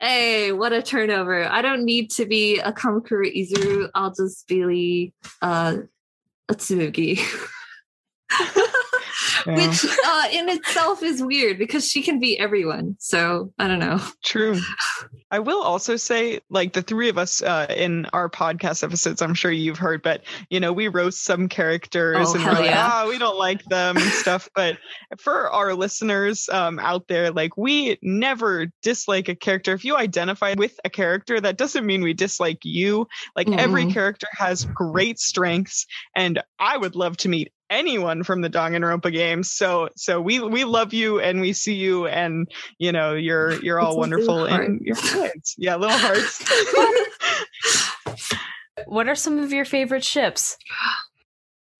hey, 0.00 0.52
what 0.52 0.72
a 0.72 0.82
turnover. 0.82 1.44
I 1.44 1.62
don't 1.62 1.84
need 1.84 2.10
to 2.12 2.26
be 2.26 2.58
a 2.60 2.72
Kamakura 2.72 3.34
Izuru. 3.34 3.90
I'll 3.94 4.14
just 4.14 4.46
be 4.46 5.12
uh, 5.42 5.78
a 6.48 6.54
Tsumugi. 6.54 7.20
yeah. 9.46 9.54
which 9.54 9.84
uh, 9.84 10.24
in 10.32 10.48
itself 10.48 11.02
is 11.02 11.22
weird 11.22 11.58
because 11.58 11.86
she 11.86 12.02
can 12.02 12.20
be 12.20 12.38
everyone. 12.38 12.96
So 12.98 13.52
I 13.58 13.68
don't 13.68 13.78
know. 13.78 14.00
True. 14.24 14.58
I 15.30 15.40
will 15.40 15.62
also 15.62 15.96
say, 15.96 16.40
like 16.48 16.72
the 16.72 16.82
three 16.82 17.08
of 17.08 17.18
us 17.18 17.42
uh, 17.42 17.66
in 17.68 18.06
our 18.06 18.30
podcast 18.30 18.82
episodes, 18.82 19.20
I'm 19.20 19.34
sure 19.34 19.50
you've 19.50 19.78
heard, 19.78 20.02
but 20.02 20.22
you 20.48 20.58
know, 20.58 20.72
we 20.72 20.88
roast 20.88 21.22
some 21.22 21.48
characters 21.48 22.28
oh, 22.30 22.34
and 22.34 22.44
we're 22.44 22.52
like, 22.52 22.70
ah, 22.72 23.02
oh, 23.04 23.08
we 23.08 23.18
don't 23.18 23.38
like 23.38 23.62
them 23.64 23.96
and 23.96 24.10
stuff. 24.10 24.48
But 24.58 24.78
for 25.20 25.50
our 25.50 25.74
listeners 25.74 26.48
um, 26.48 26.80
out 26.80 27.06
there, 27.06 27.30
like 27.30 27.56
we 27.56 27.96
never 28.02 28.66
dislike 28.82 29.28
a 29.28 29.36
character. 29.36 29.72
If 29.72 29.84
you 29.84 29.96
identify 29.96 30.54
with 30.56 30.80
a 30.84 30.90
character, 30.90 31.40
that 31.40 31.58
doesn't 31.58 31.86
mean 31.86 32.02
we 32.02 32.12
dislike 32.12 32.64
you. 32.64 33.06
Like 33.36 33.46
mm-hmm. 33.46 33.58
every 33.58 33.92
character 33.92 34.26
has 34.32 34.64
great 34.64 35.20
strengths, 35.20 35.86
and 36.16 36.42
I 36.58 36.76
would 36.76 36.96
love 36.96 37.16
to 37.18 37.28
meet 37.28 37.52
anyone 37.70 38.22
from 38.22 38.40
the 38.40 38.50
Danganronpa 38.50 39.12
games. 39.12 39.50
So 39.50 39.88
so 39.96 40.20
we 40.20 40.40
we 40.40 40.64
love 40.64 40.92
you 40.92 41.20
and 41.20 41.40
we 41.40 41.52
see 41.52 41.74
you 41.74 42.06
and 42.06 42.50
you 42.78 42.92
know 42.92 43.14
you're 43.14 43.52
you're 43.62 43.80
all 43.80 43.96
wonderful 43.96 44.46
and 44.46 44.80
you're 44.80 44.96
kids. 44.96 45.54
Yeah, 45.58 45.76
little 45.76 45.96
hearts. 45.98 46.42
what 48.86 49.08
are 49.08 49.14
some 49.14 49.38
of 49.38 49.52
your 49.52 49.64
favorite 49.64 50.04
ships? 50.04 50.56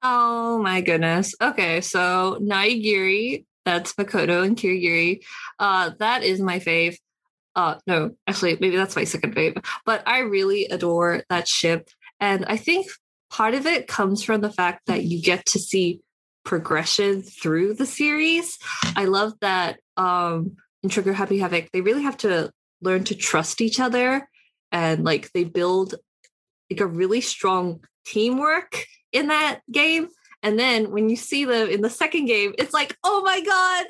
Oh 0.02 0.58
my 0.62 0.80
goodness. 0.80 1.34
Okay, 1.40 1.80
so 1.80 2.38
Naegiri, 2.40 3.44
that's 3.64 3.94
Makoto 3.94 4.44
and 4.44 4.56
Kirigiri. 4.56 5.22
Uh 5.58 5.90
that 5.98 6.22
is 6.22 6.40
my 6.40 6.58
fave. 6.58 6.96
Uh 7.54 7.76
no, 7.86 8.14
actually 8.26 8.56
maybe 8.60 8.76
that's 8.76 8.96
my 8.96 9.04
second 9.04 9.34
fave. 9.34 9.64
But 9.84 10.02
I 10.06 10.20
really 10.20 10.66
adore 10.66 11.24
that 11.28 11.48
ship. 11.48 11.88
And 12.20 12.44
I 12.46 12.56
think 12.56 12.88
part 13.30 13.54
of 13.54 13.66
it 13.66 13.86
comes 13.86 14.22
from 14.22 14.40
the 14.40 14.52
fact 14.52 14.86
that 14.86 15.04
you 15.04 15.20
get 15.22 15.46
to 15.46 15.58
see 15.58 16.00
progression 16.44 17.22
through 17.22 17.74
the 17.74 17.86
series. 17.86 18.58
I 18.96 19.04
love 19.04 19.34
that 19.40 19.80
um 19.96 20.56
in 20.82 20.88
Trigger 20.88 21.12
Happy 21.12 21.38
Havoc, 21.38 21.70
they 21.72 21.80
really 21.80 22.02
have 22.02 22.16
to 22.18 22.50
learn 22.80 23.04
to 23.04 23.14
trust 23.14 23.60
each 23.60 23.80
other 23.80 24.28
and 24.70 25.04
like 25.04 25.30
they 25.32 25.44
build 25.44 25.94
like 26.70 26.80
a 26.80 26.86
really 26.86 27.20
strong 27.20 27.84
teamwork 28.06 28.84
in 29.12 29.28
that 29.28 29.60
game. 29.70 30.08
And 30.42 30.56
then 30.56 30.92
when 30.92 31.08
you 31.08 31.16
see 31.16 31.44
them 31.44 31.68
in 31.68 31.80
the 31.80 31.90
second 31.90 32.26
game, 32.26 32.54
it's 32.58 32.72
like, 32.72 32.96
oh 33.02 33.22
my 33.24 33.40
God, 33.40 33.86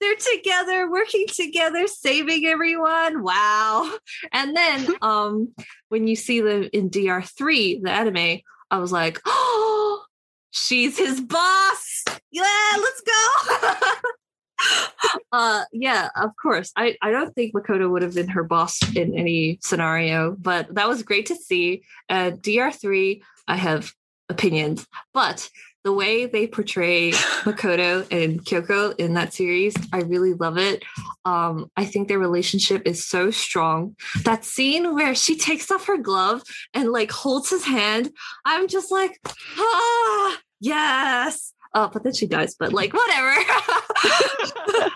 they're 0.00 0.36
together, 0.36 0.90
working 0.90 1.26
together, 1.32 1.86
saving 1.86 2.46
everyone. 2.46 3.22
Wow. 3.22 3.96
And 4.32 4.56
then 4.56 4.88
um 5.02 5.54
when 5.88 6.08
you 6.08 6.16
see 6.16 6.40
them 6.40 6.68
in 6.72 6.90
DR3, 6.90 7.82
the 7.82 7.90
anime, 7.90 8.40
I 8.70 8.78
was 8.78 8.92
like, 8.92 9.20
oh, 9.26 10.04
she's 10.50 10.98
his 10.98 11.20
boss. 11.20 12.04
Yeah, 12.30 12.72
let's 12.76 13.02
go. 13.02 14.00
uh 15.32 15.64
yeah 15.72 16.08
of 16.16 16.30
course 16.40 16.72
i 16.76 16.96
i 17.02 17.10
don't 17.10 17.34
think 17.34 17.52
makoto 17.52 17.90
would 17.90 18.02
have 18.02 18.14
been 18.14 18.28
her 18.28 18.44
boss 18.44 18.78
in 18.96 19.14
any 19.18 19.58
scenario 19.62 20.36
but 20.38 20.72
that 20.74 20.88
was 20.88 21.02
great 21.02 21.26
to 21.26 21.34
see 21.34 21.82
uh 22.08 22.30
dr3 22.30 23.20
i 23.48 23.56
have 23.56 23.92
opinions 24.28 24.86
but 25.12 25.50
the 25.84 25.92
way 25.92 26.26
they 26.26 26.46
portray 26.46 27.10
Makoto 27.44 28.06
and 28.10 28.44
Kyoko 28.44 28.98
in 28.98 29.14
that 29.14 29.32
series, 29.34 29.74
I 29.92 30.00
really 30.00 30.32
love 30.32 30.58
it. 30.58 30.82
Um, 31.24 31.70
I 31.76 31.84
think 31.84 32.08
their 32.08 32.18
relationship 32.18 32.82
is 32.86 33.04
so 33.04 33.30
strong. 33.30 33.94
That 34.24 34.44
scene 34.44 34.94
where 34.94 35.14
she 35.14 35.36
takes 35.36 35.70
off 35.70 35.86
her 35.86 35.98
glove 35.98 36.42
and 36.72 36.90
like 36.90 37.12
holds 37.12 37.50
his 37.50 37.64
hand, 37.64 38.10
I'm 38.44 38.66
just 38.66 38.90
like, 38.90 39.20
ah, 39.58 40.38
yes. 40.60 41.52
Uh, 41.74 41.88
but 41.88 42.02
then 42.02 42.14
she 42.14 42.26
dies, 42.26 42.54
but 42.58 42.72
like, 42.72 42.94
whatever. 42.94 43.34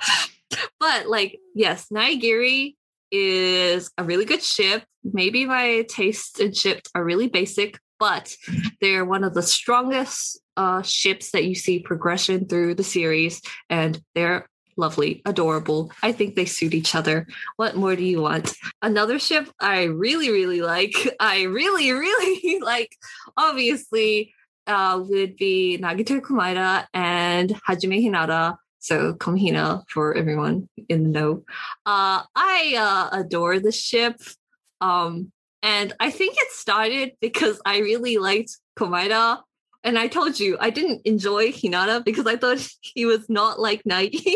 but 0.81 1.07
like, 1.07 1.39
yes, 1.55 1.89
Naegiri 1.93 2.77
is 3.11 3.91
a 3.99 4.05
really 4.05 4.25
good 4.25 4.43
ship. 4.43 4.85
Maybe 5.05 5.45
my 5.45 5.85
taste 5.89 6.41
in 6.41 6.53
ships 6.53 6.91
are 6.95 7.05
really 7.05 7.29
basic, 7.29 7.79
but 7.99 8.35
they're 8.81 9.05
one 9.05 9.25
of 9.25 9.35
the 9.35 9.43
strongest 9.43 10.41
uh, 10.57 10.83
ships 10.83 11.31
that 11.33 11.45
you 11.45 11.55
see 11.55 11.79
progression 11.79 12.47
through 12.47 12.75
the 12.75 12.85
series, 12.85 13.41
and 13.71 14.01
they're 14.15 14.49
lovely, 14.79 15.21
adorable. 15.27 15.91
I 16.03 16.13
think 16.13 16.35
they 16.35 16.47
suit 16.47 16.73
each 16.73 16.95
other. 16.95 17.27
What 17.57 17.77
more 17.77 17.97
do 17.97 18.05
you 18.05 18.23
want? 18.23 18.55
Another 18.81 19.19
ship 19.19 19.49
I 19.61 19.85
really, 19.85 20.31
really 20.31 20.63
like, 20.63 20.95
I 21.21 21.43
really, 21.43 21.93
really 21.93 22.61
like, 22.63 22.97
obviously, 23.37 24.33
uh, 24.67 25.03
would 25.09 25.37
be 25.37 25.79
Nagito 25.81 26.21
Komaeda 26.21 26.87
and 26.95 27.51
Hajime 27.69 28.05
Hinata. 28.05 28.57
So 28.81 29.15
Komahina 29.15 29.83
for 29.89 30.15
everyone 30.15 30.69
in 30.89 31.03
the 31.03 31.09
know. 31.09 31.45
Uh, 31.85 32.23
I 32.35 32.77
uh, 33.13 33.21
adore 33.21 33.59
the 33.59 33.73
ship. 33.73 34.21
Um, 34.81 35.33
and 35.63 35.93
I 35.99 36.11
think 36.11 36.37
it 36.39 36.53
started 36.53 37.13
because 37.21 37.61
I 37.65 37.79
really 37.79 38.19
liked 38.19 38.57
Komaeda. 38.79 39.43
And 39.85 39.99
I 39.99 40.09
told 40.09 40.39
you 40.39 40.57
I 40.61 40.71
didn't 40.71 41.03
enjoy 41.05 41.49
Hinata 41.49 42.05
because 42.05 42.27
I 42.27 42.37
thought 42.37 42.67
he 42.81 43.07
was 43.07 43.29
not 43.29 43.59
like 43.61 43.83
Nagi 43.85 44.35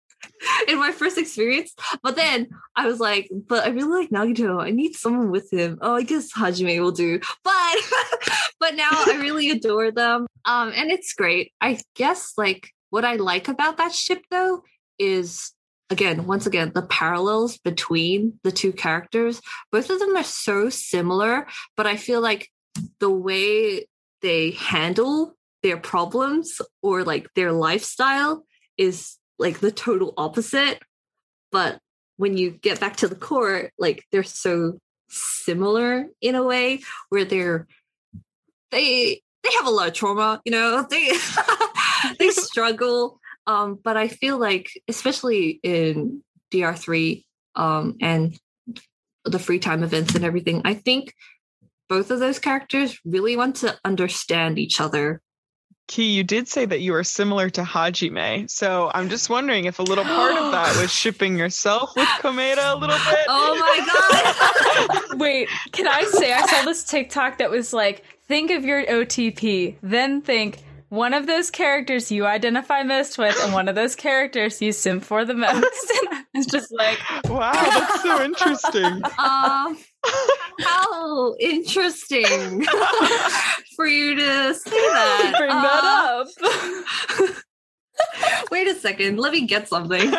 in 0.68 0.78
my 0.78 0.92
first 0.92 1.18
experience. 1.18 1.74
But 2.02 2.16
then 2.16 2.48
I 2.76 2.86
was 2.86 3.00
like, 3.00 3.30
but 3.32 3.64
I 3.64 3.70
really 3.70 4.02
like 4.02 4.10
Nagito. 4.10 4.62
I 4.62 4.70
need 4.70 4.94
someone 4.94 5.30
with 5.30 5.52
him. 5.52 5.78
Oh, 5.80 5.94
I 5.94 6.02
guess 6.02 6.32
Hajime 6.32 6.80
will 6.80 6.92
do. 6.92 7.20
But 7.44 7.76
but 8.60 8.74
now 8.74 8.90
I 8.90 9.18
really 9.20 9.50
adore 9.50 9.90
them. 9.90 10.26
Um, 10.44 10.72
and 10.74 10.90
it's 10.90 11.12
great. 11.12 11.52
I 11.60 11.80
guess 11.94 12.34
like 12.36 12.70
what 12.90 13.04
I 13.04 13.16
like 13.16 13.48
about 13.48 13.78
that 13.78 13.92
ship 13.92 14.22
though 14.30 14.62
is 14.98 15.52
again, 15.92 16.26
once 16.26 16.46
again, 16.46 16.72
the 16.74 16.82
parallels 16.82 17.58
between 17.58 18.40
the 18.42 18.50
two 18.50 18.72
characters, 18.72 19.40
both 19.70 19.90
of 19.90 19.98
them 20.00 20.16
are 20.16 20.24
so 20.24 20.70
similar, 20.70 21.46
but 21.76 21.86
I 21.86 21.96
feel 21.96 22.20
like 22.20 22.50
the 22.98 23.10
way 23.10 23.86
they 24.22 24.52
handle 24.52 25.36
their 25.62 25.76
problems 25.76 26.60
or 26.82 27.04
like 27.04 27.28
their 27.34 27.52
lifestyle 27.52 28.44
is 28.76 29.18
like 29.38 29.60
the 29.60 29.70
total 29.70 30.14
opposite. 30.16 30.80
But 31.52 31.78
when 32.16 32.36
you 32.36 32.50
get 32.50 32.80
back 32.80 32.96
to 32.96 33.08
the 33.08 33.14
core, 33.14 33.70
like 33.78 34.04
they're 34.10 34.22
so 34.22 34.78
similar 35.08 36.06
in 36.20 36.34
a 36.34 36.42
way 36.42 36.80
where 37.10 37.24
they're 37.24 37.66
they 38.70 39.20
they 39.42 39.50
have 39.58 39.66
a 39.66 39.70
lot 39.70 39.88
of 39.88 39.94
trauma, 39.94 40.40
you 40.44 40.52
know, 40.52 40.86
they 40.90 41.12
they 42.18 42.30
struggle 42.30 43.20
um, 43.46 43.78
but 43.82 43.96
I 43.96 44.08
feel 44.08 44.38
like, 44.38 44.70
especially 44.88 45.60
in 45.62 46.22
DR3 46.52 47.24
um, 47.54 47.96
and 48.00 48.38
the 49.24 49.38
free 49.38 49.58
time 49.58 49.82
events 49.82 50.14
and 50.14 50.24
everything, 50.24 50.62
I 50.64 50.74
think 50.74 51.14
both 51.88 52.10
of 52.10 52.20
those 52.20 52.38
characters 52.38 52.98
really 53.04 53.36
want 53.36 53.56
to 53.56 53.78
understand 53.84 54.58
each 54.58 54.80
other. 54.80 55.20
Key, 55.88 56.12
you 56.12 56.22
did 56.22 56.48
say 56.48 56.64
that 56.64 56.80
you 56.80 56.94
are 56.94 57.04
similar 57.04 57.50
to 57.50 57.62
Hajime. 57.62 58.48
So 58.48 58.90
I'm 58.94 59.08
just 59.08 59.28
wondering 59.28 59.64
if 59.64 59.78
a 59.78 59.82
little 59.82 60.04
part 60.04 60.36
of 60.36 60.52
that 60.52 60.80
was 60.80 60.90
shipping 60.94 61.36
yourself 61.36 61.90
with 61.96 62.08
Komaeda 62.20 62.72
a 62.72 62.76
little 62.76 62.96
bit. 62.96 63.26
Oh 63.28 63.58
my 63.58 65.08
god. 65.08 65.18
Wait, 65.20 65.48
can 65.72 65.88
I 65.88 66.04
say 66.04 66.32
I 66.32 66.46
saw 66.46 66.64
this 66.64 66.84
TikTok 66.84 67.38
that 67.38 67.50
was 67.50 67.72
like, 67.72 68.04
think 68.26 68.50
of 68.50 68.64
your 68.64 68.86
OTP, 68.86 69.76
then 69.82 70.22
think 70.22 70.62
one 70.92 71.14
of 71.14 71.26
those 71.26 71.50
characters 71.50 72.12
you 72.12 72.26
identify 72.26 72.82
most 72.82 73.16
with 73.16 73.34
and 73.42 73.54
one 73.54 73.66
of 73.66 73.74
those 73.74 73.96
characters 73.96 74.60
you 74.60 74.72
simp 74.72 75.02
for 75.02 75.24
the 75.24 75.32
most. 75.32 75.54
and 75.54 76.26
it's 76.34 76.52
just 76.52 76.70
like, 76.70 76.98
wow, 77.30 77.50
that's 77.50 78.02
so 78.02 78.22
interesting. 78.22 79.00
Um, 79.18 79.78
how 80.60 81.34
interesting 81.38 82.64
for 83.76 83.86
you 83.86 84.16
to 84.16 84.54
say 84.54 84.70
that. 84.70 85.34
Bring 85.38 85.48
that 85.48 86.26
uh, 87.20 87.28
up. 87.28 88.50
Wait 88.50 88.66
a 88.66 88.74
second. 88.74 89.18
Let 89.18 89.32
me 89.32 89.46
get 89.46 89.68
something. 89.68 90.12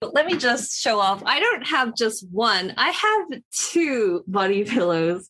Let 0.00 0.26
me 0.26 0.36
just 0.36 0.80
show 0.80 1.00
off. 1.00 1.22
I 1.26 1.40
don't 1.40 1.66
have 1.66 1.96
just 1.96 2.24
one. 2.30 2.72
I 2.76 2.90
have 2.90 3.42
two 3.52 4.22
body 4.28 4.64
pillows 4.64 5.28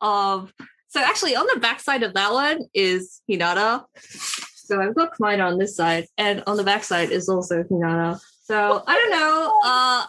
of 0.00 0.52
so 0.88 1.00
actually, 1.00 1.36
on 1.36 1.46
the 1.52 1.60
backside 1.60 2.02
of 2.02 2.14
that 2.14 2.32
one 2.32 2.60
is 2.72 3.20
Hinata. 3.28 3.84
So 3.98 4.80
I've 4.80 4.94
got 4.94 5.12
mine 5.20 5.40
on 5.40 5.58
this 5.58 5.76
side, 5.76 6.06
and 6.16 6.42
on 6.46 6.56
the 6.56 6.64
backside 6.64 7.10
is 7.10 7.28
also 7.28 7.62
Hinata. 7.62 8.18
So 8.44 8.82
I 8.86 8.94
don't 8.96 9.10
know. 9.10 9.60
Uh, 9.64 10.04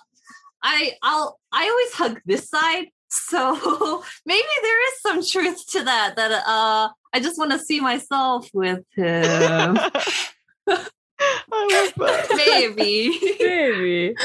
I 0.64 0.92
I'll 1.02 1.40
I 1.52 1.68
always 1.70 1.94
hug 1.94 2.22
this 2.26 2.50
side. 2.50 2.88
So 3.10 4.04
maybe 4.26 4.48
there 4.62 4.88
is 4.88 5.02
some 5.02 5.26
truth 5.26 5.68
to 5.72 5.84
that. 5.84 6.16
That 6.16 6.32
uh, 6.32 6.90
I 7.14 7.20
just 7.20 7.38
want 7.38 7.52
to 7.52 7.60
see 7.60 7.82
myself 7.82 8.50
with 8.54 8.84
him. 8.96 9.78
I 11.52 11.92
love 11.92 11.94
that. 11.98 12.30
Maybe. 12.78 13.20
Maybe. 13.40 14.16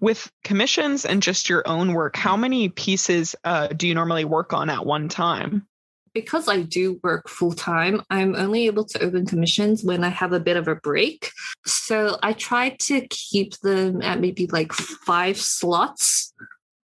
With 0.00 0.30
commissions 0.44 1.04
and 1.04 1.20
just 1.20 1.48
your 1.48 1.66
own 1.66 1.94
work, 1.94 2.14
how 2.14 2.36
many 2.36 2.68
pieces 2.68 3.34
uh, 3.42 3.68
do 3.68 3.88
you 3.88 3.94
normally 3.94 4.24
work 4.24 4.52
on 4.52 4.70
at 4.70 4.86
one 4.86 5.08
time? 5.08 5.66
Because 6.14 6.48
I 6.48 6.62
do 6.62 7.00
work 7.02 7.28
full 7.28 7.52
time, 7.52 8.00
I'm 8.08 8.34
only 8.36 8.66
able 8.66 8.84
to 8.84 9.02
open 9.02 9.26
commissions 9.26 9.82
when 9.82 10.04
I 10.04 10.08
have 10.08 10.32
a 10.32 10.40
bit 10.40 10.56
of 10.56 10.68
a 10.68 10.76
break. 10.76 11.30
So 11.66 12.16
I 12.22 12.32
try 12.32 12.70
to 12.70 13.06
keep 13.08 13.58
them 13.58 14.00
at 14.00 14.20
maybe 14.20 14.46
like 14.46 14.72
five 14.72 15.36
slots 15.36 16.32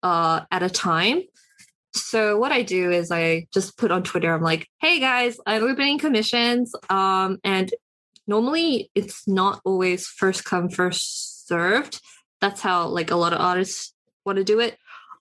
uh, 0.02 0.40
at 0.50 0.62
a 0.62 0.68
time. 0.68 1.22
So 1.92 2.38
what 2.38 2.52
I 2.52 2.62
do 2.62 2.90
is 2.90 3.10
I 3.10 3.46
just 3.52 3.76
put 3.78 3.90
on 3.90 4.02
Twitter, 4.02 4.32
I'm 4.32 4.42
like, 4.42 4.68
hey 4.80 5.00
guys, 5.00 5.38
I'm 5.46 5.62
opening 5.62 5.98
commissions. 5.98 6.74
Um, 6.88 7.38
and 7.44 7.72
normally 8.26 8.90
it's 8.94 9.26
not 9.26 9.60
always 9.64 10.06
first 10.06 10.44
come, 10.44 10.68
first 10.68 11.46
served. 11.46 12.00
That's 12.40 12.60
how 12.60 12.88
like 12.88 13.10
a 13.10 13.16
lot 13.16 13.32
of 13.32 13.40
artists 13.40 13.94
want 14.24 14.36
to 14.38 14.44
do 14.44 14.60
it. 14.60 14.76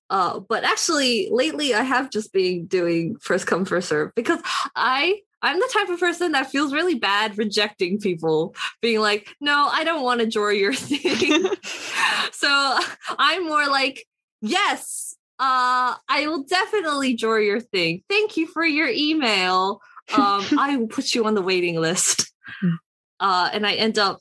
Uh, 0.09 0.39
but 0.39 0.63
actually, 0.63 1.29
lately 1.31 1.73
I 1.73 1.83
have 1.83 2.09
just 2.09 2.33
been 2.33 2.65
doing 2.65 3.17
first 3.19 3.45
come 3.47 3.65
first 3.65 3.89
serve 3.89 4.11
because 4.15 4.39
I 4.75 5.21
I'm 5.41 5.59
the 5.59 5.69
type 5.71 5.89
of 5.89 5.99
person 5.99 6.33
that 6.33 6.51
feels 6.51 6.73
really 6.73 6.95
bad 6.95 7.37
rejecting 7.37 7.99
people, 7.99 8.55
being 8.81 8.99
like, 8.99 9.35
no, 9.39 9.69
I 9.71 9.83
don't 9.83 10.03
want 10.03 10.19
to 10.19 10.27
draw 10.27 10.49
your 10.49 10.73
thing. 10.75 11.45
so 12.31 12.79
I'm 13.17 13.45
more 13.45 13.67
like, 13.67 14.05
yes, 14.41 15.15
uh, 15.39 15.95
I 16.09 16.27
will 16.27 16.43
definitely 16.43 17.15
draw 17.15 17.37
your 17.37 17.61
thing. 17.61 18.03
Thank 18.09 18.35
you 18.35 18.47
for 18.47 18.65
your 18.65 18.89
email. 18.89 19.81
Um, 20.13 20.45
I 20.59 20.75
will 20.77 20.87
put 20.87 21.15
you 21.15 21.25
on 21.25 21.35
the 21.35 21.41
waiting 21.41 21.79
list. 21.79 22.33
Hmm. 22.61 22.75
Uh, 23.21 23.49
and 23.53 23.65
I 23.65 23.73
end 23.73 23.97
up 23.97 24.19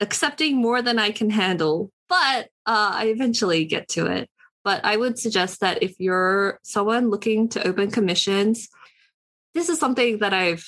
accepting 0.00 0.56
more 0.56 0.82
than 0.82 0.98
I 0.98 1.10
can 1.10 1.30
handle, 1.30 1.90
but 2.08 2.48
uh, 2.66 2.92
I 2.94 3.06
eventually 3.06 3.64
get 3.64 3.88
to 3.90 4.06
it. 4.06 4.28
But 4.64 4.84
I 4.84 4.96
would 4.96 5.18
suggest 5.18 5.60
that 5.60 5.82
if 5.82 5.98
you're 5.98 6.58
someone 6.62 7.10
looking 7.10 7.48
to 7.50 7.66
open 7.66 7.90
commissions, 7.90 8.68
this 9.54 9.68
is 9.68 9.78
something 9.78 10.18
that 10.18 10.34
I've 10.34 10.66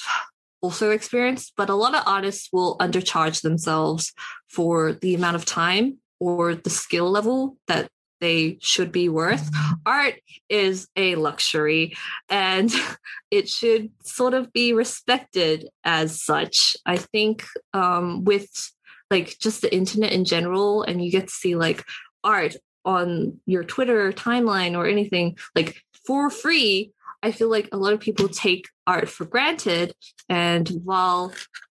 also 0.63 0.91
experienced, 0.91 1.55
but 1.57 1.71
a 1.71 1.75
lot 1.75 1.95
of 1.95 2.03
artists 2.07 2.49
will 2.53 2.77
undercharge 2.79 3.43
themselves 3.43 4.13
for 4.49 4.93
the 4.93 5.15
amount 5.15 5.37
of 5.37 5.45
time 5.45 5.99
or 6.19 6.55
the 6.55 6.71
skill 6.71 7.11
level 7.11 7.57
that 7.67 7.89
they 8.21 8.59
should 8.61 8.93
be 8.93 9.09
worth. 9.09 9.51
Art 9.87 10.21
is 10.49 10.87
a 10.95 11.15
luxury 11.15 11.97
and 12.29 12.71
it 13.31 13.49
should 13.49 13.91
sort 14.03 14.35
of 14.35 14.53
be 14.53 14.73
respected 14.73 15.69
as 15.85 16.23
such. 16.23 16.77
I 16.85 16.99
think 16.99 17.45
um, 17.73 18.25
with 18.25 18.73
like 19.11 19.39
just 19.41 19.63
the 19.63 19.75
internet 19.75 20.13
in 20.13 20.25
general, 20.25 20.83
and 20.83 21.05
you 21.05 21.11
get 21.11 21.29
to 21.29 21.35
see 21.35 21.57
like 21.57 21.85
art 22.23 22.55
on 22.85 23.41
your 23.47 23.65
Twitter 23.65 24.13
timeline 24.13 24.77
or 24.77 24.87
anything 24.87 25.37
like 25.55 25.83
for 26.07 26.31
free, 26.31 26.93
I 27.23 27.33
feel 27.33 27.51
like 27.51 27.69
a 27.73 27.77
lot 27.77 27.93
of 27.93 28.01
people 28.01 28.29
take 28.29 28.69
art 28.87 29.09
for 29.09 29.25
granted. 29.25 29.95
And 30.29 30.69
while 30.85 31.33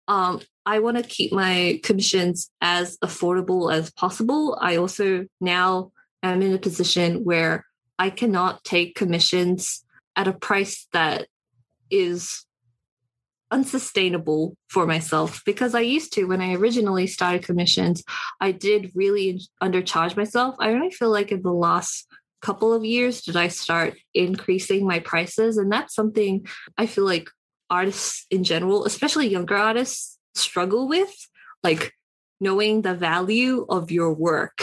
um, 0.08 0.40
I 0.66 0.80
want 0.80 0.96
to 0.96 1.02
keep 1.02 1.32
my 1.32 1.80
commissions 1.82 2.50
as 2.60 2.98
affordable 2.98 3.72
as 3.72 3.90
possible, 3.90 4.58
I 4.60 4.76
also 4.76 5.26
now 5.40 5.92
am 6.22 6.42
in 6.42 6.54
a 6.54 6.58
position 6.58 7.24
where 7.24 7.66
I 7.98 8.10
cannot 8.10 8.64
take 8.64 8.94
commissions 8.94 9.84
at 10.16 10.28
a 10.28 10.32
price 10.32 10.86
that 10.92 11.26
is 11.90 12.44
unsustainable 13.50 14.56
for 14.68 14.86
myself 14.86 15.42
because 15.44 15.74
I 15.74 15.80
used 15.80 16.12
to 16.14 16.24
when 16.24 16.40
I 16.40 16.54
originally 16.54 17.06
started 17.06 17.44
commissions, 17.44 18.02
I 18.40 18.52
did 18.52 18.92
really 18.94 19.40
undercharge 19.62 20.16
myself. 20.16 20.56
I 20.58 20.70
only 20.70 20.90
feel 20.90 21.10
like 21.10 21.30
in 21.30 21.42
the 21.42 21.52
last 21.52 22.06
couple 22.42 22.72
of 22.74 22.84
years 22.84 23.22
did 23.22 23.36
I 23.36 23.48
start 23.48 23.94
increasing 24.12 24.86
my 24.86 24.98
prices. 24.98 25.56
And 25.56 25.72
that's 25.72 25.94
something 25.94 26.46
I 26.76 26.86
feel 26.86 27.04
like 27.04 27.30
artists 27.70 28.26
in 28.30 28.44
general, 28.44 28.84
especially 28.84 29.28
younger 29.28 29.56
artists, 29.56 30.18
struggle 30.34 30.86
with, 30.86 31.14
like 31.62 31.92
knowing 32.40 32.82
the 32.82 32.94
value 32.94 33.64
of 33.68 33.90
your 33.90 34.12
work. 34.12 34.58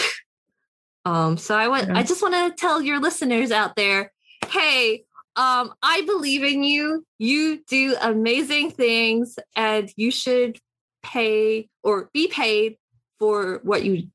Um, 1.05 1.37
so 1.37 1.55
I 1.55 1.67
want 1.67 1.89
I 1.89 2.03
just 2.03 2.21
want 2.21 2.35
to 2.35 2.55
tell 2.55 2.79
your 2.81 2.99
listeners 2.99 3.51
out 3.51 3.75
there, 3.75 4.11
hey, 4.47 5.05
um, 5.35 5.73
I 5.81 6.01
believe 6.05 6.43
in 6.43 6.63
you. 6.63 7.05
You 7.17 7.63
do 7.67 7.95
amazing 8.01 8.71
things 8.71 9.37
and 9.55 9.89
you 9.95 10.11
should 10.11 10.59
pay 11.03 11.69
or 11.83 12.09
be 12.13 12.27
paid 12.27 12.77
for 13.19 13.59
what 13.63 13.83
you 13.83 14.07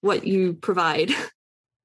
what 0.00 0.26
you 0.26 0.54
provide. 0.54 1.10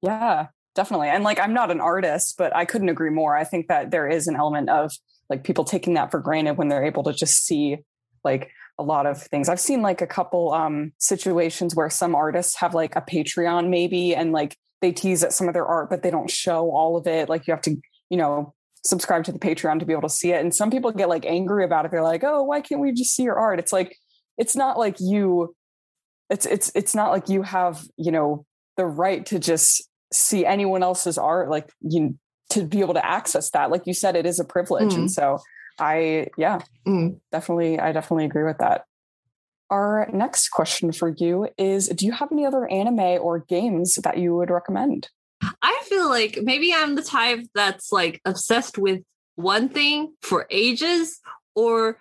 Yeah, 0.00 0.46
definitely. 0.76 1.08
And 1.08 1.24
like 1.24 1.40
I'm 1.40 1.52
not 1.52 1.72
an 1.72 1.80
artist, 1.80 2.36
but 2.38 2.54
I 2.54 2.66
couldn't 2.66 2.88
agree 2.88 3.10
more. 3.10 3.36
I 3.36 3.42
think 3.42 3.66
that 3.66 3.90
there 3.90 4.06
is 4.06 4.28
an 4.28 4.36
element 4.36 4.70
of 4.70 4.92
like 5.28 5.42
people 5.42 5.64
taking 5.64 5.94
that 5.94 6.12
for 6.12 6.20
granted 6.20 6.56
when 6.56 6.68
they're 6.68 6.84
able 6.84 7.02
to 7.02 7.12
just 7.12 7.44
see 7.44 7.78
like 8.22 8.52
a 8.78 8.84
lot 8.84 9.06
of 9.06 9.20
things. 9.20 9.48
I've 9.48 9.58
seen 9.58 9.82
like 9.82 10.00
a 10.00 10.06
couple 10.06 10.52
um 10.52 10.92
situations 10.98 11.74
where 11.74 11.90
some 11.90 12.14
artists 12.14 12.54
have 12.60 12.74
like 12.74 12.94
a 12.94 13.00
Patreon 13.00 13.70
maybe 13.70 14.14
and 14.14 14.30
like 14.30 14.56
they 14.80 14.92
tease 14.92 15.24
at 15.24 15.32
some 15.32 15.48
of 15.48 15.54
their 15.54 15.66
art, 15.66 15.90
but 15.90 16.02
they 16.02 16.10
don't 16.12 16.30
show 16.30 16.70
all 16.70 16.96
of 16.96 17.08
it. 17.08 17.28
Like 17.28 17.48
you 17.48 17.52
have 17.52 17.62
to, 17.62 17.76
you 18.08 18.16
know, 18.16 18.54
subscribe 18.84 19.24
to 19.24 19.32
the 19.32 19.38
Patreon 19.38 19.78
to 19.80 19.86
be 19.86 19.92
able 19.92 20.02
to 20.02 20.08
see 20.08 20.32
it. 20.32 20.40
And 20.40 20.54
some 20.54 20.70
people 20.70 20.90
get 20.92 21.08
like 21.08 21.26
angry 21.26 21.64
about 21.64 21.84
it. 21.84 21.90
They're 21.90 22.02
like, 22.02 22.24
oh, 22.24 22.42
why 22.42 22.60
can't 22.60 22.80
we 22.80 22.92
just 22.92 23.14
see 23.14 23.24
your 23.24 23.38
art? 23.38 23.58
It's 23.58 23.72
like, 23.72 23.96
it's 24.36 24.56
not 24.56 24.78
like 24.78 24.96
you, 25.00 25.54
it's, 26.30 26.46
it's, 26.46 26.70
it's 26.74 26.94
not 26.94 27.10
like 27.10 27.28
you 27.28 27.42
have, 27.42 27.82
you 27.96 28.12
know, 28.12 28.44
the 28.76 28.86
right 28.86 29.24
to 29.26 29.38
just 29.38 29.88
see 30.12 30.46
anyone 30.46 30.82
else's 30.82 31.18
art. 31.18 31.50
Like 31.50 31.72
you, 31.80 32.18
to 32.50 32.64
be 32.64 32.80
able 32.80 32.94
to 32.94 33.04
access 33.04 33.50
that. 33.50 33.70
Like 33.70 33.86
you 33.86 33.94
said, 33.94 34.16
it 34.16 34.26
is 34.26 34.40
a 34.40 34.44
privilege. 34.44 34.92
Mm. 34.92 34.96
And 34.96 35.10
so 35.10 35.38
I, 35.78 36.28
yeah, 36.36 36.60
mm. 36.86 37.18
definitely, 37.30 37.78
I 37.78 37.92
definitely 37.92 38.24
agree 38.24 38.44
with 38.44 38.58
that. 38.58 38.84
Our 39.70 40.08
next 40.12 40.48
question 40.48 40.92
for 40.92 41.14
you 41.18 41.48
is 41.58 41.88
Do 41.88 42.06
you 42.06 42.12
have 42.12 42.32
any 42.32 42.46
other 42.46 42.66
anime 42.66 43.20
or 43.20 43.40
games 43.40 43.96
that 43.96 44.16
you 44.16 44.34
would 44.36 44.50
recommend? 44.50 45.08
I 45.68 45.82
feel 45.84 46.08
like 46.08 46.38
maybe 46.42 46.72
I'm 46.72 46.94
the 46.94 47.02
type 47.02 47.40
that's 47.54 47.92
like 47.92 48.22
obsessed 48.24 48.78
with 48.78 49.02
one 49.34 49.68
thing 49.68 50.14
for 50.22 50.46
ages, 50.50 51.20
or 51.54 51.98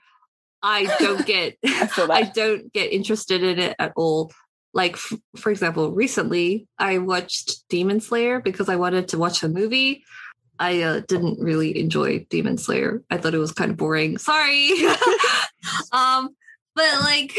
I 0.64 0.86
don't 1.00 1.26
get 1.34 1.58
I, 1.66 1.90
I, 2.10 2.24
don't 2.24 2.72
get 2.72 2.94
interested 2.94 3.44
in 3.44 3.60
it 3.60 3.76
at 3.78 3.92
all. 3.98 4.32
Like 4.74 4.94
f- 4.94 5.20
for 5.36 5.52
example, 5.52 5.92
recently 5.92 6.68
I 6.80 7.00
watched 7.00 7.68
Demon 7.68 8.00
Slayer 8.00 8.40
because 8.40 8.70
I 8.70 8.78
wanted 8.78 9.10
to 9.10 9.18
watch 9.18 9.44
a 9.44 9.50
movie. 9.50 10.06
I 10.60 10.82
uh, 10.84 11.02
didn't 11.06 11.40
really 11.40 11.78
enjoy 11.78 12.26
Demon 12.30 12.58
Slayer. 12.58 13.04
I 13.10 13.18
thought 13.18 13.36
it 13.36 13.40
was 13.40 13.52
kind 13.52 13.72
of 13.72 13.78
boring. 13.78 14.18
Sorry. 14.18 14.72
um, 15.92 16.30
but 16.78 17.02
like 17.02 17.36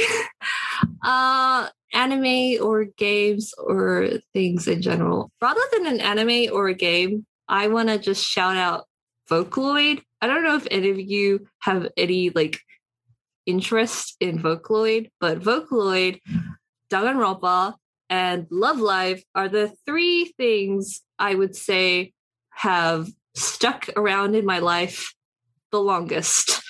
uh 1.02 1.68
anime 1.94 2.62
or 2.62 2.84
games 2.84 3.54
or 3.56 4.10
things 4.34 4.68
in 4.68 4.82
general. 4.82 5.30
Rather 5.40 5.60
than 5.72 5.86
an 5.86 6.00
anime 6.00 6.52
or 6.52 6.68
a 6.68 6.74
game, 6.74 7.24
I 7.48 7.68
want 7.68 7.88
to 7.88 7.98
just 7.98 8.24
shout 8.24 8.56
out 8.56 8.84
Vocaloid. 9.30 10.02
I 10.20 10.26
don't 10.26 10.44
know 10.44 10.56
if 10.56 10.66
any 10.70 10.90
of 10.90 11.00
you 11.00 11.46
have 11.60 11.88
any 11.96 12.30
like 12.30 12.60
interest 13.46 14.16
in 14.20 14.38
Vocaloid, 14.38 15.10
but 15.20 15.40
Vocaloid, 15.40 16.20
Danganronpa, 16.90 17.74
and 18.10 18.46
Love 18.50 18.80
Live 18.80 19.22
are 19.34 19.48
the 19.48 19.72
three 19.86 20.32
things 20.36 21.00
I 21.18 21.34
would 21.34 21.56
say 21.56 22.12
have 22.50 23.08
stuck 23.34 23.88
around 23.96 24.34
in 24.34 24.44
my 24.44 24.58
life 24.58 25.14
the 25.70 25.80
longest. 25.80 26.62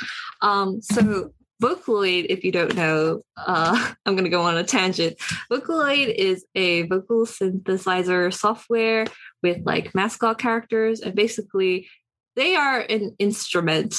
Um, 0.43 0.81
so 0.83 1.33
Vocaloid, 1.61 2.27
if 2.29 2.45
you 2.45 2.53
don't 2.53 2.75
know, 2.75 3.23
uh, 3.37 3.93
I'm 4.07 4.15
going 4.15 4.25
to 4.25 4.31
go 4.31 4.43
on 4.43 4.57
a 4.57 4.65
tangent. 4.65 5.19
Vocaloid 5.51 6.15
is 6.15 6.45
a 6.55 6.83
vocal 6.83 7.27
synthesizer 7.27 8.33
software 8.33 9.07
with 9.43 9.65
like 9.65 9.95
mascot 9.95 10.39
characters, 10.39 11.01
and 11.01 11.15
basically, 11.15 11.89
they 12.37 12.55
are 12.55 12.81
an 12.81 13.17
instrument. 13.19 13.97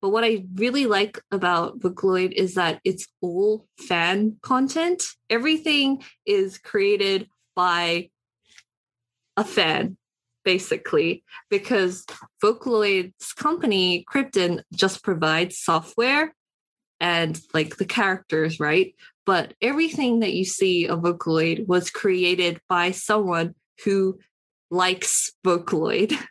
But 0.00 0.10
what 0.10 0.24
I 0.24 0.44
really 0.54 0.86
like 0.86 1.20
about 1.30 1.78
Vocaloid 1.78 2.32
is 2.32 2.54
that 2.54 2.80
it's 2.84 3.06
all 3.20 3.66
fan 3.78 4.36
content. 4.42 5.04
Everything 5.30 6.02
is 6.26 6.58
created 6.58 7.28
by 7.54 8.10
a 9.36 9.44
fan, 9.44 9.96
basically, 10.44 11.22
because 11.50 12.04
Vocaloid's 12.42 13.32
company, 13.32 14.04
Crypton, 14.12 14.62
just 14.74 15.04
provides 15.04 15.58
software 15.58 16.34
and 17.02 17.38
like 17.52 17.76
the 17.76 17.84
characters, 17.84 18.60
right? 18.60 18.94
But 19.26 19.54
everything 19.60 20.20
that 20.20 20.32
you 20.32 20.44
see 20.44 20.86
of 20.86 21.00
Vocaloid 21.00 21.66
was 21.66 21.90
created 21.90 22.60
by 22.68 22.92
someone 22.92 23.56
who 23.84 24.18
likes 24.70 25.32
Vocaloid. 25.44 26.16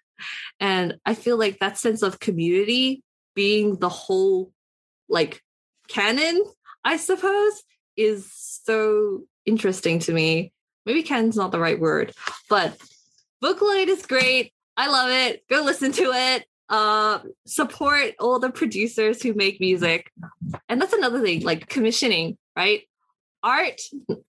And 0.59 0.97
I 1.03 1.15
feel 1.15 1.35
like 1.35 1.57
that 1.57 1.79
sense 1.79 2.03
of 2.03 2.19
community 2.19 3.01
being 3.33 3.77
the 3.77 3.89
whole 3.89 4.51
like 5.09 5.41
canon, 5.87 6.45
I 6.85 6.97
suppose, 6.97 7.63
is 7.97 8.31
so 8.31 9.23
interesting 9.47 9.97
to 10.01 10.13
me. 10.13 10.53
Maybe 10.85 11.01
canon's 11.01 11.37
not 11.37 11.51
the 11.51 11.59
right 11.59 11.79
word, 11.79 12.13
but 12.51 12.77
Vocaloid 13.43 13.87
is 13.87 14.05
great. 14.05 14.53
I 14.77 14.91
love 14.91 15.09
it. 15.09 15.41
Go 15.49 15.63
listen 15.63 15.91
to 15.93 16.11
it 16.13 16.45
uh, 16.71 17.19
support 17.45 18.15
all 18.19 18.39
the 18.39 18.49
producers 18.49 19.21
who 19.21 19.33
make 19.33 19.59
music. 19.59 20.09
And 20.69 20.81
that's 20.81 20.93
another 20.93 21.21
thing, 21.21 21.41
like 21.41 21.67
commissioning, 21.67 22.37
right? 22.55 22.83
Art, 23.43 23.81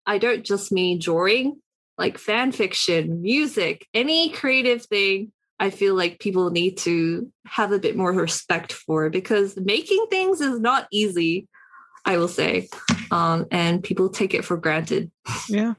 I 0.05 0.18
don't 0.18 0.45
just 0.45 0.72
mean 0.72 0.99
drawing, 0.99 1.61
like 1.97 2.18
fan 2.18 2.51
fiction, 2.51 3.22
music, 3.22 3.86
any 3.95 4.30
creative 4.30 4.84
thing. 4.84 5.32
I 5.61 5.70
feel 5.70 5.95
like 5.95 6.18
people 6.18 6.51
need 6.51 6.78
to 6.78 7.30
have 7.47 7.70
a 7.70 7.78
bit 7.78 7.97
more 7.97 8.12
respect 8.12 8.72
for 8.72 9.09
because 9.09 9.57
making 9.57 10.07
things 10.11 10.40
is 10.40 10.59
not 10.59 10.88
easy, 10.90 11.47
I 12.05 12.16
will 12.16 12.26
say. 12.26 12.68
Um, 13.12 13.47
and 13.53 13.84
people 13.84 14.09
take 14.09 14.34
it 14.34 14.45
for 14.45 14.57
granted. 14.57 15.12
Yeah. 15.49 15.74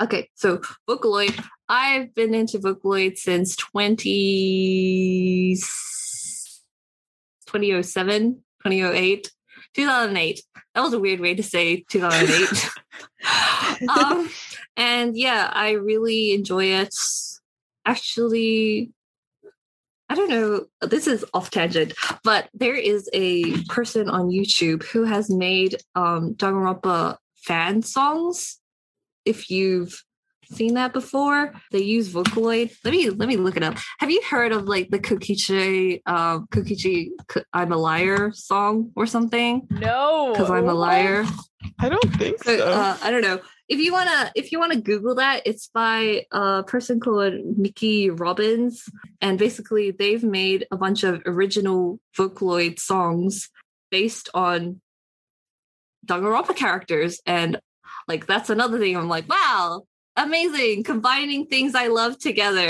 Okay, 0.00 0.30
so 0.34 0.60
Vocaloid. 0.88 1.44
I've 1.68 2.14
been 2.14 2.34
into 2.34 2.58
Vocaloid 2.58 3.18
since 3.18 3.56
20, 3.56 5.54
2007, 7.46 8.34
2008, 8.64 9.32
2008. 9.74 10.42
That 10.74 10.80
was 10.80 10.92
a 10.92 10.98
weird 10.98 11.20
way 11.20 11.34
to 11.34 11.42
say 11.42 11.84
2008. 11.88 12.70
um, 13.88 14.30
and 14.76 15.16
yeah, 15.16 15.50
I 15.52 15.72
really 15.72 16.32
enjoy 16.32 16.64
it. 16.66 16.94
Actually, 17.84 18.90
I 20.08 20.14
don't 20.14 20.30
know, 20.30 20.66
this 20.82 21.06
is 21.06 21.24
off 21.32 21.50
tangent, 21.50 21.94
but 22.24 22.48
there 22.54 22.76
is 22.76 23.08
a 23.12 23.62
person 23.64 24.08
on 24.08 24.30
YouTube 24.30 24.82
who 24.84 25.04
has 25.04 25.30
made 25.30 25.76
um 25.94 26.34
Danganronpa 26.34 27.16
fan 27.36 27.82
songs 27.82 28.61
if 29.24 29.50
you've 29.50 30.02
seen 30.52 30.74
that 30.74 30.92
before. 30.92 31.52
They 31.70 31.82
use 31.82 32.12
Vocaloid. 32.12 32.72
Let 32.84 32.92
me 32.92 33.10
let 33.10 33.28
me 33.28 33.36
look 33.36 33.56
it 33.56 33.62
up. 33.62 33.76
Have 33.98 34.10
you 34.10 34.22
heard 34.28 34.52
of 34.52 34.64
like 34.64 34.90
the 34.90 34.98
Kokichi 34.98 36.02
um 36.06 36.46
Kokichi 36.52 37.08
I'm 37.52 37.72
a 37.72 37.76
liar 37.76 38.32
song 38.32 38.92
or 38.96 39.06
something? 39.06 39.66
No. 39.70 40.34
Cuz 40.36 40.50
I'm 40.50 40.68
a 40.68 40.74
liar. 40.74 41.24
I 41.78 41.88
don't 41.88 42.14
think 42.14 42.42
so. 42.42 42.56
so. 42.58 42.70
Uh, 42.70 42.96
I 43.02 43.10
don't 43.10 43.22
know. 43.22 43.40
If 43.68 43.78
you 43.78 43.92
want 43.92 44.10
to 44.10 44.32
if 44.34 44.52
you 44.52 44.58
want 44.58 44.72
to 44.72 44.80
google 44.80 45.14
that, 45.14 45.42
it's 45.46 45.68
by 45.68 46.26
a 46.30 46.62
person 46.62 47.00
called 47.00 47.34
Mickey 47.56 48.10
Robbins 48.10 48.84
and 49.20 49.38
basically 49.38 49.90
they've 49.90 50.24
made 50.24 50.66
a 50.70 50.76
bunch 50.76 51.04
of 51.04 51.22
original 51.24 52.00
Vocaloid 52.16 52.78
songs 52.78 53.48
based 53.90 54.28
on 54.34 54.80
Danganronpa 56.06 56.56
characters 56.56 57.20
and 57.24 57.60
like 58.08 58.26
that's 58.26 58.50
another 58.50 58.78
thing. 58.78 58.96
I'm 58.96 59.08
like, 59.08 59.28
wow, 59.28 59.82
amazing, 60.16 60.84
combining 60.84 61.46
things 61.46 61.74
I 61.74 61.88
love 61.88 62.18
together. 62.18 62.68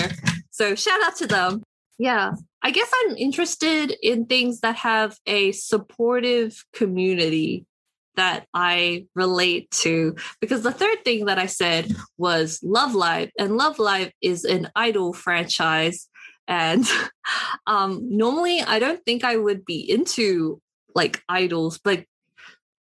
So 0.51 0.74
shout 0.74 1.03
out 1.03 1.16
to 1.16 1.26
them. 1.26 1.62
Yeah. 1.99 2.33
I 2.62 2.70
guess 2.70 2.91
I'm 3.05 3.16
interested 3.16 3.97
in 4.03 4.26
things 4.26 4.61
that 4.61 4.76
have 4.76 5.16
a 5.26 5.53
supportive 5.53 6.64
community 6.72 7.66
that 8.16 8.47
I 8.55 9.07
relate 9.14 9.70
to. 9.70 10.16
Because 10.41 10.62
the 10.62 10.72
third 10.72 11.05
thing 11.05 11.24
that 11.26 11.39
I 11.39 11.47
said 11.47 11.95
was 12.18 12.61
Love 12.62 12.95
Live, 12.95 13.30
and 13.39 13.57
Love 13.57 13.78
Live 13.78 14.12
is 14.20 14.45
an 14.45 14.70
idol 14.76 15.12
franchise. 15.12 16.09
And 16.47 16.87
um, 17.66 18.07
normally, 18.11 18.61
I 18.61 18.78
don't 18.78 19.05
think 19.05 19.24
I 19.24 19.37
would 19.37 19.64
be 19.64 19.78
into 19.91 20.61
like 20.95 21.22
idols, 21.28 21.78
but 21.83 22.05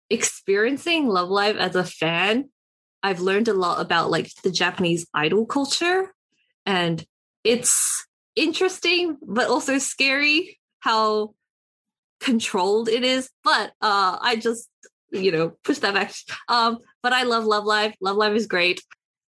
experiencing 0.09 1.07
Love 1.07 1.29
Live 1.29 1.57
as 1.57 1.75
a 1.75 1.83
fan, 1.83 2.49
I've 3.03 3.19
learned 3.19 3.47
a 3.47 3.53
lot 3.53 3.81
about 3.81 4.09
like 4.09 4.31
the 4.43 4.51
Japanese 4.51 5.07
idol 5.13 5.45
culture. 5.45 6.13
And 6.65 7.03
it's 7.43 8.05
interesting, 8.35 9.17
but 9.21 9.49
also 9.49 9.77
scary 9.77 10.59
how 10.79 11.33
controlled 12.19 12.89
it 12.89 13.03
is. 13.03 13.29
But 13.43 13.71
uh 13.81 14.17
I 14.21 14.35
just, 14.35 14.69
you 15.11 15.31
know, 15.31 15.53
push 15.63 15.79
that 15.79 15.93
back. 15.93 16.13
Um, 16.47 16.79
but 17.01 17.13
I 17.13 17.23
love 17.23 17.45
Love 17.45 17.65
Live. 17.65 17.93
Love 18.01 18.17
Live 18.17 18.35
is 18.35 18.47
great. 18.47 18.83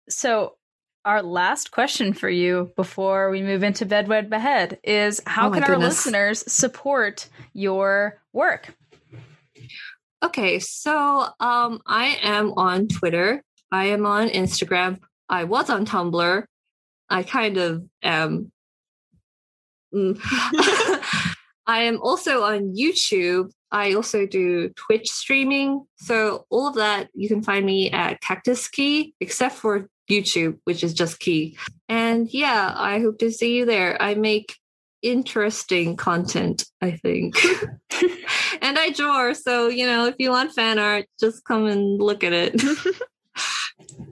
So 0.09 0.57
our 1.05 1.21
last 1.21 1.71
question 1.71 2.13
for 2.13 2.29
you 2.29 2.71
before 2.75 3.29
we 3.29 3.41
move 3.41 3.63
into 3.63 3.85
Bedwed 3.85 4.29
Behead 4.29 4.79
is 4.83 5.21
how 5.25 5.49
Oh 5.49 5.51
can 5.51 5.63
our 5.63 5.77
listeners 5.77 6.43
support 6.51 7.27
your 7.53 8.21
work? 8.31 8.73
Okay, 10.23 10.59
so 10.59 11.27
um, 11.41 11.81
I 11.85 12.17
am 12.21 12.53
on 12.55 12.87
Twitter. 12.87 13.43
I 13.71 13.87
am 13.87 14.05
on 14.05 14.29
Instagram. 14.29 14.99
I 15.27 15.43
was 15.43 15.69
on 15.69 15.85
Tumblr. 15.85 16.45
I 17.09 17.23
kind 17.23 17.57
of 17.57 17.83
am. 18.01 18.51
Mm. 19.93 20.17
I 21.67 21.83
am 21.83 21.99
also 22.01 22.43
on 22.43 22.73
YouTube. 22.73 23.51
I 23.69 23.93
also 23.93 24.25
do 24.25 24.69
Twitch 24.69 25.09
streaming. 25.09 25.85
So 25.97 26.45
all 26.49 26.67
of 26.67 26.75
that 26.75 27.09
you 27.13 27.27
can 27.27 27.41
find 27.43 27.65
me 27.65 27.91
at 27.91 28.21
Cactus 28.21 28.69
Key, 28.69 29.13
except 29.19 29.55
for 29.55 29.89
YouTube, 30.09 30.59
which 30.63 30.83
is 30.83 30.93
just 30.93 31.19
Key. 31.19 31.57
And 31.89 32.31
yeah, 32.33 32.73
I 32.75 32.99
hope 32.99 33.19
to 33.19 33.31
see 33.31 33.57
you 33.57 33.65
there. 33.65 34.01
I 34.01 34.15
make 34.15 34.55
interesting 35.03 35.95
content, 35.95 36.65
I 36.81 36.91
think. 36.91 37.35
and 38.61 38.79
I 38.79 38.89
draw. 38.89 39.33
So, 39.33 39.67
you 39.67 39.85
know, 39.85 40.07
if 40.07 40.15
you 40.17 40.31
want 40.31 40.53
fan 40.53 40.79
art, 40.79 41.05
just 41.19 41.45
come 41.45 41.67
and 41.67 42.01
look 42.01 42.23
at 42.23 42.33
it. 42.33 42.61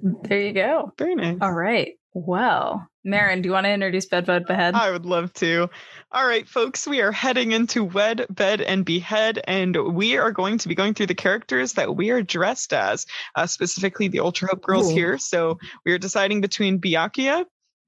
There 0.03 0.39
you 0.39 0.53
go. 0.53 0.91
Very 0.97 1.15
nice. 1.15 1.37
All 1.41 1.53
right. 1.53 1.93
Well, 2.13 2.87
Marin, 3.03 3.41
do 3.41 3.47
you 3.47 3.53
want 3.53 3.65
to 3.65 3.71
introduce 3.71 4.05
Bed, 4.05 4.25
Bed, 4.25 4.45
Behead? 4.45 4.75
I 4.75 4.91
would 4.91 5.05
love 5.05 5.31
to. 5.33 5.69
All 6.11 6.27
right, 6.27 6.47
folks, 6.47 6.85
we 6.85 7.01
are 7.01 7.11
heading 7.11 7.53
into 7.53 7.83
Wed, 7.83 8.25
Bed, 8.29 8.61
and 8.61 8.85
Behead, 8.85 9.39
and 9.45 9.75
we 9.93 10.17
are 10.17 10.31
going 10.31 10.57
to 10.59 10.67
be 10.67 10.75
going 10.75 10.93
through 10.93 11.05
the 11.05 11.15
characters 11.15 11.73
that 11.73 11.95
we 11.95 12.09
are 12.09 12.21
dressed 12.21 12.73
as, 12.73 13.05
uh, 13.35 13.47
specifically 13.47 14.09
the 14.09 14.19
Ultra 14.19 14.49
Hope 14.49 14.61
girls 14.61 14.91
Ooh. 14.91 14.95
here. 14.95 15.17
So 15.17 15.57
we 15.85 15.93
are 15.93 15.97
deciding 15.97 16.41
between 16.41 16.81
Byakuya, 16.81 17.45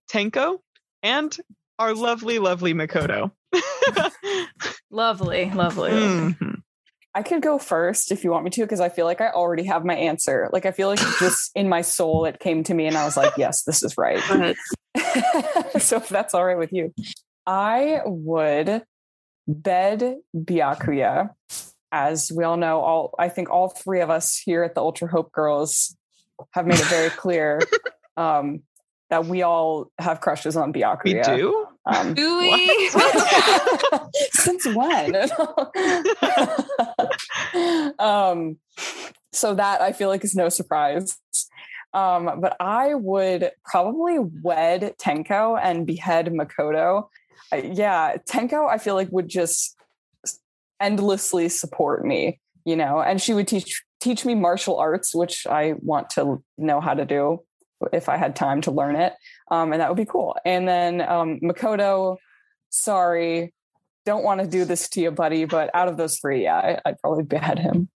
Tenko, 0.09 0.59
and 1.01 1.37
our 1.83 1.93
lovely, 1.93 2.39
lovely 2.39 2.73
Makoto. 2.73 3.31
Lovely, 4.89 5.49
lovely. 5.49 5.91
Mhm. 5.91 6.61
I 7.15 7.23
could 7.23 7.41
go 7.41 7.57
first 7.57 8.11
if 8.11 8.23
you 8.23 8.31
want 8.31 8.43
me 8.43 8.51
to, 8.51 8.61
because 8.61 8.79
I 8.79 8.89
feel 8.89 9.05
like 9.05 9.21
I 9.21 9.29
already 9.29 9.63
have 9.63 9.83
my 9.83 9.95
answer. 9.95 10.49
Like 10.53 10.65
I 10.65 10.71
feel 10.71 10.87
like 10.87 10.99
just 11.19 11.51
in 11.55 11.67
my 11.67 11.81
soul 11.81 12.25
it 12.25 12.39
came 12.39 12.63
to 12.63 12.73
me 12.73 12.85
and 12.85 12.95
I 12.95 13.05
was 13.05 13.17
like, 13.17 13.33
yes, 13.37 13.63
this 13.63 13.83
is 13.83 13.97
right. 13.97 14.21
So 15.79 15.97
if 15.97 16.07
that's 16.09 16.33
all 16.33 16.45
right 16.45 16.57
with 16.57 16.71
you, 16.71 16.93
I 17.45 18.01
would 18.05 18.83
bed 19.47 20.17
Byakuya. 20.35 21.29
As 21.91 22.31
we 22.31 22.43
all 22.43 22.57
know, 22.57 22.79
all 22.79 23.15
I 23.19 23.29
think 23.29 23.49
all 23.49 23.69
three 23.69 24.01
of 24.01 24.09
us 24.09 24.37
here 24.37 24.63
at 24.63 24.75
the 24.75 24.81
Ultra 24.81 25.07
Hope 25.07 25.31
Girls 25.31 25.95
have 26.51 26.65
made 26.65 26.79
it 26.79 26.85
very 26.85 27.09
clear 27.09 27.59
um, 28.17 28.61
that 29.09 29.25
we 29.25 29.41
all 29.41 29.91
have 29.99 30.21
crushes 30.21 30.55
on 30.55 30.73
Byakuya. 30.73 31.03
We 31.03 31.37
do? 31.37 31.67
Um? 31.85 32.15
Since 34.31 34.65
when? 34.67 35.15
um, 37.99 38.57
so 39.33 39.55
that 39.55 39.81
I 39.81 39.91
feel 39.91 40.09
like 40.09 40.23
is 40.23 40.35
no 40.35 40.49
surprise. 40.49 41.17
Um, 41.93 42.39
but 42.39 42.55
I 42.59 42.95
would 42.95 43.51
probably 43.65 44.17
wed 44.19 44.95
Tenko 44.99 45.59
and 45.61 45.85
behead 45.85 46.27
Makoto. 46.27 47.07
Uh, 47.51 47.57
yeah, 47.57 48.17
Tenko, 48.27 48.69
I 48.69 48.77
feel 48.77 48.95
like 48.95 49.11
would 49.11 49.27
just 49.27 49.75
endlessly 50.79 51.49
support 51.49 52.05
me, 52.05 52.39
you 52.65 52.75
know, 52.75 53.01
and 53.01 53.21
she 53.21 53.33
would 53.33 53.47
teach 53.47 53.83
teach 53.99 54.25
me 54.25 54.35
martial 54.35 54.77
arts, 54.77 55.15
which 55.15 55.47
I 55.47 55.75
want 55.79 56.09
to 56.11 56.43
know 56.57 56.81
how 56.81 56.93
to 56.93 57.05
do 57.05 57.41
if 57.93 58.09
I 58.09 58.17
had 58.17 58.35
time 58.35 58.61
to 58.61 58.71
learn 58.71 58.95
it. 58.95 59.13
Um, 59.51 59.71
and 59.71 59.81
that 59.81 59.89
would 59.89 59.97
be 59.97 60.05
cool. 60.05 60.35
And 60.45 60.67
then 60.67 61.01
um, 61.01 61.39
Makoto, 61.41 62.17
sorry, 62.69 63.53
don't 64.05 64.23
want 64.23 64.41
to 64.41 64.47
do 64.47 64.65
this 64.65 64.89
to 64.89 65.01
you, 65.01 65.11
buddy, 65.11 65.45
but 65.45 65.69
out 65.73 65.87
of 65.87 65.97
those 65.97 66.19
three, 66.19 66.43
yeah, 66.43 66.55
I, 66.57 66.79
I'd 66.85 66.99
probably 66.99 67.23
behead 67.23 67.59
him. 67.59 67.89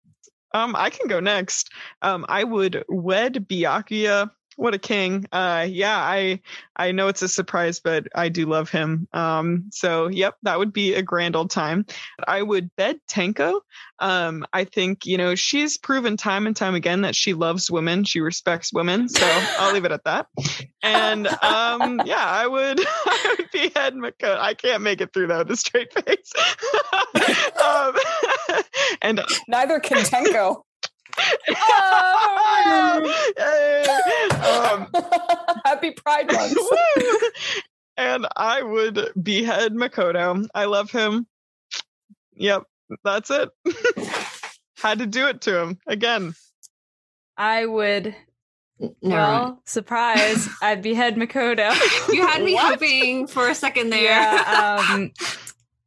Um, 0.53 0.75
I 0.75 0.89
can 0.89 1.07
go 1.07 1.19
next. 1.19 1.69
Um, 2.01 2.25
I 2.29 2.43
would 2.43 2.83
wed 2.87 3.45
Byakuya. 3.49 4.29
What 4.56 4.74
a 4.74 4.80
king. 4.80 5.26
Uh, 5.32 5.68
yeah, 5.70 5.97
I 5.97 6.41
I 6.76 6.91
know 6.91 7.08
it's 7.08 7.22
a 7.22 7.28
surprise, 7.28 7.80
but 7.80 8.08
I 8.16 8.30
do 8.30 8.45
love 8.45 8.70
him. 8.70 9.08
Um, 9.14 9.66
so 9.72 10.08
yep, 10.08 10.36
that 10.43 10.60
would 10.60 10.74
be 10.74 10.93
a 10.93 11.01
grand 11.01 11.36
old 11.36 11.49
time. 11.49 11.86
I 12.28 12.41
would 12.41 12.76
bed 12.76 12.99
Tenko. 13.10 13.62
Um, 13.99 14.45
I 14.51 14.66
think, 14.66 15.06
you 15.06 15.18
know, 15.18 15.36
she's 15.36 15.78
proven 15.78 16.18
time 16.18 16.47
and 16.47 16.56
time 16.56 16.76
again 16.76 17.01
that 17.01 17.16
she 17.16 17.34
loves 17.34 17.72
women, 17.72 18.03
she 18.03 18.20
respects 18.20 18.74
women. 18.74 19.08
So 19.08 19.26
I'll 19.60 19.74
leave 19.74 19.86
it 19.86 19.91
at 19.91 20.03
that. 20.03 20.28
And 20.84 21.28
um, 21.28 22.01
yeah, 22.06 22.24
I 22.26 22.47
would 22.47 22.80
I 22.86 23.36
would 23.38 23.51
behead 23.51 23.93
Makoto. 23.95 24.38
I 24.38 24.53
can't 24.53 24.84
make 24.84 25.01
it 25.01 25.14
through 25.14 25.28
that 25.28 25.39
with 25.39 25.51
a 25.51 25.56
straight 25.58 25.93
face. 25.93 26.32
um, 27.64 27.95
and 29.01 29.22
Neither 29.47 29.80
can 29.80 29.97
Tenko. 29.97 30.64
Yay. 33.38 33.84
um, 34.45 34.88
Happy 35.66 35.91
Pride 35.91 36.32
Month. 36.32 36.57
and 37.97 38.28
I 38.36 38.61
would 38.61 39.11
behead 39.22 39.74
Makoto. 39.74 40.45
I 40.53 40.66
love 40.66 40.91
him. 40.91 41.28
Yep, 42.36 42.63
that's 43.03 43.32
it. 43.32 43.49
Had 44.82 44.99
to 44.99 45.05
do 45.05 45.28
it 45.28 45.41
to 45.41 45.59
him 45.61 45.80
again. 45.88 46.34
I 47.38 47.66
would, 47.66 48.16
Never 48.80 48.91
well, 49.01 49.61
surprise, 49.66 50.47
I'd 50.61 50.82
behead 50.82 51.16
Makoto. 51.16 51.74
You 52.13 52.26
had 52.28 52.43
me 52.43 52.53
What? 52.55 52.74
hoping 52.74 53.28
for 53.28 53.47
a 53.49 53.55
second 53.55 53.89
there. 53.89 54.03
Yeah. 54.03 54.86
Um, 54.89 55.11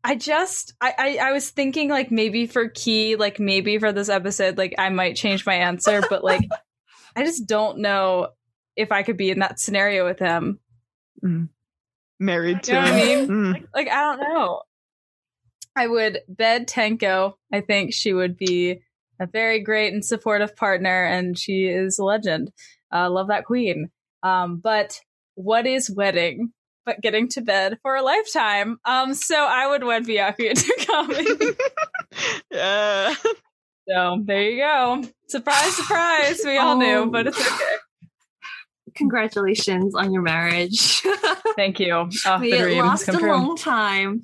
I 0.08 0.14
just, 0.14 0.72
I, 0.80 0.94
I, 0.96 1.28
I 1.28 1.32
was 1.32 1.50
thinking 1.50 1.90
like 1.90 2.10
maybe 2.10 2.46
for 2.46 2.70
Key, 2.70 3.16
like 3.16 3.38
maybe 3.38 3.78
for 3.78 3.92
this 3.92 4.08
episode, 4.08 4.56
like 4.56 4.74
I 4.78 4.88
might 4.88 5.16
change 5.16 5.44
my 5.44 5.56
answer, 5.56 6.02
but 6.08 6.24
like 6.24 6.40
I 7.14 7.24
just 7.24 7.46
don't 7.46 7.80
know 7.80 8.28
if 8.74 8.90
I 8.90 9.02
could 9.02 9.18
be 9.18 9.30
in 9.30 9.40
that 9.40 9.60
scenario 9.60 10.06
with 10.06 10.18
him. 10.18 10.60
Married 12.18 12.62
to 12.62 12.72
You 12.72 12.78
know 12.78 12.84
what 12.84 12.92
I 12.92 12.96
mean? 12.96 13.28
Mm. 13.28 13.66
Like 13.74 13.90
I 13.90 14.00
don't 14.00 14.20
know. 14.20 14.62
I 15.76 15.86
would 15.86 16.20
bed 16.26 16.68
Tenko. 16.68 17.34
I 17.52 17.60
think 17.60 17.92
she 17.92 18.14
would 18.14 18.38
be 18.38 18.80
a 19.20 19.26
very 19.26 19.60
great 19.60 19.92
and 19.92 20.02
supportive 20.02 20.56
partner, 20.56 21.04
and 21.04 21.38
she 21.38 21.66
is 21.66 21.98
a 21.98 22.04
legend. 22.04 22.50
Uh, 22.90 23.10
love 23.10 23.28
that 23.28 23.44
queen. 23.44 23.90
Um, 24.22 24.56
but 24.56 25.02
what 25.34 25.66
is 25.66 25.90
wedding? 25.90 26.54
But 26.88 27.02
getting 27.02 27.28
to 27.32 27.42
bed 27.42 27.76
for 27.82 27.96
a 27.96 28.02
lifetime. 28.02 28.78
Um, 28.86 29.12
so 29.12 29.36
I 29.36 29.66
would 29.66 29.84
wed 29.84 30.06
Byakuya 30.06 30.54
to 30.54 30.86
come. 30.86 32.34
yeah. 32.50 33.14
so 33.86 34.22
there 34.24 34.42
you 34.42 34.56
go. 34.56 35.04
Surprise, 35.26 35.76
surprise. 35.76 36.40
We 36.42 36.56
all 36.56 36.78
knew, 36.78 37.10
but 37.10 37.26
it's 37.26 37.38
okay. 37.38 37.76
Congratulations 38.94 39.94
on 39.94 40.14
your 40.14 40.22
marriage. 40.22 41.02
Thank 41.56 41.78
you. 41.78 42.08
Oh, 42.24 42.38
we 42.40 42.52
the 42.52 42.76
lost 42.76 43.04
come 43.04 43.16
a 43.16 43.18
true. 43.18 43.32
long 43.32 43.58
time. 43.58 44.22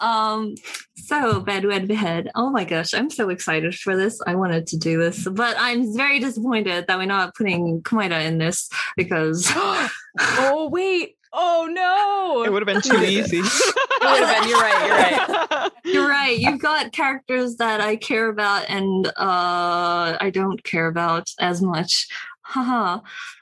Um, 0.00 0.54
so 0.96 1.40
bed 1.40 1.66
wed 1.66 1.88
behead. 1.88 2.30
Oh 2.34 2.48
my 2.48 2.64
gosh, 2.64 2.94
I'm 2.94 3.10
so 3.10 3.28
excited 3.28 3.74
for 3.74 3.98
this. 3.98 4.18
I 4.26 4.34
wanted 4.34 4.66
to 4.68 4.78
do 4.78 4.96
this, 4.96 5.28
but 5.28 5.56
I'm 5.58 5.94
very 5.94 6.20
disappointed 6.20 6.86
that 6.86 6.96
we're 6.96 7.04
not 7.04 7.34
putting 7.34 7.82
Komaeda 7.82 8.24
in 8.24 8.38
this 8.38 8.70
because 8.96 9.52
oh 9.54 10.70
wait. 10.72 11.17
Oh 11.32 11.68
no. 11.70 12.44
It 12.44 12.52
would 12.52 12.66
have 12.66 12.74
been 12.74 12.82
too 12.82 13.04
easy. 13.04 13.38
It 13.38 14.02
would 14.02 14.24
have 14.24 14.40
been. 14.40 14.48
You're 14.48 14.58
right. 14.60 14.86
You're 14.86 14.96
right. 14.98 15.70
you're 15.84 16.08
right. 16.08 16.38
You've 16.38 16.60
got 16.60 16.92
characters 16.92 17.56
that 17.56 17.80
I 17.80 17.96
care 17.96 18.28
about 18.28 18.68
and 18.68 19.06
uh 19.06 20.16
I 20.20 20.30
don't 20.32 20.62
care 20.64 20.86
about 20.86 21.28
as 21.40 21.60
much. 21.62 22.08
Haha. 22.42 23.00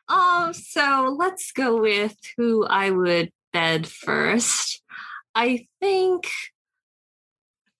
um, 0.08 0.52
so 0.52 1.14
let's 1.16 1.52
go 1.52 1.80
with 1.80 2.16
who 2.36 2.66
I 2.66 2.90
would 2.90 3.30
bed 3.52 3.86
first. 3.86 4.82
I 5.34 5.66
think 5.80 6.28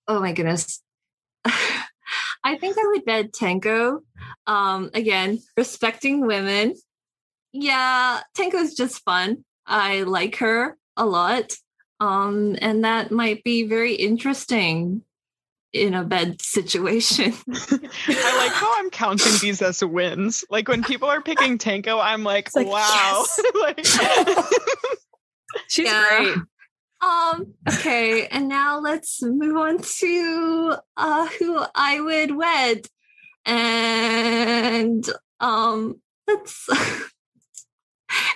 oh 0.09 0.21
my 0.21 0.33
goodness. 0.33 0.83
I 2.45 2.57
think 2.59 2.77
I 2.79 2.87
would 2.87 3.05
bed 3.05 3.33
Tenko. 3.33 4.01
Um, 4.47 4.91
again, 4.95 5.41
respecting 5.57 6.25
women. 6.25 6.75
Yeah, 7.53 8.21
Tenko's 8.39 8.75
just 8.75 9.03
fun. 9.03 9.45
I 9.67 10.03
like 10.03 10.37
her 10.37 10.77
a 10.97 11.05
lot. 11.07 11.53
Um, 12.01 12.57
and 12.61 12.85
that 12.85 13.11
might 13.11 13.43
be 13.45 13.67
very 13.67 13.95
interesting. 13.95 15.03
in 15.73 15.93
a 15.95 16.05
bed 16.05 16.41
situation. 16.41 17.35
I 17.53 18.37
like 18.39 18.53
how 18.53 18.79
I'm 18.79 18.89
counting 18.91 19.33
these 19.43 19.61
as 19.61 19.85
wins. 19.85 20.43
Like 20.49 20.69
when 20.69 20.83
people 20.83 21.09
are 21.09 21.21
picking 21.21 21.59
Tenko, 21.59 22.01
I'm 22.03 22.23
like, 22.25 22.55
like, 22.55 22.67
wow. 22.67 23.25
like, 23.61 23.85
She's 25.69 25.87
Yeah. 25.87 26.03
great. 26.09 26.37
Um, 27.03 27.55
okay, 27.69 28.27
and 28.29 28.49
now 28.49 28.79
let's 28.79 29.23
move 29.23 29.57
on 29.57 29.79
to 29.99 30.77
uh 30.97 31.27
who 31.39 31.63
I 31.75 32.01
would 32.01 32.35
wed. 32.35 32.87
And 33.45 35.07
um 35.41 36.01
let's 36.27 36.69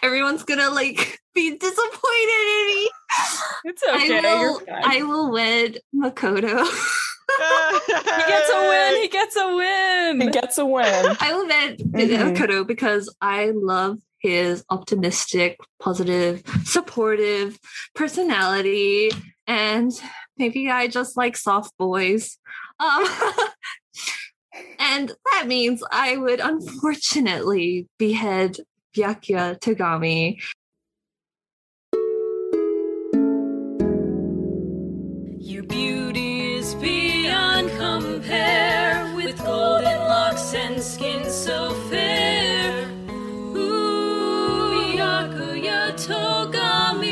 everyone's 0.02 0.42
gonna 0.44 0.68
like 0.70 1.19
be 1.34 1.56
disappointed 1.56 2.46
in 2.48 2.66
me. 2.66 2.90
It's 3.64 3.82
okay. 3.82 4.18
I 4.18 4.22
will 4.22 4.40
You're 4.40 4.60
fine. 4.60 4.84
I 4.84 5.02
will 5.02 5.30
wed 5.32 5.78
Makoto. 5.94 6.64
he 8.16 8.22
gets 8.26 8.50
a 8.50 8.60
win. 8.68 9.02
He 9.02 9.08
gets 9.08 9.36
a 9.36 9.56
win. 9.56 10.20
He 10.20 10.30
gets 10.30 10.58
a 10.58 10.64
win. 10.66 11.16
I 11.20 11.32
will 11.34 11.46
wed 11.46 11.78
Mhm. 11.78 12.36
Makoto 12.36 12.66
because 12.66 13.14
I 13.20 13.52
love 13.54 13.98
his 14.18 14.64
optimistic, 14.70 15.58
positive, 15.80 16.42
supportive 16.64 17.58
personality, 17.94 19.10
and 19.46 19.92
maybe 20.36 20.70
I 20.70 20.88
just 20.88 21.16
like 21.16 21.36
soft 21.36 21.76
boys. 21.78 22.38
Um, 22.78 23.04
and 24.78 25.12
that 25.32 25.46
means 25.46 25.82
I 25.90 26.16
would 26.16 26.40
unfortunately 26.40 27.86
behead 27.98 28.58
Byakuya 28.96 29.58
Togami. 29.60 30.40
Your 35.60 35.68
beauty 35.68 36.54
is 36.54 36.74
beyond 36.76 37.68
compare 37.72 39.12
with 39.14 39.36
golden 39.44 39.98
locks 40.08 40.54
and 40.54 40.80
skin 40.82 41.28
so 41.30 41.74
fair. 41.90 42.88
Ooh, 43.10 44.94
Byakuya 44.96 45.92
Togami, 46.00 47.10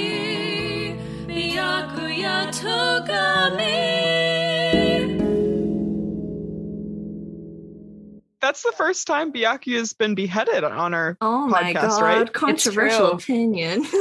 Byakuya 1.26 2.49
Togami. 2.59 3.68
That's 8.40 8.62
the 8.62 8.72
first 8.78 9.07
time 9.07 9.30
Byakuya 9.30 9.76
has 9.76 9.92
been 9.92 10.14
beheaded 10.14 10.64
on 10.64 10.94
our 10.94 11.18
Oh 11.20 11.46
my 11.46 11.74
Podcast, 11.74 11.99
god, 12.01 12.03
right? 12.03 12.32
controversial 12.32 13.09
true. 13.11 13.18
opinion. 13.18 13.84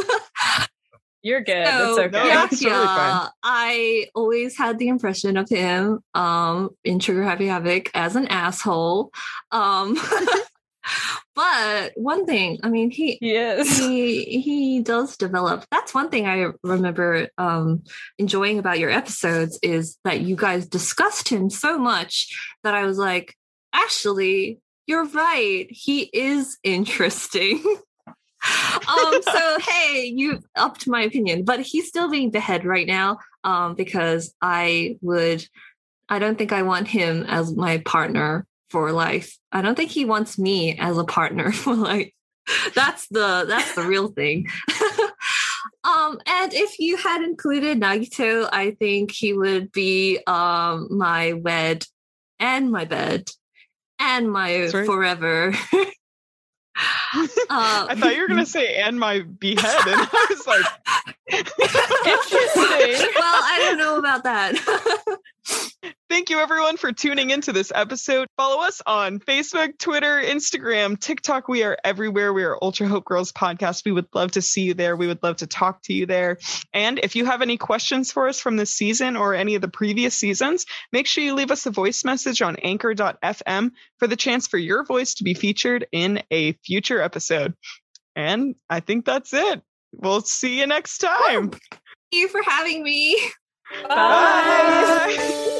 You're 1.27 1.41
good. 1.41 1.67
So, 1.67 2.01
it's 2.03 2.13
No, 2.13 2.19
okay. 2.21 2.29
that's 2.29 2.59
totally. 2.61 3.29
I 3.43 4.07
always 4.15 4.57
had 4.57 4.79
the 4.79 4.87
impression 4.87 5.35
of 5.35 5.49
him 5.49 5.99
um, 6.13 6.69
in 6.85 6.99
Trigger 6.99 7.23
Happy 7.23 7.47
Havoc 7.47 7.91
as 7.93 8.15
an 8.15 8.27
asshole. 8.27 9.11
Um, 9.51 9.97
but 11.35 11.91
one 11.95 12.25
thing, 12.25 12.59
I 12.63 12.69
mean, 12.69 12.91
he 12.91 13.17
He 13.19 13.35
is. 13.35 13.77
he 13.77 14.39
he 14.39 14.79
does 14.79 15.17
develop. 15.17 15.65
That's 15.69 15.93
one 15.93 16.09
thing 16.09 16.27
I 16.27 16.51
remember 16.63 17.27
um, 17.37 17.83
enjoying 18.17 18.57
about 18.57 18.79
your 18.79 18.89
episodes 18.89 19.59
is 19.61 19.97
that 20.05 20.21
you 20.21 20.37
guys 20.37 20.65
discussed 20.65 21.27
him 21.27 21.49
so 21.49 21.77
much 21.77 22.33
that 22.63 22.73
I 22.73 22.85
was 22.85 22.97
like, 22.97 23.35
actually, 23.73 24.61
you're 24.85 25.07
right. 25.07 25.67
He 25.69 26.03
is 26.13 26.57
interesting. 26.63 27.61
um 28.87 29.21
so 29.21 29.59
hey 29.59 30.11
you 30.15 30.39
upped 30.55 30.87
my 30.87 31.01
opinion 31.01 31.43
but 31.43 31.59
he's 31.59 31.87
still 31.87 32.09
being 32.09 32.31
behead 32.31 32.65
right 32.65 32.87
now 32.87 33.17
um 33.43 33.75
because 33.75 34.33
i 34.41 34.97
would 35.01 35.45
i 36.09 36.19
don't 36.19 36.37
think 36.37 36.51
i 36.51 36.61
want 36.61 36.87
him 36.87 37.23
as 37.27 37.55
my 37.55 37.79
partner 37.79 38.45
for 38.69 38.91
life. 38.91 39.37
I 39.51 39.61
don't 39.61 39.75
think 39.75 39.91
he 39.91 40.05
wants 40.05 40.37
me 40.37 40.77
as 40.77 40.97
a 40.97 41.03
partner 41.03 41.51
for 41.63 41.75
life. 41.75 42.11
That's 42.75 43.07
the 43.09 43.45
that's 43.47 43.75
the 43.75 43.83
real 43.83 44.07
thing. 44.09 44.47
Um 45.83 46.19
and 46.25 46.53
if 46.53 46.79
you 46.79 46.97
had 46.97 47.21
included 47.21 47.79
nagito 47.79 48.49
i 48.51 48.71
think 48.71 49.11
he 49.11 49.31
would 49.31 49.71
be 49.71 50.19
um 50.27 50.87
my 50.89 51.33
wed 51.33 51.85
and 52.39 52.71
my 52.71 52.83
bed 52.83 53.29
and 53.97 54.29
my 54.29 54.67
right. 54.67 54.85
forever 54.85 55.53
Uh, 57.49 57.87
I 57.89 57.95
thought 57.95 58.13
you 58.13 58.21
were 58.21 58.27
gonna 58.27 58.45
say 58.57 58.75
and 58.75 58.99
my 58.99 59.21
behead, 59.21 59.87
and 59.87 60.09
I 60.11 60.25
was 60.29 60.45
like, 60.45 60.65
Interesting. 62.05 63.09
well, 63.15 63.41
I 63.43 63.59
don't 63.63 63.77
know 63.77 63.97
about 63.97 64.23
that. 64.25 64.53
Thank 66.09 66.29
you 66.29 66.39
everyone 66.39 66.77
for 66.77 66.91
tuning 66.91 67.29
into 67.29 67.51
this 67.51 67.71
episode. 67.75 68.27
Follow 68.37 68.65
us 68.65 68.81
on 68.85 69.19
Facebook, 69.19 69.77
Twitter, 69.77 70.21
Instagram, 70.21 70.99
TikTok. 70.99 71.47
We 71.47 71.63
are 71.63 71.77
everywhere. 71.83 72.33
We 72.33 72.43
are 72.43 72.57
Ultra 72.61 72.87
Hope 72.87 73.05
Girls 73.05 73.31
Podcast. 73.31 73.83
We 73.85 73.91
would 73.91 74.07
love 74.13 74.31
to 74.31 74.41
see 74.41 74.63
you 74.63 74.73
there. 74.73 74.95
We 74.95 75.07
would 75.07 75.21
love 75.21 75.37
to 75.37 75.47
talk 75.47 75.81
to 75.83 75.93
you 75.93 76.05
there. 76.05 76.37
And 76.73 76.99
if 76.99 77.15
you 77.15 77.25
have 77.25 77.41
any 77.41 77.57
questions 77.57 78.11
for 78.11 78.27
us 78.27 78.39
from 78.39 78.55
this 78.55 78.73
season 78.73 79.15
or 79.15 79.35
any 79.35 79.55
of 79.55 79.61
the 79.61 79.67
previous 79.67 80.15
seasons, 80.15 80.65
make 80.91 81.07
sure 81.07 81.23
you 81.23 81.33
leave 81.33 81.51
us 81.51 81.65
a 81.65 81.71
voice 81.71 82.03
message 82.03 82.41
on 82.41 82.55
anchor.fm 82.57 83.71
for 83.99 84.07
the 84.07 84.15
chance 84.15 84.47
for 84.47 84.57
your 84.57 84.85
voice 84.85 85.13
to 85.15 85.23
be 85.23 85.33
featured 85.33 85.87
in 85.91 86.23
a 86.31 86.53
future 86.65 87.01
episode. 87.01 87.53
And 88.15 88.55
I 88.69 88.79
think 88.79 89.05
that's 89.05 89.33
it. 89.33 89.61
We'll 89.91 90.21
see 90.21 90.59
you 90.59 90.67
next 90.67 90.99
time. 90.99 91.51
Thank 91.51 91.61
you 92.11 92.27
for 92.29 92.41
having 92.43 92.83
me. 92.83 93.19
Bye. 93.87 95.43